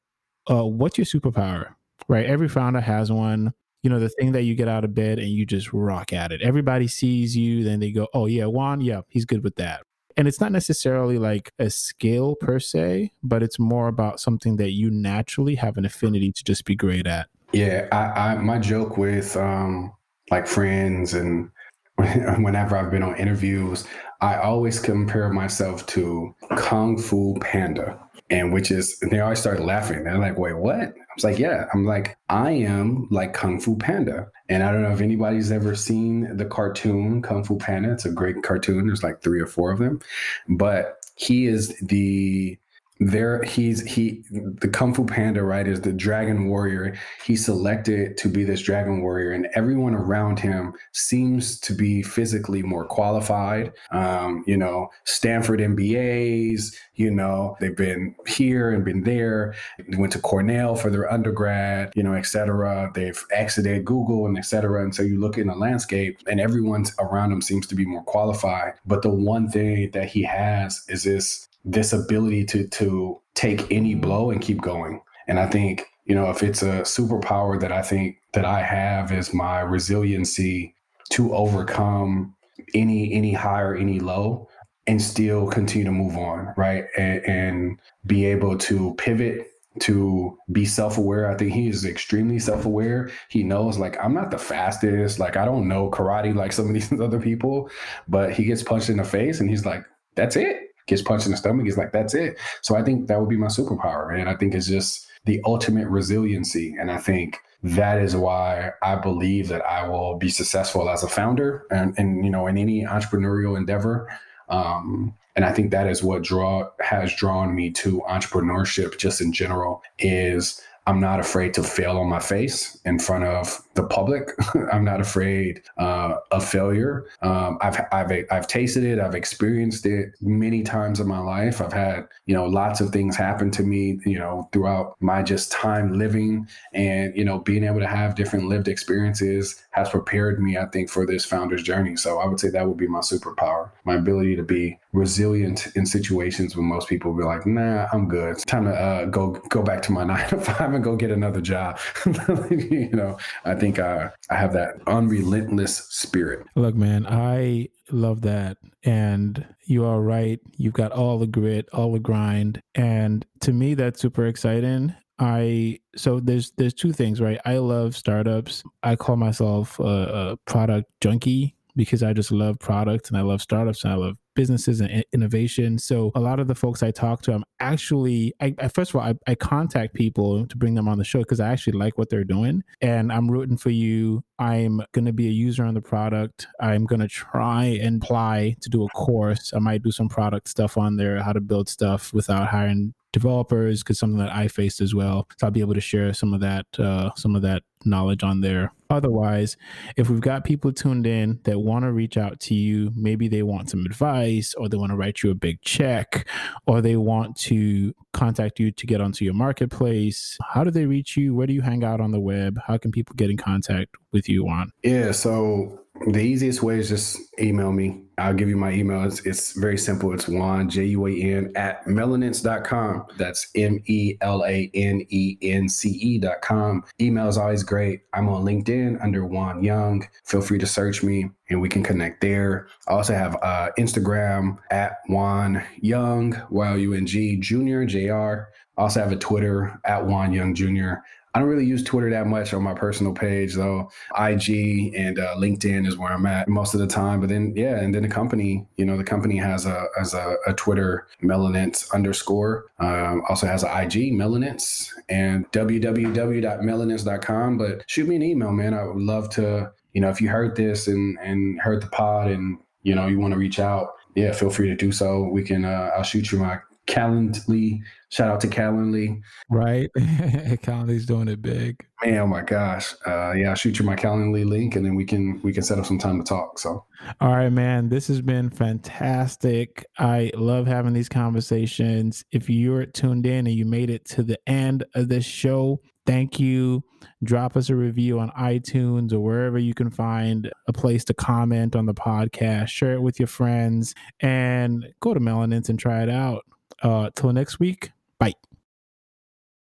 uh, 0.49 0.65
what's 0.65 0.99
your 0.99 1.07
superpower? 1.07 1.75
Right? 2.09 2.27
Every 2.27 2.49
founder 2.49 2.81
has 2.81 3.11
one 3.11 3.53
you 3.83 3.91
know, 3.91 3.99
the 3.99 4.09
thing 4.09 4.33
that 4.33 4.43
you 4.43 4.55
get 4.55 4.69
out 4.69 4.85
of 4.85 4.95
bed 4.95 5.19
and 5.19 5.29
you 5.29 5.45
just 5.45 5.73
rock 5.73 6.13
at 6.13 6.33
it. 6.33 6.41
Everybody 6.41 6.87
sees 6.87 7.37
you, 7.37 7.65
then 7.65 7.81
they 7.81 7.91
go, 7.91 8.09
oh, 8.15 8.27
yeah, 8.27 8.47
Juan, 8.47 8.81
yeah, 8.81 9.03
he's 9.09 9.25
good 9.25 9.43
with 9.43 9.57
that. 9.57 9.83
And 10.17 10.29
it's 10.29 10.41
not 10.41 10.53
necessarily 10.53 11.19
like 11.19 11.53
a 11.59 11.71
skill 11.71 12.37
per 12.41 12.61
se, 12.61 13.13
but 13.23 13.43
it's 13.43 13.59
more 13.59 13.89
about 13.89 14.21
something 14.21 14.57
that 14.57 14.73
you 14.73 14.91
naturally 14.91 15.55
have 15.57 15.77
an 15.77 15.85
affinity 15.85 16.33
to 16.33 16.45
just 16.45 16.65
be 16.65 16.77
great 16.77 17.07
at. 17.07 17.29
Yeah, 17.53 17.89
I, 17.93 18.33
I 18.33 18.35
my 18.37 18.59
joke 18.59 18.99
with 18.99 19.37
um, 19.37 19.93
like 20.31 20.47
friends 20.47 21.15
and 21.15 21.51
whenever 21.97 22.77
I've 22.77 22.91
been 22.91 23.03
on 23.03 23.17
interviews, 23.17 23.87
I 24.21 24.37
always 24.37 24.79
compare 24.79 25.31
myself 25.31 25.87
to 25.89 26.35
Kung 26.57 26.99
Fu 26.99 27.39
Panda 27.41 27.99
and 28.33 28.53
which 28.53 28.71
is 28.71 28.99
they 29.11 29.21
always 29.21 29.39
start 29.39 29.61
laughing. 29.61 30.05
They're 30.05 30.19
like, 30.19 30.39
"Wait, 30.39 30.57
what?" 30.57 30.95
I 31.13 31.15
was 31.17 31.25
like, 31.25 31.39
"Yeah." 31.39 31.67
I'm 31.75 31.85
like, 31.85 32.17
"I 32.31 32.53
am 32.53 33.07
like 33.11 33.35
Kung 33.35 33.61
Fu 33.61 33.77
Panda," 33.77 34.29
and 34.49 34.63
I 34.63 34.73
don't 34.73 34.83
know 34.83 34.93
if 34.93 35.03
anybody's 35.03 35.53
ever 35.53 35.75
seen 35.75 36.37
the 36.37 36.47
cartoon 36.47 37.21
Kung 37.21 37.45
Fu 37.45 37.57
Panda. 37.59 37.93
It's 37.93 38.07
a 38.07 38.11
great 38.11 38.43
cartoon. 38.43 38.87
There's 38.87 39.03
like 39.03 39.23
three 39.23 39.41
or 39.41 39.47
four 39.47 39.71
of 39.71 39.79
them, 39.79 40.01
but 40.49 40.97
he 41.17 41.47
is 41.47 41.77
the 41.81 42.59
there 43.07 43.43
he's 43.43 43.83
he 43.85 44.23
the 44.31 44.69
kung 44.69 44.95
fu 44.95 45.05
panda 45.05 45.43
right 45.43 45.67
is 45.67 45.81
the 45.81 45.93
dragon 45.93 46.49
warrior. 46.49 46.95
He's 47.25 47.45
selected 47.45 48.17
to 48.19 48.29
be 48.29 48.45
this 48.45 48.63
dragon 48.63 49.03
warrior 49.03 49.33
and 49.33 49.49
everyone 49.55 49.95
around 49.95 50.39
him 50.39 50.75
seems 50.93 51.59
to 51.61 51.75
be 51.75 52.03
physically 52.03 52.63
more 52.63 52.85
qualified. 52.85 53.73
Um, 53.91 54.45
you 54.47 54.57
know 54.57 54.91
stanford 55.05 55.61
mbas 55.61 56.75
you 56.95 57.11
know 57.11 57.57
they've 57.61 57.77
been 57.77 58.15
here 58.27 58.71
and 58.71 58.85
been 58.85 59.05
there. 59.05 59.55
They 59.89 59.97
went 59.97 60.13
to 60.13 60.19
cornell 60.19 60.75
for 60.77 60.91
their 60.91 61.11
undergrad 61.11 61.93
you 61.95 62.03
know 62.03 62.15
etc 62.15 62.91
they've 62.95 63.23
exited 63.31 63.85
google 63.85 64.27
and 64.27 64.37
etc 64.39 64.83
and 64.83 64.95
so 64.95 65.03
you 65.03 65.19
look 65.19 65.39
in 65.39 65.47
the 65.47 65.55
landscape 65.55 66.19
and 66.27 66.41
everyone's 66.41 66.95
around 66.99 67.33
him 67.33 67.41
seems 67.41 67.67
to 67.69 67.75
be 67.75 67.85
more 67.85 68.03
qualified. 68.05 68.75
But 68.87 69.03
the 69.03 69.11
one 69.11 69.49
thing 69.49 69.91
that 69.93 70.09
he 70.09 70.23
has 70.23 70.85
is 70.89 71.05
this 71.05 71.49
this 71.65 71.93
ability 71.93 72.45
to 72.45 72.67
to 72.69 73.21
take 73.35 73.71
any 73.71 73.95
blow 73.95 74.31
and 74.31 74.41
keep 74.41 74.61
going. 74.61 75.01
And 75.29 75.39
I 75.39 75.47
think, 75.47 75.87
you 76.05 76.15
know, 76.15 76.31
if 76.31 76.43
it's 76.43 76.63
a 76.63 76.83
superpower 76.83 77.61
that 77.61 77.73
I 77.73 77.83
think 77.83 78.19
that 78.35 78.45
I 78.45 78.63
have 78.63 79.13
is 79.13 79.33
my 79.33 79.61
resiliency 79.61 80.75
to 81.11 81.35
overcome 81.35 82.35
any 82.75 83.13
any 83.13 83.33
high 83.33 83.61
or 83.61 83.75
any 83.75 84.01
low 84.01 84.49
and 84.87 85.01
still 85.01 85.47
continue 85.47 85.85
to 85.85 85.93
move 85.93 86.17
on, 86.17 86.53
right? 86.57 86.87
And, 86.97 87.25
and 87.25 87.81
be 88.07 88.27
able 88.27 88.59
to 88.59 88.95
pivot 88.95 89.49
to 89.81 90.37
be 90.51 90.67
self-aware. 90.67 91.31
I 91.31 91.37
think 91.37 91.53
he 91.53 91.69
is 91.69 91.87
extremely 91.87 92.39
self-aware. 92.39 93.11
He 93.29 93.43
knows 93.43 93.79
like 93.79 93.97
I'm 94.03 94.13
not 94.13 94.31
the 94.31 94.39
fastest, 94.39 95.19
like 95.19 95.37
I 95.37 95.45
don't 95.45 95.69
know 95.69 95.91
karate 95.91 96.35
like 96.35 96.53
some 96.53 96.67
of 96.67 96.75
these 96.75 96.93
other 97.01 97.21
people, 97.21 97.71
but 98.09 98.33
he 98.33 98.45
gets 98.45 98.63
punched 98.63 98.91
in 98.91 98.97
the 98.97 99.05
face 99.05 99.41
and 99.41 99.49
he's 99.49 99.65
like, 99.65 99.85
that's 100.15 100.37
it 100.37 100.72
gets 100.87 101.03
punched 101.03 101.27
in 101.27 101.33
the 101.33 101.39
stomach, 101.39 101.67
he's 101.67 101.79
like, 101.79 101.93
that's 101.93 102.15
it. 102.15 102.39
So 102.61 102.77
I 102.77 102.83
think 102.83 103.09
that 103.09 103.21
would 103.21 103.29
be 103.29 103.37
my 103.37 103.49
superpower. 103.49 104.19
And 104.19 104.29
I 104.29 104.35
think 104.37 104.55
it's 104.55 104.67
just 104.67 105.07
the 105.25 105.41
ultimate 105.45 105.89
resiliency. 105.89 106.75
And 106.79 106.91
I 106.91 106.99
think 106.99 107.39
that 107.63 108.03
is 108.03 108.17
why 108.17 108.73
I 108.83 108.97
believe 108.97 109.49
that 109.49 109.65
I 109.65 109.89
will 109.89 110.17
be 110.17 110.29
successful 110.29 110.89
as 110.91 111.03
a 111.03 111.09
founder 111.09 111.65
and, 111.71 111.95
and 111.97 112.25
you 112.25 112.31
know, 112.31 112.47
in 112.47 112.59
any 112.59 112.85
entrepreneurial 112.85 113.57
endeavor. 113.57 114.09
Um, 114.49 115.15
and 115.37 115.45
I 115.45 115.53
think 115.53 115.71
that 115.71 115.87
is 115.87 116.03
what 116.03 116.23
draw 116.23 116.69
has 116.81 117.15
drawn 117.15 117.55
me 117.55 117.71
to 117.71 118.03
entrepreneurship 118.09 118.99
just 118.99 119.21
in 119.21 119.33
general 119.33 119.83
is 119.99 120.61
I'm 120.87 121.01
not 121.01 121.21
afraid 121.21 121.55
to 121.55 121.63
fail 121.63 121.99
on 121.99 122.09
my 122.09 122.19
face 122.19 122.79
in 122.85 122.99
front 122.99 123.25
of 123.25 123.63
the 123.75 123.85
public. 123.85 124.31
I'm 124.73 124.85
not 124.85 125.01
afraid 125.01 125.63
uh, 125.79 126.17
of 126.31 126.47
failure. 126.47 127.07
Um, 127.23 127.59
I've, 127.61 127.81
I've, 127.93 128.13
I've 128.31 128.47
tasted 128.47 128.85
it. 128.85 128.99
I've 128.99 129.15
experienced 129.15 129.87
it 129.87 130.15
many 130.21 130.63
times 130.63 131.01
in 131.01 131.09
my 131.09 131.19
life. 131.19 131.61
I've 131.61 131.73
had, 131.73 132.09
you 132.27 132.35
know, 132.35 132.45
lots 132.45 132.81
of 132.81 132.91
things 132.91 133.17
happen 133.17 133.51
to 133.53 133.63
me, 133.63 134.01
you 134.05 134.19
know, 134.19 134.49
throughout 134.53 134.97
my 135.01 135.23
just 135.23 135.53
time 135.53 135.99
living 135.99 136.47
and, 136.75 137.17
you 137.17 137.25
know, 137.25 137.39
being 137.39 137.65
able 137.65 137.81
to 137.81 137.87
have 137.87 138.15
different 138.15 138.49
lived 138.49 138.69
experiences 138.69 139.63
has 139.71 139.89
prepared 139.89 140.43
me, 140.43 140.57
I 140.57 140.67
think, 140.67 140.91
for 140.91 141.07
this 141.07 141.25
founder's 141.25 141.63
journey. 141.63 141.97
So 141.97 142.19
I 142.19 142.27
would 142.27 142.41
say 142.41 142.51
that 142.51 142.67
would 142.67 142.77
be 142.77 142.89
my 142.89 143.01
superpower, 143.01 143.71
my 143.85 143.95
ability 143.95 144.37
to 144.37 144.43
be 144.43 144.79
resilient 144.93 145.69
in 145.75 145.87
situations 145.87 146.55
when 146.57 146.67
most 146.67 146.89
people 146.89 147.13
would 147.13 147.21
be 147.21 147.27
like, 147.27 147.47
nah, 147.47 147.87
I'm 147.93 148.09
good. 148.09 148.33
It's 148.33 148.45
time 148.45 148.65
to 148.65 148.75
uh, 148.75 149.07
go, 149.07 149.31
go 149.49 149.63
back 149.63 149.81
to 149.83 149.93
my 149.93 150.05
nine 150.13 150.29
to 150.29 150.39
five 150.39 150.73
and 150.73 150.85
go 150.85 150.97
get 150.97 151.11
another 151.11 151.41
job. 151.41 151.79
you 152.51 152.91
know, 152.93 153.19
I 153.45 153.55
think 153.63 153.79
I, 153.79 154.11
I 154.29 154.35
have 154.35 154.53
that 154.55 154.81
unrelentless 154.89 155.87
spirit. 155.89 156.45
Look, 156.57 156.75
man, 156.75 157.07
I 157.07 157.69
love 157.93 158.23
that. 158.23 158.57
And 158.83 159.47
you 159.67 159.85
are 159.85 160.01
right. 160.01 160.41
You've 160.57 160.73
got 160.73 160.91
all 160.91 161.17
the 161.21 161.29
grit, 161.29 161.69
all 161.73 161.93
the 161.93 162.01
grind. 162.01 162.61
And 162.75 163.25
to 163.43 163.53
me, 163.53 163.75
that's 163.75 164.01
super 164.01 164.27
exciting. 164.27 164.97
I 165.21 165.79
so 165.95 166.19
there's 166.19 166.51
there's 166.57 166.75
two 166.75 166.93
things, 166.93 167.21
right? 167.21 167.39
I 167.45 167.59
love 167.59 167.95
startups. 167.95 168.65
I 168.83 168.97
call 168.97 169.15
myself 169.15 169.79
a, 169.79 169.85
a 169.85 170.37
product 170.51 170.91
junkie 171.01 171.55
because 171.77 172.03
I 172.03 172.13
just 172.13 172.31
love 172.31 172.59
products 172.59 173.09
and 173.09 173.19
I 173.19 173.23
love 173.23 173.43
startups 173.43 173.85
and 173.85 173.93
I 173.93 173.97
love 173.97 174.17
businesses 174.35 174.81
and 174.81 175.05
innovation. 175.13 175.79
So 175.79 176.11
a 176.15 176.21
lot 176.21 176.41
of 176.41 176.49
the 176.49 176.55
folks 176.55 176.83
I 176.83 176.91
talk 176.91 177.23
to, 177.23 177.35
I'm 177.35 177.45
actually, 177.61 178.35
I, 178.41 178.55
I 178.59 178.69
first 178.69 178.91
of 178.91 178.97
all, 178.97 179.03
I, 179.03 179.15
I, 179.27 179.35
contact 179.35 179.95
people 179.95 180.47
to 180.47 180.57
bring 180.57 180.75
them 180.75 180.89
on 180.89 180.99
the 180.99 181.05
show 181.05 181.19
because 181.21 181.41
I 181.41 181.51
actually 181.51 181.79
like 181.79 181.99
what 181.99 182.09
they're 182.09 182.25
doing 182.25 182.63
and 182.81 183.13
I'm 183.13 183.31
rooting 183.31 183.57
for 183.57 183.71
you. 183.71 184.25
I'm 184.39 184.83
going 184.93 185.05
to 185.05 185.13
be 185.13 185.29
a 185.29 185.31
user 185.31 185.65
on 185.65 185.75
the 185.75 185.83
product. 185.83 186.47
I'm 186.61 186.87
going 186.87 187.01
to 187.01 187.09
try 187.09 187.65
and 187.65 188.03
apply 188.03 188.57
to 188.63 188.71
do 188.71 188.85
a 188.85 188.89
course. 188.89 189.53
I 189.55 189.59
might 189.59 189.83
do 189.83 189.91
some 189.91 190.09
product 190.09 190.49
stuff 190.49 190.79
on 190.79 190.97
there, 190.97 191.23
how 191.23 191.33
to 191.33 191.41
build 191.41 191.69
stuff 191.69 192.13
without 192.13 192.49
hiring 192.49 192.95
developers 193.13 193.83
because 193.83 193.99
something 193.99 194.19
that 194.19 194.35
I 194.35 194.49
faced 194.49 194.81
as 194.81 194.95
well. 194.95 195.29
So 195.39 195.47
I'll 195.47 195.51
be 195.51 195.61
able 195.61 195.75
to 195.75 195.81
share 195.81 196.13
some 196.15 196.35
of 196.35 196.41
that, 196.41 196.67
uh, 196.79 197.11
some 197.17 197.37
of 197.37 197.43
that 197.43 197.63
knowledge 197.85 198.23
on 198.23 198.41
there. 198.41 198.73
Otherwise, 198.91 199.57
if 199.97 200.11
we've 200.11 200.21
got 200.21 200.45
people 200.45 200.73
tuned 200.73 201.07
in 201.07 201.41
that 201.45 201.59
want 201.59 201.85
to 201.85 201.93
reach 201.93 202.17
out 202.17 202.41
to 202.41 202.55
you, 202.55 202.93
maybe 202.95 203.27
they 203.27 203.43
want 203.43 203.71
some 203.71 203.87
advice 203.87 204.55
or 204.55 204.69
they 204.69 204.77
want 204.77 204.91
to 204.91 204.97
write 204.97 205.23
you 205.23 205.31
a 205.31 205.35
big 205.35 205.61
check 205.63 206.27
or 206.67 206.81
they 206.81 206.97
want 206.97 207.37
to 207.37 207.95
contact 208.13 208.61
you 208.61 208.71
to 208.71 208.87
get 208.87 209.01
onto 209.01 209.25
your 209.25 209.35
marketplace, 209.35 210.37
how 210.53 210.63
do 210.63 210.71
they 210.71 210.85
reach 210.85 211.17
you? 211.17 211.35
Where 211.35 211.47
do 211.47 211.55
you 211.55 211.63
hang 211.63 211.85
out 211.85 212.01
on 212.01 212.11
the 212.11 212.21
web? 212.21 212.59
How 212.67 212.77
can 212.77 212.93
people 212.93 213.15
get 213.17 213.31
in 213.31 213.37
contact 213.37 213.95
with 214.13 214.29
you 214.29 214.47
on? 214.49 214.71
Yeah, 214.83 215.13
so 215.13 215.79
The 216.07 216.21
easiest 216.21 216.63
way 216.63 216.79
is 216.79 216.89
just 216.89 217.19
email 217.39 217.73
me. 217.73 218.03
I'll 218.23 218.35
give 218.35 218.49
you 218.49 218.57
my 218.57 218.73
email. 218.73 219.03
It's, 219.05 219.21
it's 219.27 219.53
very 219.53 219.77
simple. 219.77 220.13
It's 220.13 220.29
Juan, 220.29 220.71
J 220.71 220.85
U 220.85 221.09
A 221.09 221.13
N, 221.13 221.53
at 221.57 221.87
melanence.com. 221.87 223.07
That's 223.19 223.49
M 223.57 223.83
E 223.87 224.17
L 224.21 224.45
A 224.45 224.71
N 224.75 225.05
E 225.09 225.37
N 225.43 225.69
C 225.69 225.89
E.com. 225.91 226.85
Email 227.01 227.29
is 227.29 227.37
always 227.37 227.65
great. 227.65 228.03
I'm 228.13 228.29
on 228.29 228.45
LinkedIn 228.45 229.03
under 229.03 229.27
Juan 229.27 229.65
Young. 229.65 230.07
Feel 230.25 230.41
free 230.41 230.59
to 230.59 230.67
search 230.67 231.03
me 231.03 231.31
and 231.51 231.61
we 231.61 231.69
can 231.69 231.83
connect 231.83 232.21
there. 232.21 232.69
I 232.89 232.93
also 232.93 233.13
have 233.15 233.37
uh, 233.43 233.71
Instagram 233.77 234.59
at 234.71 234.99
Juan 235.09 235.63
Young, 235.81 236.41
Y 236.51 236.69
O 236.69 236.75
U 236.77 236.95
N 236.95 237.07
G 237.07 237.37
Junior, 237.37 237.85
J 237.85 238.09
R. 238.09 238.51
I 238.79 238.83
also 238.83 239.01
have 239.01 239.13
a 239.13 239.17
Twitter 239.17 239.79
at 239.85 240.07
Juan 240.07 240.33
Young 240.33 240.55
Jr. 240.55 240.95
I 241.35 241.39
don't 241.39 241.49
really 241.49 241.65
use 241.65 241.83
Twitter 241.83 242.11
that 242.11 242.27
much 242.27 242.53
on 242.53 242.63
my 242.63 242.75
personal 242.75 243.15
page, 243.15 243.55
though. 243.55 243.91
IG 244.19 244.93
and 244.95 245.19
uh, 245.19 245.35
LinkedIn 245.37 245.87
is 245.87 245.97
where 245.97 246.13
I'm 246.13 246.27
at 246.27 246.47
most 246.47 246.75
of 246.75 246.81
the 246.81 246.87
time. 246.87 247.21
But 247.21 247.31
then, 247.31 247.55
yeah, 247.57 247.79
and 247.79 247.95
then 247.95 248.03
the 248.03 248.09
company, 248.09 248.67
you 248.77 248.85
know, 248.85 248.99
the 248.99 249.05
company 249.05 249.39
has 249.39 249.65
a 249.65 249.87
has 249.97 250.13
a, 250.13 250.37
a 250.47 250.53
Twitter 250.53 251.07
Melanence 251.23 251.91
underscore. 251.93 252.67
Um, 252.81 253.23
also 253.31 253.47
has 253.47 253.63
an 253.63 253.71
IG 253.71 254.13
Melanence 254.13 254.93
and 255.09 255.51
www.melanence.com. 255.53 257.59
But 257.59 257.85
shoot 257.87 258.09
me 258.09 258.17
an 258.17 258.23
email, 258.23 258.53
man. 258.53 258.75
I 258.75 258.85
would 258.85 258.99
love 258.99 259.31
to, 259.31 259.73
you 259.95 260.03
know, 260.03 260.11
if 260.11 260.21
you 260.21 260.29
heard 260.29 260.55
this 260.55 260.87
and 260.87 261.19
and 261.21 261.59
heard 261.63 261.83
the 261.83 261.87
pod 261.87 262.31
and 262.31 262.59
you 262.83 262.95
know 262.95 263.07
you 263.07 263.19
want 263.19 263.33
to 263.33 263.39
reach 263.39 263.59
out, 263.59 263.95
yeah, 264.15 264.33
feel 264.33 264.51
free 264.51 264.69
to 264.69 264.75
do 264.75 264.93
so. 264.93 265.23
We 265.23 265.45
can. 265.45 265.65
Uh, 265.65 265.93
I'll 265.97 266.03
shoot 266.03 266.31
you 266.31 266.39
my 266.39 266.59
Calendly. 266.87 267.81
Shout 268.11 268.31
out 268.31 268.41
to 268.41 268.49
Calendly. 268.49 269.21
Right. 269.49 269.89
Calendly's 269.97 271.07
doing 271.07 271.29
it 271.29 271.41
big. 271.41 271.85
Man, 272.05 272.19
oh 272.19 272.27
my 272.27 272.43
gosh. 272.43 272.95
Uh, 273.07 273.33
yeah, 273.33 273.51
I'll 273.51 273.55
shoot 273.55 273.79
you 273.79 273.85
my 273.85 273.97
Calendly 273.97 274.45
link 274.45 274.75
and 274.77 274.85
then 274.85 274.95
we 274.95 275.05
can 275.05 275.41
we 275.43 275.53
can 275.53 275.63
set 275.63 275.79
up 275.79 275.87
some 275.87 275.99
time 275.99 276.19
to 276.19 276.25
talk. 276.25 276.59
So 276.59 276.85
all 277.21 277.35
right, 277.35 277.51
man. 277.51 277.89
This 277.89 278.09
has 278.09 278.21
been 278.21 278.51
fantastic. 278.51 279.87
I 279.99 280.31
love 280.35 280.67
having 280.67 280.93
these 280.93 281.09
conversations. 281.09 282.25
If 282.33 282.51
you're 282.51 282.87
tuned 282.87 283.27
in 283.27 283.47
and 283.47 283.55
you 283.55 283.65
made 283.65 283.91
it 283.91 284.05
to 284.07 284.23
the 284.23 284.39
end 284.47 284.85
of 284.95 285.09
this 285.09 285.25
show, 285.25 285.81
thank 286.07 286.39
you. 286.39 286.83
Drop 287.25 287.57
us 287.57 287.71
a 287.71 287.77
review 287.77 288.19
on 288.19 288.31
iTunes 288.31 289.13
or 289.13 289.21
wherever 289.21 289.59
you 289.59 289.75
can 289.75 289.91
find 289.91 290.51
a 290.69 290.73
place 290.73 291.05
to 291.05 291.15
comment 291.15 291.77
on 291.77 291.87
the 291.87 291.95
podcast. 291.95 292.69
Share 292.69 292.95
it 292.95 293.03
with 293.03 293.19
your 293.19 293.29
friends 293.29 293.95
and 294.21 294.87
go 295.01 295.15
to 295.15 295.21
Melanence 295.21 295.69
and 295.69 295.79
try 295.79 296.03
it 296.03 296.11
out. 296.11 296.45
Uh, 296.83 297.11
till 297.15 297.33
next 297.33 297.61
week. 297.61 297.93